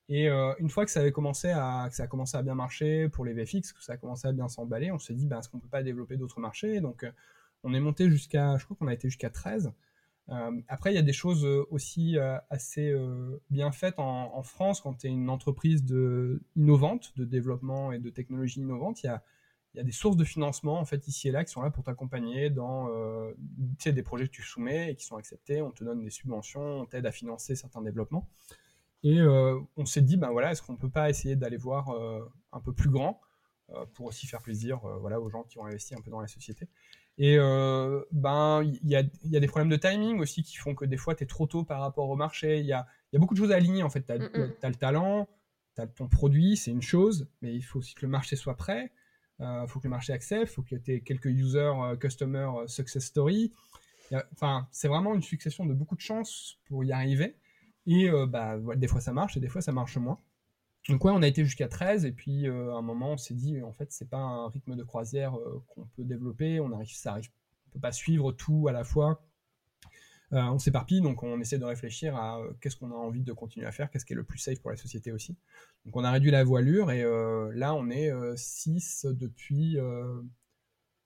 [0.09, 3.07] Et une fois que ça avait commencé à, que ça a commencé à bien marcher
[3.09, 5.47] pour les VFX, que ça a commencé à bien s'emballer, on s'est dit, ben, est-ce
[5.47, 6.81] qu'on peut pas développer d'autres marchés?
[6.81, 7.05] Donc,
[7.63, 9.71] on est monté jusqu'à, je crois qu'on a été jusqu'à 13.
[10.29, 12.95] Euh, après, il y a des choses euh, aussi euh, assez
[13.49, 15.83] bien faites en, France quand tu es une entreprise
[16.55, 19.03] innovante, de développement et de technologie innovante.
[19.03, 19.23] Il y a,
[19.75, 21.83] y a, des sources de financement en fait ici et là qui sont là pour
[21.83, 22.89] t'accompagner dans
[23.85, 25.61] des projets que tu soumets et qui sont acceptés.
[25.61, 28.27] On te donne des subventions, on t'aide à financer certains développements.
[29.03, 31.89] Et on s'est dit, ben voilà, est-ce qu'on peut pas essayer d'aller voir
[32.53, 33.19] un peu plus grand
[33.95, 36.69] pour aussi faire plaisir voilà, aux gens qui ont investi un peu dans la société.
[37.17, 40.73] Et euh, ben, il y a, y a, des problèmes de timing aussi qui font
[40.73, 42.59] que des fois, tu es trop tôt par rapport au marché.
[42.59, 44.03] Il y a, y a, beaucoup de choses à aligner en fait.
[44.03, 44.17] Tu as,
[44.69, 45.27] le talent,
[45.75, 48.55] tu as ton produit, c'est une chose, mais il faut aussi que le marché soit
[48.55, 48.91] prêt.
[49.39, 51.95] Il euh, faut que le marché accepte, il faut que tu aies quelques users, euh,
[51.95, 53.51] customer success story.
[54.33, 57.35] Enfin, c'est vraiment une succession de beaucoup de chances pour y arriver.
[57.85, 60.19] Et bah, des fois ça marche et des fois ça marche moins.
[60.89, 63.33] Donc ouais, on a été jusqu'à 13 et puis euh, à un moment on s'est
[63.33, 66.91] dit en fait c'est pas un rythme de croisière euh, qu'on peut développer, on arrive,
[66.93, 67.29] ça arrive,
[67.67, 69.25] on peut pas suivre tout à la fois.
[70.33, 73.65] Euh, on s'éparpille donc on essaie de réfléchir à qu'est-ce qu'on a envie de continuer
[73.65, 75.37] à faire, qu'est-ce qui est le plus safe pour la société aussi.
[75.85, 77.03] Donc on a réduit la voilure et
[77.53, 79.77] là on est 6 depuis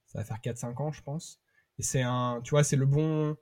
[0.08, 1.40] ça va faire 4-5 ans je pense.
[1.78, 3.38] Et c'est un tu vois c'est le bon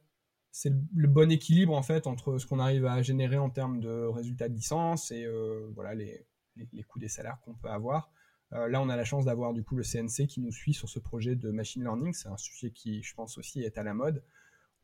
[0.58, 4.06] c'est le bon équilibre en fait entre ce qu'on arrive à générer en termes de
[4.06, 6.26] résultats de licence et euh, voilà les,
[6.72, 8.10] les, coûts des salaires qu'on peut avoir.
[8.53, 10.88] Euh, là, on a la chance d'avoir du coup le CNC qui nous suit sur
[10.88, 12.14] ce projet de machine learning.
[12.14, 14.24] C'est un sujet qui, je pense aussi, est à la mode.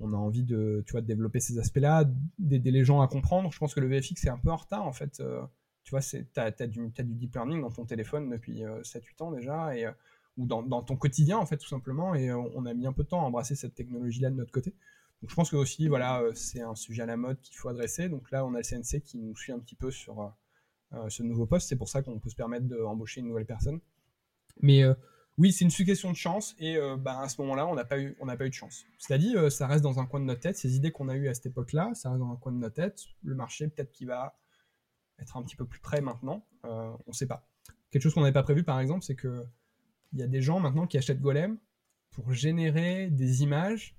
[0.02, 2.04] On a envie de, tu vois, de développer ces aspects-là,
[2.38, 3.50] d'aider les gens à comprendre.
[3.54, 5.22] Je pense que le VFX est un peu en retard en fait.
[5.22, 5.42] Euh,
[5.86, 9.74] tu vois, tu as, du, du deep learning dans ton téléphone depuis 7-8 ans déjà
[9.78, 9.90] et
[10.38, 12.14] ou dans, dans, ton quotidien en fait tout simplement.
[12.14, 14.76] Et on a mis un peu de temps à embrasser cette technologie-là de notre côté.
[15.22, 17.70] Donc je pense que aussi, voilà, euh, c'est un sujet à la mode qu'il faut
[17.70, 18.10] adresser.
[18.10, 20.28] Donc là, on a le CNC qui nous suit un petit peu sur euh,
[20.94, 21.70] euh, ce nouveau poste.
[21.70, 23.80] C'est pour ça qu'on peut se permettre d'embaucher une nouvelle personne.
[24.62, 24.84] Mais
[25.38, 28.16] oui, c'est une succession de chance et bah, à ce moment-là, on n'a pas eu,
[28.16, 28.86] pas eu de chance.
[29.00, 30.58] C'est-à-dire, ça reste dans un coin de notre tête.
[30.58, 32.76] Ces idées qu'on a eues à cette époque-là, ça reste dans un coin de notre
[32.76, 33.06] tête.
[33.24, 34.38] Le marché, peut-être qu'il va
[35.20, 36.46] être un petit peu plus près maintenant.
[36.64, 37.48] on ne sait pas.
[37.92, 39.46] Quelque chose qu'on n'avait pas prévu, par exemple, c'est que
[40.14, 41.58] il y a des gens maintenant qui achètent Golem
[42.12, 43.96] pour générer des images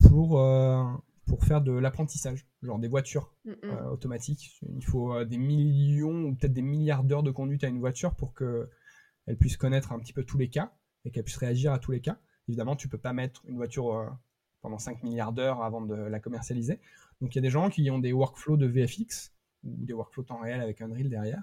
[0.00, 0.84] pour, euh,
[1.26, 3.54] pour faire de l'apprentissage, genre des voitures mm, mm.
[3.64, 4.58] Euh, automatiques.
[4.68, 8.14] Il faut euh, des millions ou peut-être des milliards d'heures de conduite à une voiture
[8.14, 10.72] pour qu'elle puisse connaître un petit peu tous les cas
[11.04, 12.18] et qu'elle puisse réagir à tous les cas.
[12.48, 14.16] Évidemment, tu peux pas mettre une voiture
[14.60, 16.80] pendant 5 milliards d'heures avant de la commercialiser.
[17.20, 19.32] Donc il y a des gens qui ont des workflows de VFX
[19.62, 21.42] ou des workflows temps réel avec Unreal derrière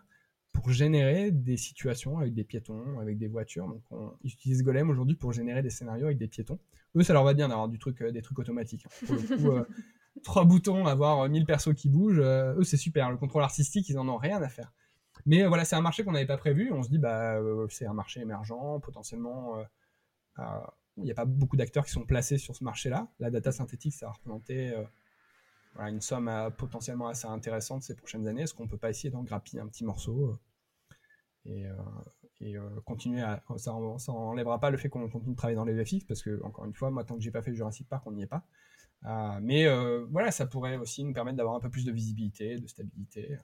[0.57, 3.67] pour générer des situations avec des piétons, avec des voitures.
[3.67, 6.57] Donc on, ils utilisent Golem aujourd'hui pour générer des scénarios avec des piétons.
[6.95, 8.87] Eux, ça leur va bien d'avoir du truc, euh, des trucs automatiques.
[8.87, 9.05] Hein.
[9.05, 9.65] Pour le coup, euh,
[10.23, 13.11] trois boutons, avoir 1000 persos qui bougent, euh, eux, c'est super.
[13.11, 14.73] Le contrôle artistique, ils en ont rien à faire.
[15.27, 16.71] Mais voilà, c'est un marché qu'on n'avait pas prévu.
[16.71, 17.39] On se dit, bah,
[17.69, 19.57] c'est un marché émergent, potentiellement.
[20.37, 23.11] Il n'y a pas beaucoup d'acteurs qui sont placés sur ce marché-là.
[23.19, 24.73] La data synthétique, ça va représenter
[25.79, 28.43] une somme potentiellement assez intéressante ces prochaines années.
[28.43, 30.39] Est-ce qu'on ne peut pas essayer d'en grappiller un petit morceau
[31.47, 31.65] et,
[32.41, 33.43] et euh, continuer à.
[33.57, 36.41] Ça, ça enlèvera pas le fait qu'on continue de travailler dans les VFX, parce que,
[36.43, 38.45] encore une fois, moi, tant que j'ai pas fait Jurassic Park, on n'y est pas.
[39.05, 42.57] Euh, mais euh, voilà, ça pourrait aussi nous permettre d'avoir un peu plus de visibilité,
[42.59, 43.37] de stabilité.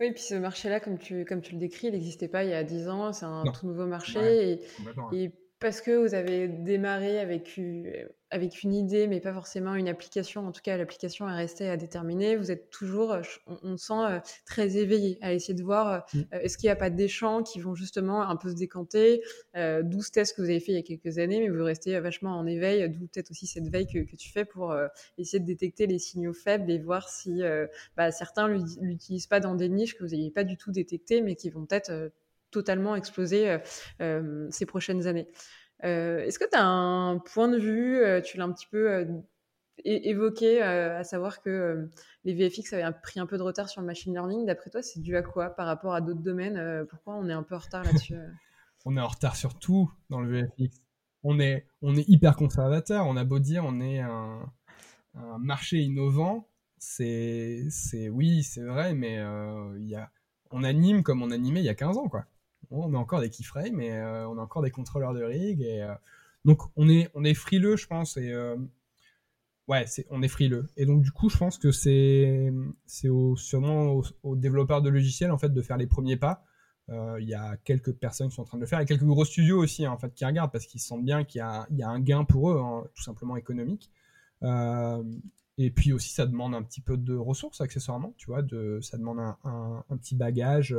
[0.00, 2.50] Oui, et puis ce marché-là, comme tu, comme tu le décris, il n'existait pas il
[2.50, 4.60] y a 10 ans, c'est un tout nouveau marché.
[5.12, 7.58] et, parce que vous avez démarré avec,
[8.30, 10.46] avec une idée, mais pas forcément une application.
[10.46, 12.36] En tout cas, l'application est restée à déterminer.
[12.36, 13.16] Vous êtes toujours,
[13.46, 16.20] on, sent très éveillé à essayer de voir mmh.
[16.32, 19.22] est-ce qu'il n'y a pas des champs qui vont justement un peu se décanter.
[19.54, 22.36] 12 tests que vous avez fait il y a quelques années, mais vous restez vachement
[22.36, 24.76] en éveil, d'où peut-être aussi cette veille que, tu fais pour
[25.16, 27.40] essayer de détecter les signaux faibles et voir si
[27.96, 31.22] bah, certains ne l'utilisent pas dans des niches que vous n'ayez pas du tout détectées,
[31.22, 32.10] mais qui vont peut-être
[32.50, 33.58] totalement exploser euh,
[34.00, 35.28] euh, ces prochaines années.
[35.84, 39.06] Euh, est-ce que tu as un point de vue, tu l'as un petit peu
[39.84, 41.90] évoqué, à savoir que
[42.24, 44.46] les VFX avaient pris un peu de retard sur le machine learning?
[44.46, 46.86] D'après toi, c'est dû à quoi par rapport à d'autres domaines?
[46.88, 48.14] Pourquoi on est un peu en retard là-dessus
[48.86, 50.80] On est en retard sur tout dans le VFX.
[51.24, 53.04] On est, on est hyper conservateur.
[53.06, 54.50] On a beau dire, on est un,
[55.38, 56.48] marché innovant.
[56.78, 57.68] C'est,
[58.10, 59.16] oui, c'est vrai, mais
[59.78, 60.10] il y a,
[60.50, 62.26] on anime comme on animait il y a 15 ans, quoi
[62.70, 65.60] on met encore des keyframes, mais euh, on a encore des contrôleurs de rig.
[65.62, 65.94] Et, euh,
[66.44, 68.16] donc, on est, on est frileux, je pense.
[68.16, 68.56] Et, euh,
[69.68, 70.66] ouais, on est frileux.
[70.76, 72.52] Et donc, du coup, je pense que c'est,
[72.86, 76.44] c'est sûrement aux, développeurs de logiciels en fait, de faire les premiers pas.
[76.88, 79.24] Il y a quelques personnes qui sont en train de le faire, et quelques gros
[79.24, 81.82] studios aussi hein, en fait, qui regardent parce qu'ils sentent bien qu'il y a, y
[81.82, 83.90] a, un gain pour eux, hein, tout simplement économique.
[85.58, 88.98] et puis aussi, ça demande un petit peu de ressources accessoirement, tu vois, de, ça
[88.98, 89.36] demande un,
[89.90, 90.76] un petit bagage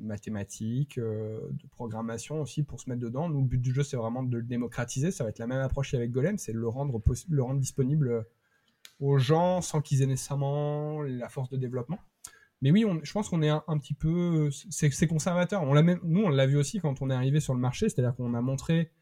[0.00, 3.28] mathématiques, euh, de programmation aussi pour se mettre dedans.
[3.28, 5.10] Nous, le but du jeu, c'est vraiment de le démocratiser.
[5.10, 8.26] Ça va être la même approche qu'avec Golem, c'est le rendre le rendre disponible
[9.00, 11.98] aux gens sans qu'ils aient nécessairement la force de développement.
[12.62, 15.64] Mais oui, je pense qu'on est un, petit peu, c'est conservateur.
[15.66, 18.40] Nous, on l'a vu aussi quand on est arrivé sur le marché, c'est-à-dire qu'on a
[18.40, 18.92] montré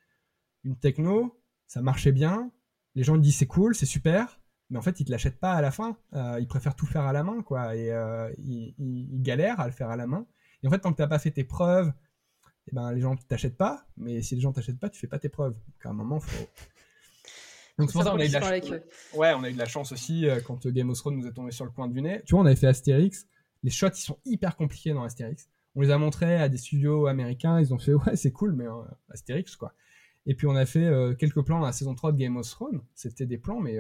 [0.64, 2.50] une techno, ça marchait bien,
[2.94, 5.60] les gens disent c'est cool, c'est super, mais en fait ils te l'achètent pas à
[5.60, 5.96] la fin.
[6.14, 9.72] Euh, ils préfèrent tout faire à la main, quoi, et euh, ils, galèrent à le
[9.72, 10.26] faire à la main.
[10.62, 11.92] Et en fait, tant que tu n'as pas fait tes preuves,
[12.68, 13.86] eh ben, les gens ne t'achètent pas.
[13.96, 15.54] Mais si les gens ne t'achètent pas, tu fais pas tes preuves.
[15.54, 16.46] Donc à un moment, il faut.
[17.78, 18.70] Donc c'est pour ça qu'on a eu de la chance.
[19.14, 21.32] Ouais, on a eu de la chance aussi euh, quand Game of Thrones nous est
[21.32, 22.20] tombé sur le coin du nez.
[22.26, 23.26] Tu vois, on avait fait Astérix.
[23.62, 25.48] Les shots, ils sont hyper compliqués dans Astérix.
[25.74, 27.58] On les a montrés à des studios américains.
[27.58, 29.72] Ils ont fait ouais, c'est cool, mais euh, Astérix quoi.
[30.26, 32.48] Et puis on a fait euh, quelques plans dans la saison 3 de Game of
[32.48, 32.82] Thrones.
[32.94, 33.78] C'était des plans, mais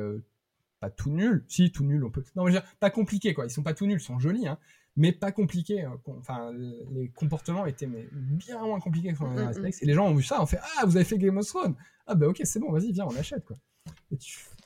[0.80, 1.44] pas tout nuls.
[1.46, 2.24] Si, tout nuls, on peut.
[2.36, 3.44] Non, mais dire, pas compliqués quoi.
[3.44, 4.48] Ils sont pas tout nuls, ils sont jolis.
[4.48, 4.58] Hein
[5.00, 5.80] mais pas compliqué.
[5.80, 5.98] Hein.
[6.18, 6.52] Enfin,
[6.92, 9.70] les comportements étaient mais bien moins compliqués que dans mm, mm, mm.
[9.80, 11.74] Et les gens ont vu ça, ont fait Ah, vous avez fait Game of Thrones
[12.06, 13.46] Ah, bah ok, c'est bon, vas-y, viens, on achète.
[13.46, 13.56] Quoi.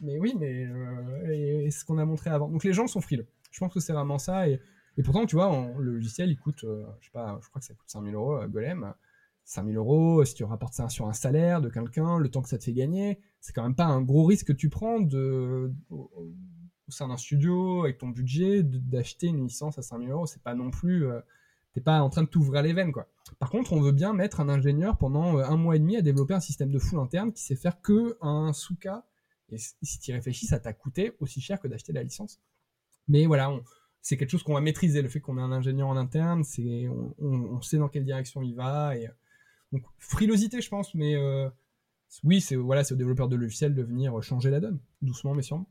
[0.01, 2.49] Mais oui, mais euh, ce qu'on a montré avant.
[2.49, 3.29] Donc les gens sont frileux.
[3.53, 4.49] Je pense que c'est vraiment ça.
[4.49, 4.61] Et,
[4.97, 7.67] et pourtant, tu vois, le logiciel, il coûte, euh, je sais pas, je crois que
[7.67, 8.93] ça coûte 5000 euros, euh, Golem.
[9.45, 12.59] 5000 euros, si tu rapportes ça sur un salaire de quelqu'un, le temps que ça
[12.59, 15.71] te fait gagner, c'est quand même pas un gros risque que tu prends de,
[16.89, 20.55] au sein d'un studio, avec ton budget, d'acheter une licence à 5000 euros, c'est pas
[20.55, 21.07] non plus.
[21.07, 21.21] Euh,
[21.73, 23.09] t'es pas en train de t'ouvrir les veines, quoi.
[23.39, 26.03] Par contre, on veut bien mettre un ingénieur pendant euh, un mois et demi à
[26.03, 29.05] développer un système de full interne qui sait faire que un sous-cas.
[29.51, 32.41] Et si tu y réfléchis, ça t'a coûté aussi cher que d'acheter la licence.
[33.09, 33.53] Mais voilà,
[34.01, 35.03] c'est quelque chose qu'on va maîtriser.
[35.03, 36.89] Le fait qu'on ait un ingénieur en interne, c'est
[37.19, 38.97] on, sait dans quelle direction il va.
[38.97, 39.09] Et,
[39.73, 41.49] donc, frilosité, je pense, mais euh,
[42.23, 45.43] oui, c'est voilà, c'est aux développeurs de logiciels de venir changer la donne, doucement mais
[45.43, 45.69] sûrement.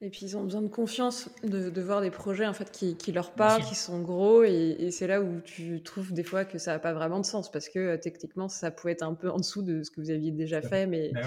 [0.00, 3.32] Et puis ils ont besoin de confiance, de, voir des projets en fait qui, leur
[3.32, 6.78] parlent, qui sont gros, et, c'est là où tu trouves des fois que ça n'a
[6.78, 7.50] pas vraiment de sens.
[7.50, 10.10] Parce que euh, techniquement ça pouvait être un peu en dessous de ce que vous
[10.10, 11.22] aviez déjà fait, mais, bah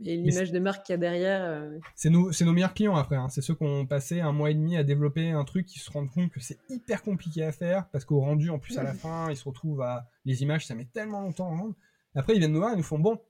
[0.00, 1.44] l'image de marque qu'il y a derrière.
[1.44, 3.28] Euh, c'est nos, nos meilleurs clients après, hein.
[3.28, 5.90] c'est ceux qui ont passé un mois et demi à développer un truc qui se
[5.90, 7.88] rendent compte que c'est hyper compliqué à faire.
[7.90, 10.74] Parce qu'au rendu en plus à la fin ils se retrouvent à les images ça
[10.74, 11.74] met tellement longtemps à rendre.
[12.14, 13.20] Après ils viennent nous voir et nous font bon,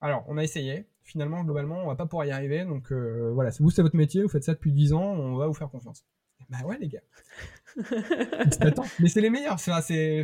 [0.00, 2.64] alors on a essayé, finalement, globalement, on va pas pouvoir y arriver.
[2.64, 5.46] Donc euh, voilà, vous, c'est votre métier, vous faites ça depuis 10 ans, on va
[5.46, 6.04] vous faire confiance.
[6.50, 7.02] Bah ouais, les gars.
[9.00, 10.22] Mais c'est les meilleurs, c'est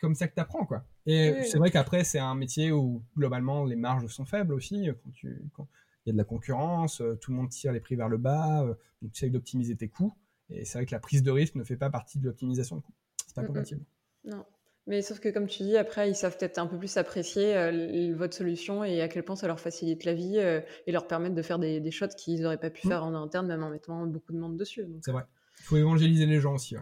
[0.00, 0.84] comme ça que tu apprends, quoi.
[1.06, 4.88] Et c'est vrai qu'après, c'est un métier où, globalement, les marges sont faibles aussi.
[5.02, 5.68] Quand tu, quand
[6.04, 8.18] il y a de la concurrence, euh, tout le monde tire les prix vers le
[8.18, 10.12] bas, euh, donc tu essayes d'optimiser tes coûts.
[10.50, 12.82] Et c'est vrai que la prise de risque ne fait pas partie de l'optimisation de
[12.82, 12.94] coûts.
[13.26, 13.84] C'est pas compatible.
[14.24, 14.44] Non.
[14.86, 18.14] Mais sauf que comme tu dis, après, ils savent peut-être un peu plus apprécier euh,
[18.14, 21.34] votre solution et à quel point ça leur facilite la vie euh, et leur permettre
[21.34, 22.90] de faire des, des shots qu'ils n'auraient pas pu mmh.
[22.90, 24.84] faire en interne, même en mettant beaucoup de monde dessus.
[25.02, 25.24] C'est vrai.
[25.60, 26.76] Il faut évangéliser les gens aussi.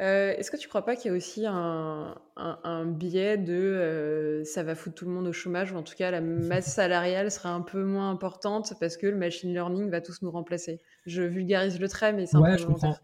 [0.00, 4.62] Euh, est-ce que tu crois pas qu'il y a aussi un, un, biais de ça
[4.62, 7.50] va foutre tout le monde au chômage ou en tout cas la masse salariale sera
[7.50, 10.80] un peu moins importante parce que le machine learning va tous nous remplacer?
[11.04, 12.96] Je vulgarise le trait, mais c'est un ouais, je comprends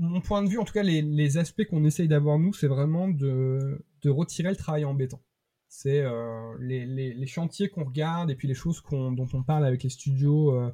[0.00, 3.06] mon point de vue, en tout cas, les, aspects qu'on essaye d'avoir nous, c'est vraiment
[3.06, 5.22] de, retirer le travail embêtant.
[5.68, 9.90] C'est euh, les, chantiers qu'on regarde et puis les choses dont on parle avec les
[9.90, 10.72] studios euh,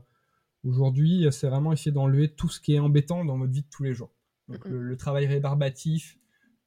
[0.64, 3.82] aujourd'hui, c'est vraiment essayer d'enlever tout ce qui est embêtant dans notre vie de tous
[3.82, 4.14] les jours.
[4.48, 6.18] Donc le, travail rébarbatif,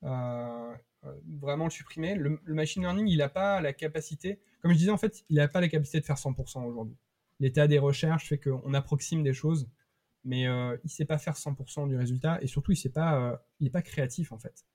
[0.04, 0.76] euh,
[1.40, 2.16] vraiment le supprimer.
[2.16, 5.48] Le, machine learning, il n'a pas la capacité, comme je disais, en fait, il n'a
[5.48, 6.98] pas la capacité de faire 100% aujourd'hui.
[7.40, 9.70] L'état des recherches fait qu'on approxime des choses,
[10.26, 13.72] mais il ne sait pas faire 100% du résultat, et surtout, il n'est pas, il
[13.72, 14.66] pas créatif, en fait.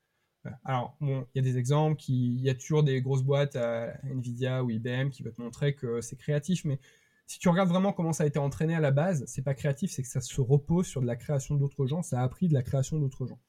[0.65, 3.95] Alors, bon, il y a des exemples, il y a toujours des grosses boîtes à
[4.05, 6.79] Nvidia ou IBM qui vont te montrer que c'est créatif, mais
[7.27, 9.91] si tu regardes vraiment comment ça a été entraîné à la base, c'est pas créatif,
[9.91, 12.55] c'est que ça se repose sur de la création d'autres gens, ça a appris de
[12.55, 13.41] la création d'autres gens.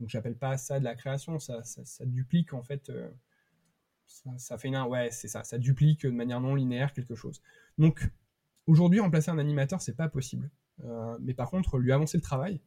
[0.00, 1.62] Donc j'appelle pas ça de la création, ça,
[2.06, 3.10] duplique en fait, euh,
[4.36, 7.42] ça, fait une, ouais c'est ça, ça duplique de manière non linéaire quelque chose.
[7.76, 8.08] Donc
[8.66, 10.67] aujourd'hui remplacer un animateur c'est pas possible, euh,
[11.20, 12.60] mais par contre lui avancer le travail,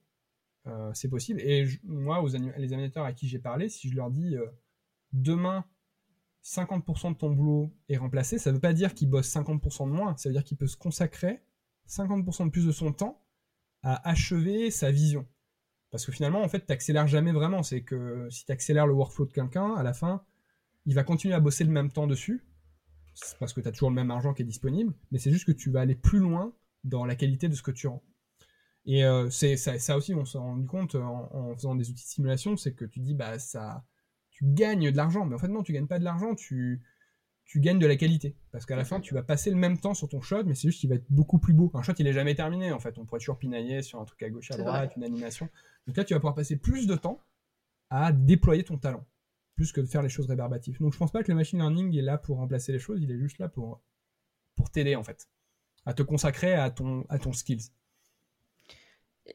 [0.68, 1.42] euh, c'est possible.
[1.42, 4.36] Et moi aux les animateurs à qui j'ai parlé, si je leur dis
[5.14, 5.66] demain
[6.44, 9.94] 50% de ton boulot est remplacé, ça ne veut pas dire qu'il bosse 50% de
[9.94, 11.44] moins, ça veut dire qu'il peut se consacrer
[11.88, 13.24] 50% de plus de son temps
[13.84, 15.28] à achever sa vision.
[15.92, 17.64] Parce que finalement, en fait, tu n'accélères jamais vraiment.
[17.64, 20.24] C'est que si tu accélères le workflow de quelqu'un, à la fin,
[20.86, 22.46] il va continuer à bosser le même temps dessus,
[23.40, 25.52] parce que tu as toujours le même argent qui est disponible, mais c'est juste que
[25.52, 28.04] tu vas aller plus loin dans la qualité de ce que tu rends.
[28.86, 32.10] Et euh, c'est ça, aussi, on s'est rendu compte en, en, faisant des outils de
[32.10, 33.86] simulation, c'est que tu dis, bah ça,
[34.32, 35.26] tu gagnes de l'argent.
[35.26, 36.82] Mais en fait, non, tu gagnes pas de l'argent, tu,
[37.46, 38.36] tu gagnes de la qualité.
[38.52, 40.68] Parce qu'à la fin, tu vas passer le même temps sur ton shot, mais c'est
[40.68, 41.70] juste qu'il va être beaucoup plus beau.
[41.76, 42.98] Un shot, il est jamais terminé, en fait.
[42.98, 45.48] On pourrait toujours pinailler sur un truc à gauche, à droite, une animation.
[45.86, 47.20] Donc là, tu vas pouvoir passer plus de temps
[47.92, 49.06] à déployer ton talent,
[49.56, 50.80] plus que de faire les choses réverbatives.
[50.80, 53.12] Donc je pense pas que le machine learning est là pour remplacer les choses, il
[53.12, 53.82] est juste là pour,
[54.56, 55.28] pour t'aider, en fait,
[55.86, 57.72] à te consacrer à ton, à ton skills.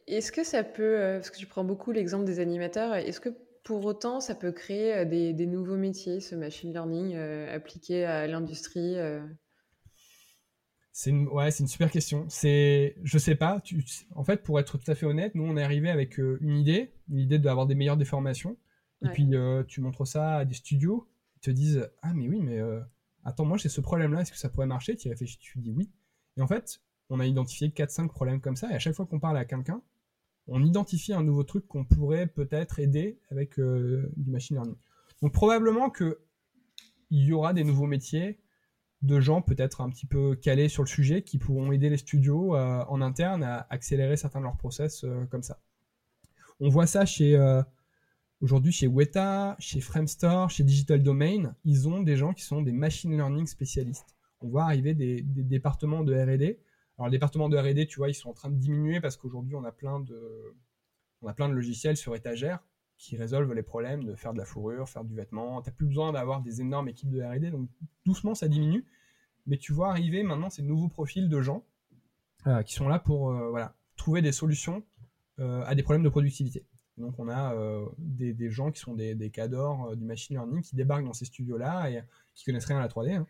[0.06, 3.30] Est-ce que ça peut, euh, parce que tu prends beaucoup l'exemple des animateurs, est-ce que
[3.64, 8.26] pour autant, ça peut créer euh, des, nouveaux métiers, ce machine learning euh, appliqué à
[8.26, 9.26] l'industrie euh?
[10.92, 12.24] C'est une, ouais, c'est une super question.
[12.28, 13.60] C'est, je sais pas.
[13.60, 16.56] Tu, en fait, pour être tout à fait honnête, nous, on est arrivé avec une
[16.56, 18.56] idée, une idée d'avoir des meilleures déformations.
[19.04, 19.28] Et puis,
[19.68, 21.06] tu montres ça à des studios,
[21.36, 22.62] ils te disent Ah, mais oui, mais
[23.26, 25.90] attends, moi, j'ai ce problème-là, est-ce que ça pourrait marcher Tu réfléchis, tu dis oui.
[26.36, 26.80] Et en fait,
[27.10, 29.82] on a identifié 4-5 problèmes comme ça, et à chaque fois qu'on parle à quelqu'un,
[30.48, 34.76] on identifie un nouveau truc qu'on pourrait peut-être aider avec euh, du machine learning.
[35.22, 36.20] Donc probablement que
[37.10, 38.40] il y aura des nouveaux métiers
[39.02, 42.56] de gens peut-être un petit peu calés sur le sujet qui pourront aider les studios
[42.56, 45.60] euh, en interne à accélérer certains de leurs process euh, comme ça.
[46.58, 47.36] On voit ça chez
[48.40, 52.72] aujourd'hui chez Weta, chez Framestore, chez Digital Domain, ils ont des gens qui sont des
[52.72, 54.15] machine learning spécialistes.
[54.40, 56.60] On voit arriver des départements de R&D
[56.98, 59.54] alors, le département de R&D, tu vois, ils sont en train de diminuer parce qu'aujourd'hui,
[59.54, 60.54] on a plein de,
[61.20, 62.60] on a plein de logiciels sur étagère
[62.96, 65.60] qui résolvent les problèmes de faire de la fourrure, faire du vêtement.
[65.60, 67.68] Tu n'as plus besoin d'avoir des énormes équipes de R&D, donc
[68.06, 68.86] doucement, ça diminue.
[69.46, 71.64] Mais tu vois arriver maintenant ces nouveaux profils de gens
[72.46, 74.82] euh, qui sont là pour euh, voilà, trouver des solutions
[75.38, 76.64] euh, à des problèmes de productivité.
[76.96, 77.54] Donc on a
[77.98, 81.90] des, gens qui sont des, des cadors du machine learning qui débarquent dans ces studios-là
[81.90, 82.02] et
[82.34, 83.16] qui connaissent rien à la 3D.
[83.16, 83.26] Hein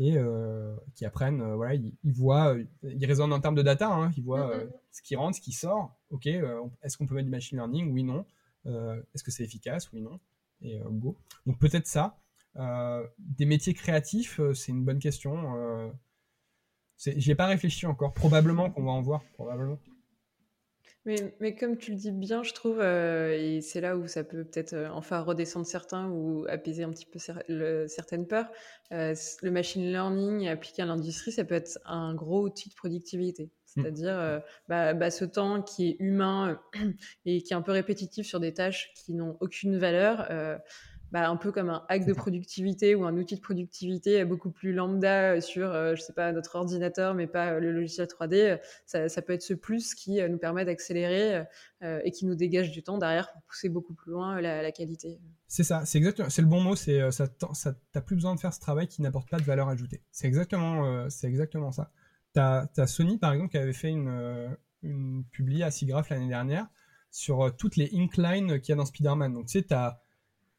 [0.00, 3.86] et euh, qui apprennent, euh, voilà, ils, voient, euh, ils raisonnent en termes de data,
[3.86, 4.70] hein, ils voient mm-hmm.
[4.92, 5.94] ce qui rentre, ce qui sort.
[6.08, 7.92] Ok, est-ce qu'on peut mettre du machine learning?
[7.92, 8.24] Oui, non.
[8.64, 9.92] est-ce que c'est efficace?
[9.92, 10.18] Oui, non.
[10.62, 11.18] Et go.
[11.46, 12.18] Donc peut-être ça.
[13.18, 15.92] des métiers créatifs, c'est une bonne question.
[16.96, 18.14] J'y ai pas réfléchi encore.
[18.14, 19.22] Probablement qu'on va en voir.
[19.34, 19.78] Probablement.
[21.06, 24.22] Mais, mais, comme tu le dis bien, je trouve, euh, et c'est là où ça
[24.22, 27.18] peut peut-être euh, enfin redescendre certains ou apaiser un petit peu
[27.88, 28.50] certaines peurs,
[28.92, 33.44] euh, le machine learning appliqué à l'industrie, ça peut être un gros outil de productivité.
[33.44, 33.48] Mmh.
[33.82, 36.60] C'est-à-dire bah, bah, ce temps qui est humain
[37.24, 40.28] et qui est un peu répétitif sur des tâches qui n'ont aucune valeur
[41.12, 44.72] bah, un peu comme un hack de productivité ou un outil de productivité beaucoup plus
[44.72, 48.60] lambda euh, sur, euh, je sais pas, notre ordinateur, mais pas euh, le logiciel 3D,
[48.86, 51.44] ça, peut être ce plus qui nous permet d'accélérer
[51.82, 55.18] et qui nous dégage du temps derrière pour pousser beaucoup plus loin la, qualité.
[55.48, 58.40] C'est ça, c'est exactement, c'est le bon mot, c'est ça, ça t'as plus besoin de
[58.40, 60.02] faire ce travail qui n'apporte pas de valeur ajoutée.
[60.12, 61.90] C'est exactement, c'est exactement ça.
[62.32, 66.66] T'as as Sony par exemple qui avait fait une, une publi à SIGGRAPH l'année dernière
[67.10, 69.34] sur toutes les inclines qu'il y a dans Spider-Man.
[69.34, 70.00] Donc tu sais, t'as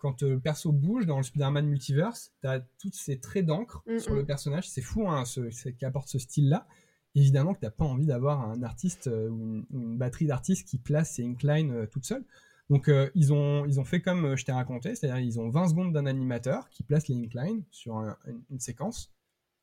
[0.02, 4.00] quand le perso bouge dans le Spider-Man Multiverse, tu as tous ces traits d'encre mm,
[4.00, 4.26] sur le mm.
[4.26, 4.68] personnage.
[4.68, 6.68] C'est fou hein, ce, qui apporte ce style-là.
[7.14, 10.80] Évidemment que tu n'as pas envie d'avoir un artiste euh, ou une, batterie d'artistes qui
[10.80, 12.26] place ces inclines euh, toute seule.
[12.72, 15.68] Donc euh, ils, ont, ils ont fait comme je t'ai raconté, c'est-à-dire ils ont 20
[15.68, 19.14] secondes d'un animateur qui place les inclines sur une, séquence.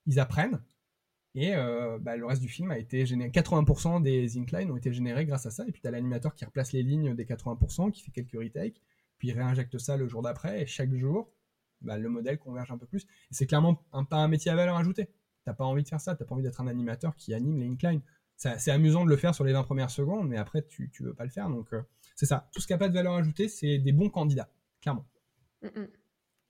[0.06, 0.60] Ils apprennent.
[1.34, 1.52] Et
[2.00, 3.30] bah, le reste du film a été généré.
[3.30, 5.64] 80% des inclines ont été générés grâce à ça.
[5.68, 8.82] Et puis tu as l'animateur qui replace les lignes des 80%, qui fait quelques retakes
[9.18, 11.32] puis réinjecte ça le jour d'après, et chaque jour,
[11.80, 13.02] bah, le modèle converge un peu plus.
[13.02, 13.74] Et c'est clairement
[14.08, 15.08] pas un métier à valeur ajoutée.
[15.44, 17.68] T'as pas envie de faire ça, t'as pas envie d'être un animateur qui anime les
[17.68, 18.02] inclines.
[18.36, 21.14] C'est amusant de le faire sur les 20 premières secondes, mais après, tu, tu veux
[21.14, 21.48] pas le faire.
[21.48, 21.82] Donc, euh,
[22.14, 22.48] c'est ça.
[22.52, 24.48] Tout ce qui n'a pas de valeur ajoutée, c'est des bons candidats,
[24.80, 25.04] clairement.
[25.62, 25.88] Mm, mm.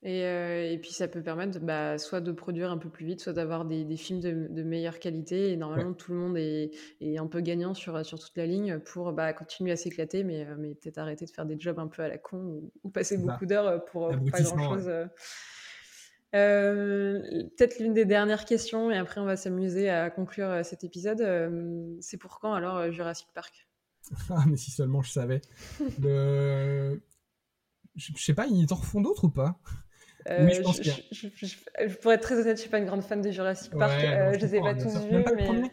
[0.04, 3.32] Et, et, puis ça peut permettre bah, soit de produire un peu plus vite, soit
[3.32, 5.50] d'avoir des, des, films de, de, meilleure qualité.
[5.50, 6.70] Et normalement, tout le monde est,
[7.00, 10.46] est, un peu gagnant sur, sur toute la ligne pour bah, continuer à s'éclater, mais,
[10.56, 13.44] mais peut-être arrêter de faire des jobs un peu à la con ou, passer beaucoup
[13.44, 14.88] d'heures pour, pour, pas grand-chose.
[16.34, 17.20] Euh,
[17.56, 21.24] peut-être l'une des dernières questions, et après on va s'amuser à conclure cet épisode.
[22.00, 23.66] c'est pour quand alors Jurassic Park?
[24.30, 25.40] Ah, mais si seulement je savais.
[26.00, 27.02] Le...
[27.96, 29.60] Je, je sais pas, ils en refont d'autres ou pas?
[30.30, 32.86] Euh, oui, je pense je, je, je, Pour être très honnête, je suis pas une
[32.86, 33.92] grande fan de Jurassic Park.
[34.04, 35.70] Euh, je les ai pas tous vus, mais.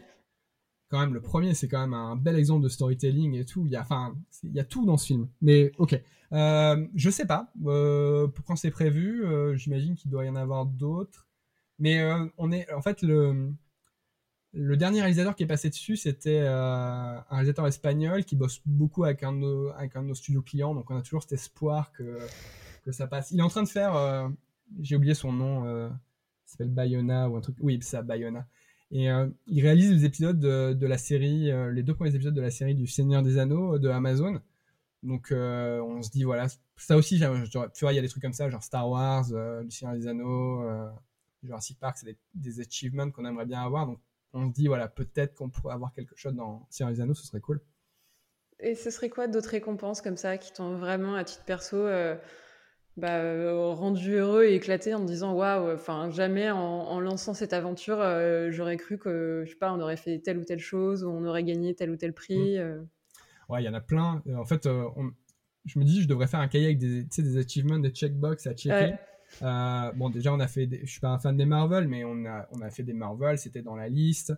[0.88, 3.66] Quand même, le premier, c'est quand même un bel exemple de storytelling et tout.
[3.66, 4.14] Il y a, enfin,
[4.44, 5.28] il y a tout dans ce film.
[5.40, 6.00] Mais ok,
[6.32, 9.24] euh, je sais pas euh, pour quand c'est prévu.
[9.56, 11.26] J'imagine qu'il doit y en avoir d'autres.
[11.78, 12.08] Mais
[12.38, 13.52] on est, en fait, le
[14.52, 19.22] le dernier réalisateur qui est passé dessus, c'était un réalisateur espagnol qui bosse beaucoup avec
[19.24, 20.74] un, de nos, avec un de nos studios clients.
[20.74, 22.20] Donc, on a toujours cet espoir que
[22.86, 23.32] que ça passe.
[23.32, 24.28] Il est en train de faire, euh,
[24.80, 25.88] j'ai oublié son nom, euh,
[26.46, 27.56] il s'appelle Bayona ou un truc.
[27.60, 28.46] Oui, ça, Bayona.
[28.90, 32.50] Et euh, il réalise les épisodes de, la série, les deux premiers épisodes de la
[32.50, 34.40] série du Seigneur des Anneaux de Amazon.
[35.02, 38.32] Donc on se dit voilà, ça aussi, tu vois, il y a des trucs comme
[38.32, 40.64] ça, genre Star Wars, le Seigneur des Anneaux,
[41.42, 43.86] Jurassic Park, c'est des, des, achievements qu'on aimerait bien avoir.
[43.86, 43.98] Donc
[44.32, 47.26] on se dit voilà, peut-être qu'on pourrait avoir quelque chose dans Seigneur des Anneaux, ce
[47.26, 47.60] serait cool.
[48.58, 51.76] Et ce serait quoi d'autres récompenses comme ça qui t'ont vraiment à titre perso
[52.96, 57.52] bah, euh, rendu heureux et éclaté en me disant waouh, enfin jamais en, lançant cette
[57.52, 61.04] aventure, euh, j'aurais cru que je sais pas, on aurait fait telle ou telle chose,
[61.04, 62.56] ou on aurait gagné tel ou tel prix.
[62.56, 62.60] Mmh.
[62.60, 62.82] Euh.
[63.50, 64.22] Ouais, il y en a plein.
[64.34, 64.66] En fait,
[65.66, 68.54] je me dis, je devrais faire un cahier avec des, des achievements, des checkbox à
[68.54, 68.94] checker.
[69.40, 70.80] bon, déjà, on a fait, des...
[70.80, 73.38] je suis pas un fan des Marvel, mais on a, on a fait des Marvel,
[73.38, 74.32] c'était dans la liste.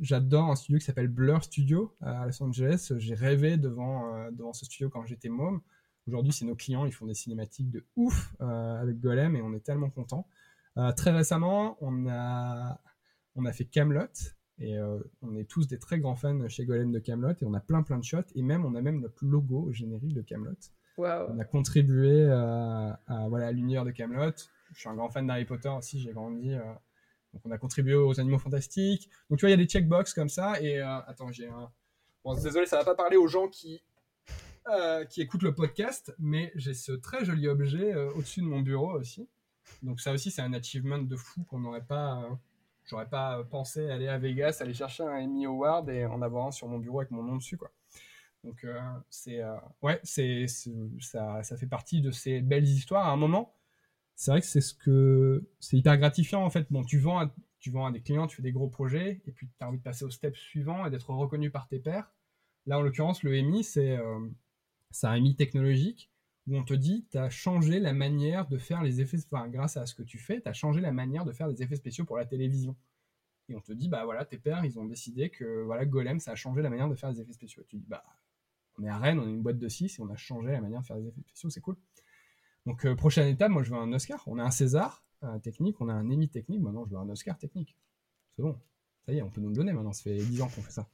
[0.00, 2.92] J'adore un studio qui s'appelle Blur Studio à Los Angeles.
[2.96, 5.60] J'ai rêvé devant, devant ce studio quand j'étais môme.
[6.08, 9.52] Aujourd'hui, c'est nos clients, ils font des cinématiques de ouf euh, avec Golem et on
[9.54, 10.28] est tellement contents.
[10.76, 12.80] Euh, très récemment, on a,
[13.34, 14.06] on a fait Camelot
[14.58, 17.54] et euh, on est tous des très grands fans chez Golem de Camelot et on
[17.54, 20.54] a plein plein de shots et même on a même notre logo générique de Camelot.
[20.98, 24.32] On a contribué à, voilà l'univers de Camelot.
[24.72, 26.52] Je suis un grand fan d'Harry Potter aussi, j'ai grandi.
[26.52, 29.10] donc on a contribué aux Animaux Fantastiques.
[29.28, 31.70] Donc tu vois, il y a des checkbox comme ça et attends, j'ai un.
[32.24, 33.82] Bon, désolé, ça va pas parler aux gens qui
[34.68, 38.60] euh, qui écoute le podcast, mais j'ai ce très joli objet euh, au-dessus de mon
[38.60, 39.28] bureau aussi.
[39.82, 42.22] Donc ça aussi, c'est un achievement de fou qu'on n'aurait pas...
[42.22, 42.34] Euh,
[42.84, 46.50] j'aurais pas pensé aller à Vegas, aller chercher un Emmy Award et en avoir un
[46.50, 47.70] sur mon bureau avec mon nom dessus, quoi.
[48.44, 48.64] Donc
[49.10, 49.40] c'est...
[49.82, 50.46] ouais, c'est,
[51.00, 53.08] ça, ça fait partie de ces belles histoires.
[53.08, 53.56] À un moment,
[54.14, 55.44] c'est vrai que c'est ce que...
[55.58, 56.66] C'est hyper gratifiant, en fait.
[56.70, 59.32] Bon, tu vends à, tu vends à des clients, tu fais des gros projets, et
[59.32, 62.12] puis tu as envie de passer au step suivant et d'être reconnu par tes pairs.
[62.66, 63.98] Là, en l'occurrence, le Emmy, c'est
[64.96, 66.10] c'est un MI technologique
[66.46, 69.18] où on te dit, tu as changé la manière de faire les effets,
[69.48, 71.76] grâce à ce que tu fais, tu as changé la manière de faire des effets
[71.76, 72.76] spéciaux pour la télévision.
[73.48, 76.32] Et on te dit, bah voilà, tes pères, ils ont décidé que voilà, Golem, ça
[76.32, 77.62] a changé la manière de faire des effets spéciaux.
[77.68, 78.04] Tu dis, bah,
[78.78, 80.60] on est à Rennes, on est une boîte de 6 et on a changé la
[80.60, 81.76] manière de faire des effets spéciaux, c'est cool.
[82.64, 84.22] Donc, euh, prochaine étape, moi je veux un Oscar.
[84.26, 85.04] On a un César
[85.42, 87.76] technique, on a un Emmy technique, maintenant je veux un Oscar technique.
[88.36, 88.58] C'est bon,
[89.04, 90.70] ça y est, on peut nous le donner maintenant, ça fait 10 ans qu'on fait
[90.70, 90.88] ça.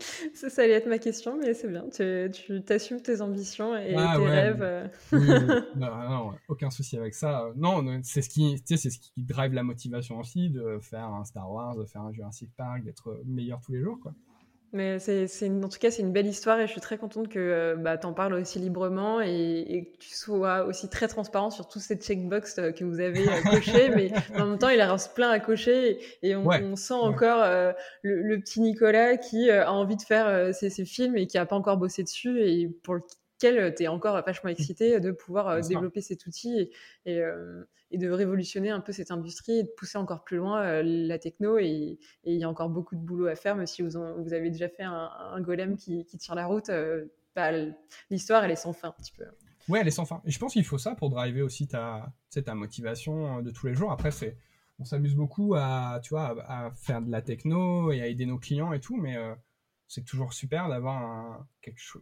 [0.34, 1.86] ça, ça allait être ma question, mais c'est bien.
[1.88, 4.62] Tu, t'assumes tes ambitions et ah tes rêves.
[4.62, 4.86] Euh.
[5.76, 7.50] non, aucun souci avec ça.
[7.56, 11.50] Non, c'est ce qui, c'est ce qui drive la motivation aussi de faire un Star
[11.50, 14.14] Wars, de faire un Jurassic Park, d'être meilleur tous les jours, quoi.
[14.72, 17.38] Mais c'est, en tout cas, c'est une belle histoire et je suis très contente que
[17.38, 21.68] euh, bah, tu en parles aussi librement et, que tu sois aussi très transparent sur
[21.68, 23.88] tous ces checkbox euh, que vous avez euh, cochés.
[23.96, 27.46] mais en même temps, il en reste plein à cocher et, on, sent encore
[28.02, 31.56] le, petit Nicolas qui a envie de faire ces, ces, films et qui n'a pas
[31.56, 32.96] encore bossé dessus et pour
[33.38, 36.70] lequel tu es encore vachement excité de pouvoir développer cet outil
[37.06, 37.22] et,
[37.90, 41.58] et de révolutionner un peu cette industrie et de pousser encore plus loin la techno.
[41.58, 44.50] Et, il y a encore beaucoup de boulot à faire, même si vous, vous avez
[44.50, 46.70] déjà fait un, golem qui, tire la route.
[47.38, 47.52] Bah,
[48.10, 49.24] l'histoire, elle est sans fin un petit peu.
[49.68, 50.20] Ouais, elle est sans fin.
[50.24, 52.12] Et je pense qu'il faut ça pour driver aussi ta,
[52.44, 53.92] ta motivation euh, de tous les jours.
[53.92, 54.36] Après, c'est,
[54.78, 58.38] on s'amuse beaucoup à, tu vois, à, faire de la techno et à aider nos
[58.38, 59.16] clients et tout, mais
[59.88, 61.48] c'est toujours super d'avoir un,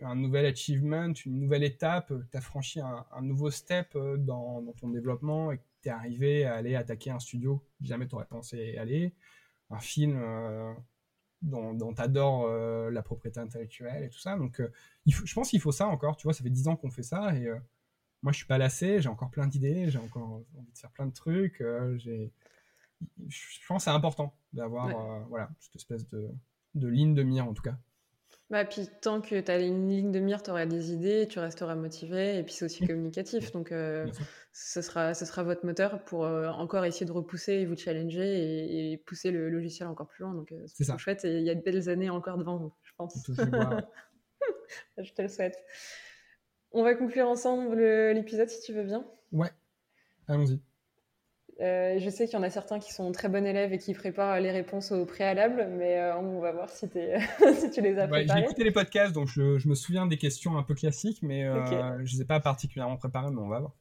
[0.02, 2.12] un, nouvel achievement, une nouvelle étape.
[2.30, 5.60] Tu as franchi un, nouveau step dans, dans, ton développement et
[5.90, 9.14] arrivé à aller attaquer un studio que jamais t'aurais pensé aller,
[9.70, 10.72] un film euh,
[11.42, 14.36] dont, dont t'adores euh, la propriété intellectuelle et tout ça.
[14.36, 14.72] Donc, euh,
[15.04, 16.16] il je pense qu'il faut ça encore.
[16.16, 17.48] Tu vois, ça fait dix ans qu'on fait ça et
[18.22, 19.00] moi, je suis pas lassé.
[19.00, 19.90] J'ai encore plein d'idées.
[19.90, 21.62] J'ai encore envie de faire plein de trucs.
[21.96, 22.32] j'ai,
[23.28, 26.30] je pense que c'est important d'avoir voilà cette espèce de,
[26.76, 27.76] de ligne de mire en tout cas.
[28.48, 31.40] Bah, puis tant que tu as une ligne de mire, tu auras des idées, tu
[31.40, 33.50] resteras motivé, et puis c'est aussi communicatif.
[33.50, 34.06] Donc, euh,
[34.52, 38.92] ce, sera, ce sera votre moteur pour euh, encore essayer de repousser et vous challenger
[38.92, 40.32] et, pousser le logiciel encore plus loin.
[40.32, 40.96] Donc, euh, c'est ça.
[40.96, 43.16] chouette et il y a de belles années encore devant vous, je pense.
[44.98, 45.58] je te le souhaite.
[46.70, 47.82] On va conclure ensemble
[48.12, 49.04] l'épisode si tu veux bien.
[49.32, 49.50] Ouais,
[50.28, 50.60] allons-y.
[51.60, 53.94] Euh, je sais qu'il y en a certains qui sont très bons élèves et qui
[53.94, 56.86] préparent les réponses au préalable, mais euh, on va voir si,
[57.58, 58.40] si, tu les as préparées.
[58.40, 61.64] J'ai écouté les podcasts, donc je, me souviens des questions un peu classiques, mais euh,
[61.64, 63.72] je ne les ai pas particulièrement préparées, mais on va voir.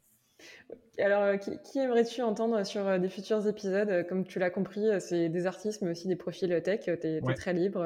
[0.98, 4.06] Alors, qui, aimerais-tu entendre sur des futurs épisodes?
[4.08, 6.82] Comme tu l'as compris, c'est des artistes, mais aussi des profils tech.
[6.86, 7.86] Tu es, très libre.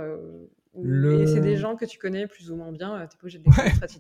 [0.75, 3.07] Et c'est des gens que tu connais plus ou moins bien.
[3.07, 3.45] Tu pas obligé de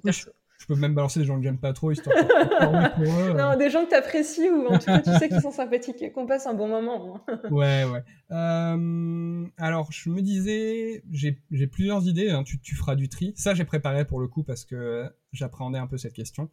[0.03, 0.11] les
[0.59, 3.33] je peux même balancer des gens que j'aime pas trop, histoire de pour eux.
[3.37, 6.01] Non, des gens que tu apprécies ou en tout cas tu sais qu'ils sont sympathiques
[6.01, 7.21] et qu'on passe un bon moment.
[7.49, 8.03] Ouais, ouais.
[8.31, 12.43] Euh, alors, je me disais, j'ai plusieurs idées, hein.
[12.43, 13.33] tu, tu, feras du tri.
[13.35, 16.49] Ça, j'ai préparé pour le coup parce que j'appréhendais un peu cette question.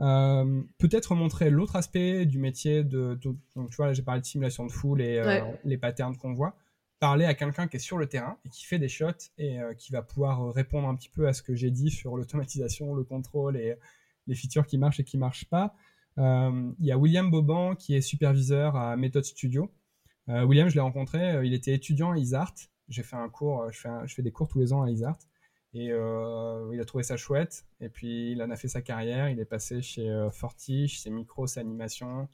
[0.00, 3.16] Euh, peut-être montrer l'autre aspect du métier de,
[3.54, 6.56] donc tu vois j'ai parlé de simulation de foule et euh, les patterns qu'on voit
[7.04, 9.74] parler à quelqu'un qui est sur le terrain et qui fait des shots et euh,
[9.74, 12.94] qui va pouvoir euh, répondre un petit peu à ce que j'ai dit sur l'automatisation,
[12.94, 13.76] le contrôle et
[14.26, 15.74] les features qui marchent et qui marchent pas.
[16.16, 19.70] Euh, il y a William Boban qui est superviseur à Method Studio.
[20.28, 22.54] William, je l'ai rencontré, il était étudiant à Isart.
[22.88, 25.18] J'ai fait un cours, je fais, des cours tous les ans à Isart.
[25.74, 27.66] Et il a trouvé ça chouette.
[27.80, 29.28] Et puis il en a fait sa carrière.
[29.28, 32.26] Il est passé chez Fortiche, chez Micros Animation.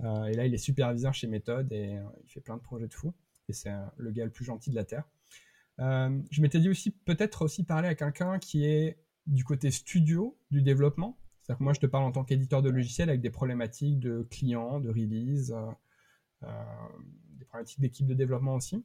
[0.00, 3.14] et là, il est superviseur chez Method et il fait plein de projets de fou
[3.48, 5.04] et c'est le gars le plus gentil de la Terre.
[5.80, 10.36] Euh, je m'étais dit aussi peut-être aussi parler à quelqu'un qui est du côté studio
[10.50, 11.18] du développement.
[11.42, 14.26] C'est-à-dire que moi je te parle en tant qu'éditeur de logiciels avec des problématiques de
[14.30, 15.70] clients, de release, euh,
[16.44, 16.48] euh,
[17.38, 18.84] des problématiques d'équipe de développement aussi.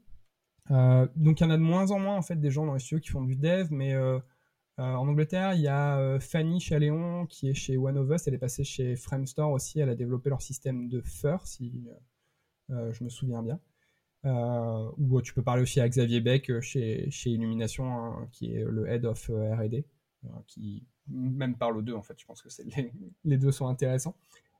[0.69, 2.79] donc il y en a de moins en moins en fait des gens dans les
[2.79, 3.95] studios qui font du dev, mais
[4.77, 8.39] en Angleterre il y a Fanny Chaléon qui est chez One of Us, elle est
[8.39, 11.85] passée chez Framestore aussi, elle a développé leur système de Fur si
[12.69, 13.59] je me souviens bien.
[14.25, 18.53] Euh, ou tu peux parler aussi à Xavier Beck euh, chez, chez Illumination, hein, qui
[18.53, 19.85] est le head of euh, R&D,
[20.47, 22.17] qui même parle aux deux en fait.
[22.17, 22.93] Je pense que les,
[23.25, 24.15] les, deux sont intéressants.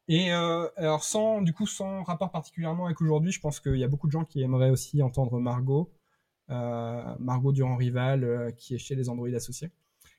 [0.10, 3.88] Et alors sans du coup sans rapport particulièrement avec aujourd'hui, je pense qu'il y a
[3.88, 5.90] beaucoup de gens qui aimeraient aussi entendre Margot,
[6.50, 9.72] Margot Durand Rival, qui est chez les Android associés.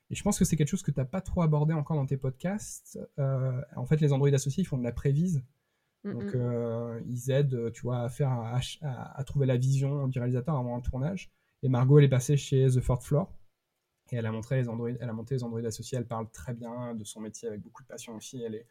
[0.08, 2.06] Et je pense que c'est quelque chose que tu n'as pas trop abordé encore dans
[2.06, 2.98] tes podcasts.
[3.18, 5.44] en fait, les Android associés, ils font de la prévise.
[6.05, 8.31] Donc, euh, ils aident, tu vois, à, faire,
[8.82, 11.31] à, trouver la vision du réalisateur avant un tournage.
[11.62, 13.32] Et Margot, elle est passée chez The Fourth Floor.
[14.12, 15.97] Et elle a, montré les Android, elle a monté les Android associés.
[15.97, 18.43] Elle parle très bien de son métier avec beaucoup de passion aussi.
[18.43, 18.66] Elle est,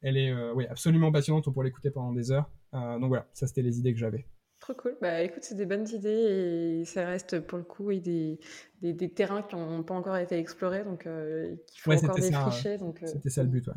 [0.00, 1.46] elle est euh, oui, absolument passionnante.
[1.48, 2.50] On pourrait l'écouter pendant des heures.
[2.74, 4.26] Euh, donc voilà, ça, c'était les idées que j'avais.
[4.58, 4.96] Trop cool.
[5.00, 8.38] Bah écoute, c'est des bonnes idées et ça reste pour le coup des,
[8.82, 12.78] des, des, terrains qui n'ont pas encore été explorés, donc euh, qu'il faut encore défricher.
[13.06, 13.74] C'était ça le but, ouais.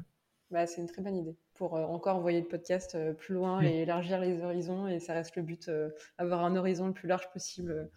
[0.51, 3.61] Bah, c'est une très bonne idée pour euh, encore envoyer le podcast euh, plus loin
[3.61, 4.87] et élargir les horizons.
[4.87, 7.89] Et ça reste le but, euh, avoir un horizon le plus large possible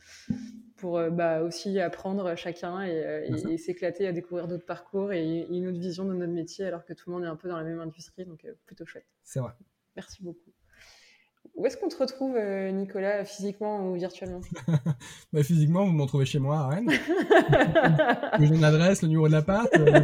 [0.77, 6.05] pour bah, aussi apprendre chacun et, s'éclater à découvrir d'autres parcours et une autre vision
[6.05, 8.24] de notre métier alors que tout le monde est un peu dans la même industrie.
[8.24, 9.07] Donc plutôt chouette.
[9.23, 9.53] C'est vrai.
[9.97, 10.53] Merci beaucoup.
[11.57, 14.43] Où est-ce qu'on te retrouve, euh, Nicolas, physiquement ou virtuellement?
[15.33, 16.91] Bah, Physiquement, vous m'en trouvez chez moi à Rennes.
[18.39, 19.66] J'ai une adresse, le numéro de l'appart.
[19.74, 20.01] Euh,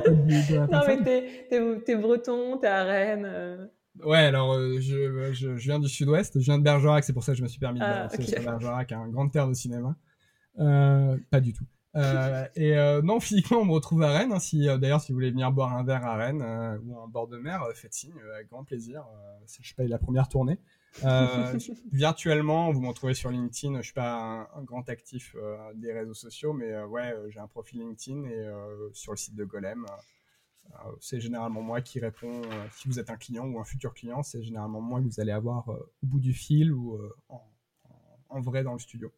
[0.71, 1.47] non, mais
[1.85, 3.27] t'es, breton, t'es à Rennes.
[3.27, 3.67] Euh.
[4.03, 7.39] Ouais, alors je, je, viens du sud-ouest, je viens de Bergerac, c'est pour ça que
[7.39, 8.41] je me suis permis de ah, okay.
[8.41, 9.95] Bergerac, un grande terre de cinéma.
[10.57, 11.67] pas du tout.
[12.57, 12.75] et
[13.05, 14.33] non, physiquement, on me retrouve à Rennes.
[14.33, 17.29] Hein, si, d'ailleurs, si vous voulez venir boire un verre à Rennes ou en bord
[17.29, 19.05] de mer, faites signe, avec grand plaisir.
[19.61, 20.59] je paye la première tournée.
[21.05, 21.59] Euh,
[21.93, 23.79] virtuellement, vous m'en trouvez sur LinkedIn.
[23.79, 27.47] Je suis pas un, grand actif euh, des réseaux sociaux, mais euh, ouais, j'ai un
[27.47, 28.49] profil LinkedIn et
[28.93, 29.87] sur le site de Golem,
[31.01, 32.43] c'est généralement moi qui réponds.
[32.77, 35.33] si vous êtes un client ou un futur client, c'est généralement moi que vous allez
[35.33, 36.99] avoir au bout du fil ou
[38.29, 39.13] en, vrai dans le studio.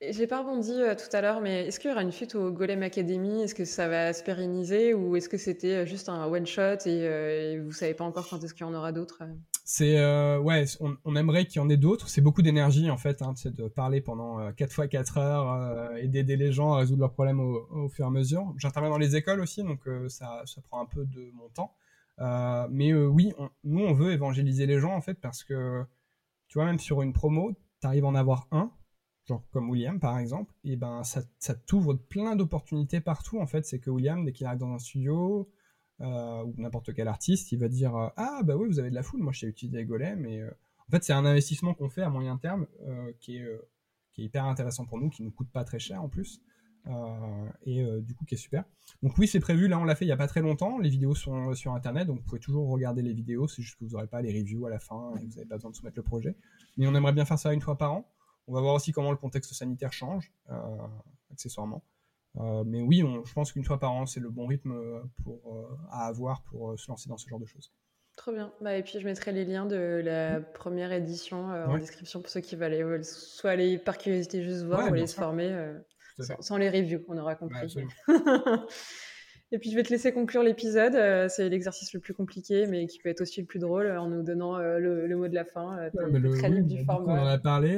[0.00, 2.82] J'ai pas rebondi tout à l'heure, mais est-ce qu'il y aura une suite au Golem
[2.82, 3.42] Academy?
[3.42, 7.52] Est-ce que ça va se pérenniser ou est-ce que c'était juste un one shot et,
[7.52, 9.22] et vous savez pas encore quand est-ce qu'il y en aura d'autres
[9.66, 12.08] c'est euh, ouais, on, aimerait qu'il y en ait d'autres.
[12.08, 15.96] C'est beaucoup d'énergie en fait, hein, de parler pendant 4 euh, fois 4 heures euh,
[15.96, 18.52] et d'aider les gens à résoudre leurs problèmes au, fur et à mesure.
[18.58, 21.74] J'interviens dans les écoles aussi, donc ça, prend un peu de mon temps.
[22.70, 23.32] mais oui,
[23.64, 25.82] nous on veut évangéliser les gens en fait parce que
[26.48, 28.70] tu vois même sur une promo, tu arrives à en avoir un,
[29.26, 33.64] genre comme William par exemple, et ben ça, ça t'ouvre plein d'opportunités partout en fait.
[33.64, 35.50] C'est que William dès qu'il arrive dans un studio
[36.00, 38.94] euh, ou n'importe quel artiste, il va dire euh, ah bah oui vous avez de
[38.94, 40.50] la foule, moi je sais utiliser Golem et euh,
[40.88, 42.66] en fait c'est un investissement qu'on fait à moyen terme
[43.20, 43.46] qui est
[44.12, 46.40] qui est hyper intéressant pour nous, qui nous coûte pas très cher en plus.
[47.62, 48.64] et du coup qui est super.
[49.02, 49.66] Donc oui, c'est prévu.
[49.66, 50.78] Là, on l'a fait il y a pas très longtemps.
[50.78, 53.48] Les vidéos sont sur internet, donc vous pouvez toujours regarder les vidéos.
[53.48, 55.56] C'est juste que vous n'aurez pas les reviews à la fin et vous n'avez pas
[55.56, 56.36] besoin de soumettre le projet.
[56.76, 58.13] Mais on aimerait bien faire ça une fois par an.
[58.46, 60.32] On va voir aussi comment le contexte sanitaire change,
[61.32, 61.82] accessoirement.
[62.36, 64.74] mais oui, je pense qu'une fois par an, c'est le bon rythme
[65.22, 67.72] pour, à avoir pour se lancer dans ce genre de choses.
[68.16, 68.52] Trop bien.
[68.60, 72.30] Bah, et puis je mettrai les liens de la première édition euh, en description pour
[72.30, 75.78] ceux qui veulent soit aller par curiosité juste voir ou aller se former euh,
[76.40, 77.74] sans, les reviews, on aura compris.
[79.54, 80.94] et puis je vais te laisser conclure l'épisode.
[80.94, 84.08] Euh, c'est l'exercice le plus compliqué, mais qui peut être aussi le plus drôle en
[84.08, 85.88] nous donnant le, mot de la fin.
[85.94, 87.12] le, du format.
[87.12, 87.76] On en a parlé.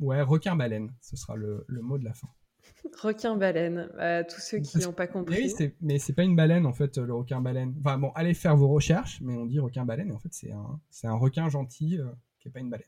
[0.00, 2.28] ouais, requin-baleine, ce sera le mot de la fin.
[3.02, 5.52] Requin-baleine, euh, tous ceux qui n'ont pas compris.
[5.58, 7.74] Oui, mais c'est pas une baleine en fait, le requin-baleine.
[7.80, 10.80] Enfin bon, allez faire vos recherches, mais on dit requin-baleine et en fait c'est un,
[11.04, 12.06] un requin gentil euh,
[12.38, 12.86] qui est pas une baleine.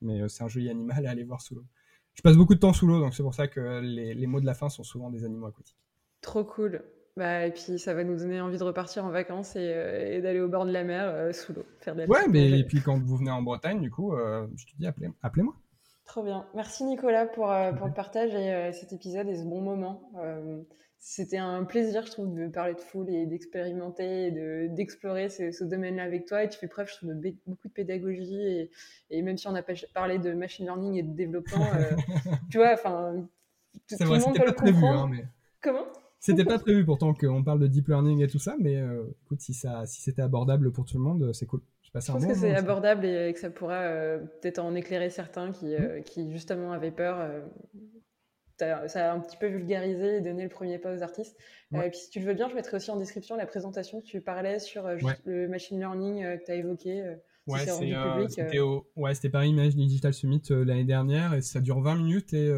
[0.00, 1.66] Mais euh, c'est un joli animal à aller voir sous l'eau.
[2.14, 4.40] Je passe beaucoup de temps sous l'eau, donc c'est pour ça que les, les, mots
[4.40, 5.76] de la fin sont souvent des animaux aquatiques.
[6.20, 6.82] Trop cool.
[7.16, 10.48] Bah, et puis ça va nous donner envie de repartir en vacances et, d'aller au
[10.48, 13.30] bord de la mer sous l'eau, faire des Ouais, mais et puis quand vous venez
[13.30, 15.16] en Bretagne, du coup, je te dis appelez-moi.
[15.22, 15.54] appelez moi
[16.10, 16.44] Trop bien.
[16.56, 20.10] Merci Nicolas pour, euh, pour le partage et euh, cet épisode et ce bon moment.
[20.18, 20.60] Euh,
[20.98, 26.02] c'était un plaisir, je trouve, de parler de foule et d'expérimenter et d'explorer ce, domaine-là
[26.02, 26.42] avec toi.
[26.42, 28.42] Et tu fais preuve, je trouve, de beaucoup de pédagogie.
[28.42, 28.70] Et,
[29.10, 31.64] et, même si on n'a pas parlé de machine learning et de développement,
[32.50, 33.14] tu vois, enfin,
[33.88, 35.24] tout, le monde peut pas le hein, mais...
[35.62, 35.86] Comment?
[36.20, 38.80] C'était pas prévu pourtant qu'on parle de deep learning et tout ça, mais
[39.24, 41.62] écoute, si, ça, si c'était abordable pour tout le monde, c'est cool.
[41.94, 45.74] Je pense que c'est abordable et que ça pourra euh, peut-être en éclairer certains qui,
[45.74, 47.18] euh, qui justement avaient peur.
[47.18, 47.40] Euh,
[48.88, 51.34] ça a un petit peu vulgarisé et donné le premier pas aux artistes.
[51.72, 54.06] et puis si tu le veux bien, je mettrai aussi en description la présentation que
[54.06, 54.86] tu parlais sur
[55.24, 57.16] le machine learning que tu as évoqué.
[57.46, 57.60] Ouais,
[58.28, 58.86] c'était au...
[58.96, 62.52] ouais, Paris Image Digital Summit l'année dernière et ça dure 20 minutes et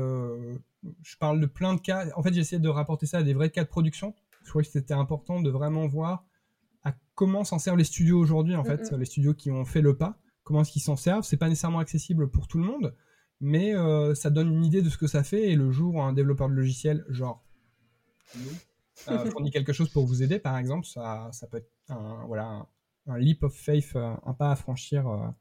[1.03, 2.07] je parle de plein de cas.
[2.17, 4.15] En fait, j'ai essayé de rapporter ça à des vrais cas de production.
[4.45, 6.25] Je crois que c'était important de vraiment voir
[6.85, 9.97] à comment s'en servent les studios aujourd'hui, en fait, les studios qui ont fait le
[9.97, 11.25] pas, comment est-ce qu'ils s'en servent.
[11.25, 12.95] C'est pas nécessairement accessible pour tout le monde,
[13.41, 15.51] mais euh, ça donne une idée de ce que ça fait.
[15.51, 17.45] Et le jour où un développeur de logiciel, genre
[19.09, 22.67] euh, fournit quelque chose pour vous aider, par exemple, ça, ça peut être un, voilà,
[23.07, 25.33] un, leap of faith, euh, un pas à franchir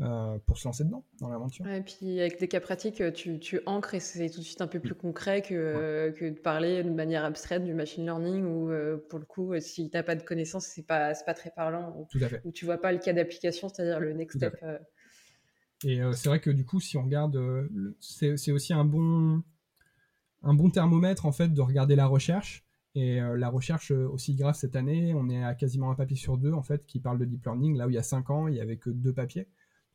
[0.00, 1.66] euh, pour se lancer dedans, dans l'aventure.
[1.68, 4.66] et puis avec des cas pratiques, tu, tu ancres et c'est tout de suite un
[4.66, 8.96] peu plus concret que, que de parler de manière abstraite du machine learning où, euh,
[9.10, 11.94] pour le coup, si tu n'as pas de connaissances, c'est pas, pas très parlant.
[11.98, 12.40] Ou, tout à fait.
[12.44, 14.56] Où tu vois pas le cas d'application, c'est-à-dire le next step.
[14.62, 14.78] Euh.
[15.84, 17.38] Et c'est vrai que du coup, si on regarde,
[18.00, 19.42] c'est aussi un bon,
[20.42, 22.64] un bon thermomètre en fait de regarder la recherche.
[22.94, 26.52] Et la recherche aussi grave cette année, on est à quasiment un papier sur deux
[26.52, 27.76] en fait qui parle de deep learning.
[27.76, 29.46] Là où il y a cinq ans, il y avait que deux papiers.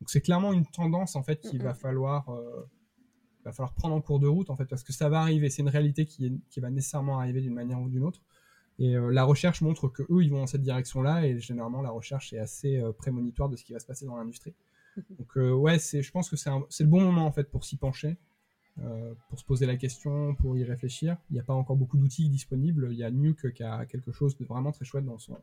[0.02, 2.70] Donc c'est clairement une tendance en fait qu'il va falloir euh,
[3.46, 5.50] va falloir prendre en cours de route en fait parce que ça va arriver.
[5.50, 8.22] C'est une réalité qui, est, qui va nécessairement arriver d'une manière ou d'une autre.
[8.78, 11.92] Et euh, la recherche montre que eux ils vont dans cette direction-là et généralement la
[11.92, 14.54] recherche est assez euh, prémonitoire de ce qui va se passer dans l'industrie.
[15.18, 16.50] Donc ouais, c'est je pense que c'est
[16.84, 18.18] le bon moment en fait pour s'y pencher.
[19.28, 21.18] pour se poser la question, pour y réfléchir.
[21.30, 22.88] Il n'y a pas encore beaucoup d'outils disponibles.
[22.92, 25.38] Il y a Nuke qui a quelque chose de vraiment très chouette dans son,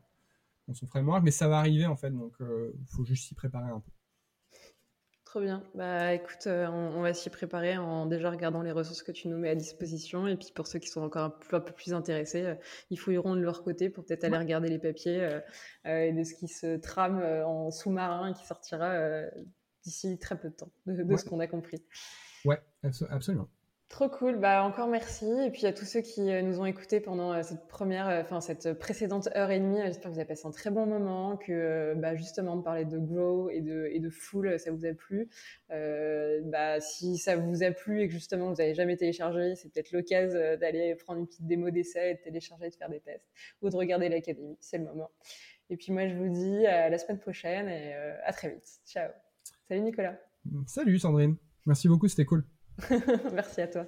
[0.67, 3.69] dans son framework, mais ça va arriver en fait, donc il faut juste s'y préparer
[3.69, 3.91] un peu.
[5.33, 5.63] Trop bien.
[5.73, 9.37] Bah écoute, euh, on, va s'y préparer en déjà regardant les ressources que tu nous
[9.39, 10.27] mets à disposition.
[10.27, 12.55] Et puis pour ceux qui sont encore un peu, plus intéressés, euh,
[12.91, 15.39] ils fouilleront de leur côté pour peut-être aller regarder les papiers euh,
[16.05, 19.23] et de ce qui se trame en sous-marin et qui sortira
[19.81, 21.83] d'ici très peu de temps, de, ce qu'on a compris.
[22.45, 22.61] Ouais,
[23.09, 23.49] absolument.
[23.93, 25.27] Trop cool, bah encore merci.
[25.45, 28.21] Et puis à tous ceux qui euh, nous ont écoutés pendant euh, cette première, euh,
[28.23, 31.37] enfin cette précédente heure et demie, j'espère que vous avez passé un très bon moment,
[31.37, 34.93] que bah, justement de parler de Grow et de, et de Full, ça vous a
[34.95, 35.29] plu.
[35.69, 39.91] bah, si ça vous a plu et que justement vous n'avez jamais téléchargé, c'est peut-être
[39.91, 43.29] l'occasion d'aller prendre une petite démo d'essai et de télécharger, de faire des tests
[43.61, 45.11] ou de regarder l'académie, c'est le moment.
[45.69, 47.93] Et puis moi je vous dis à la semaine prochaine et
[48.25, 48.65] à très vite.
[48.87, 49.11] Ciao.
[49.67, 50.19] Salut Nicolas.
[50.65, 51.35] Salut Sandrine.
[51.67, 52.43] Merci beaucoup, c'était cool.
[53.33, 53.85] Merci à toi.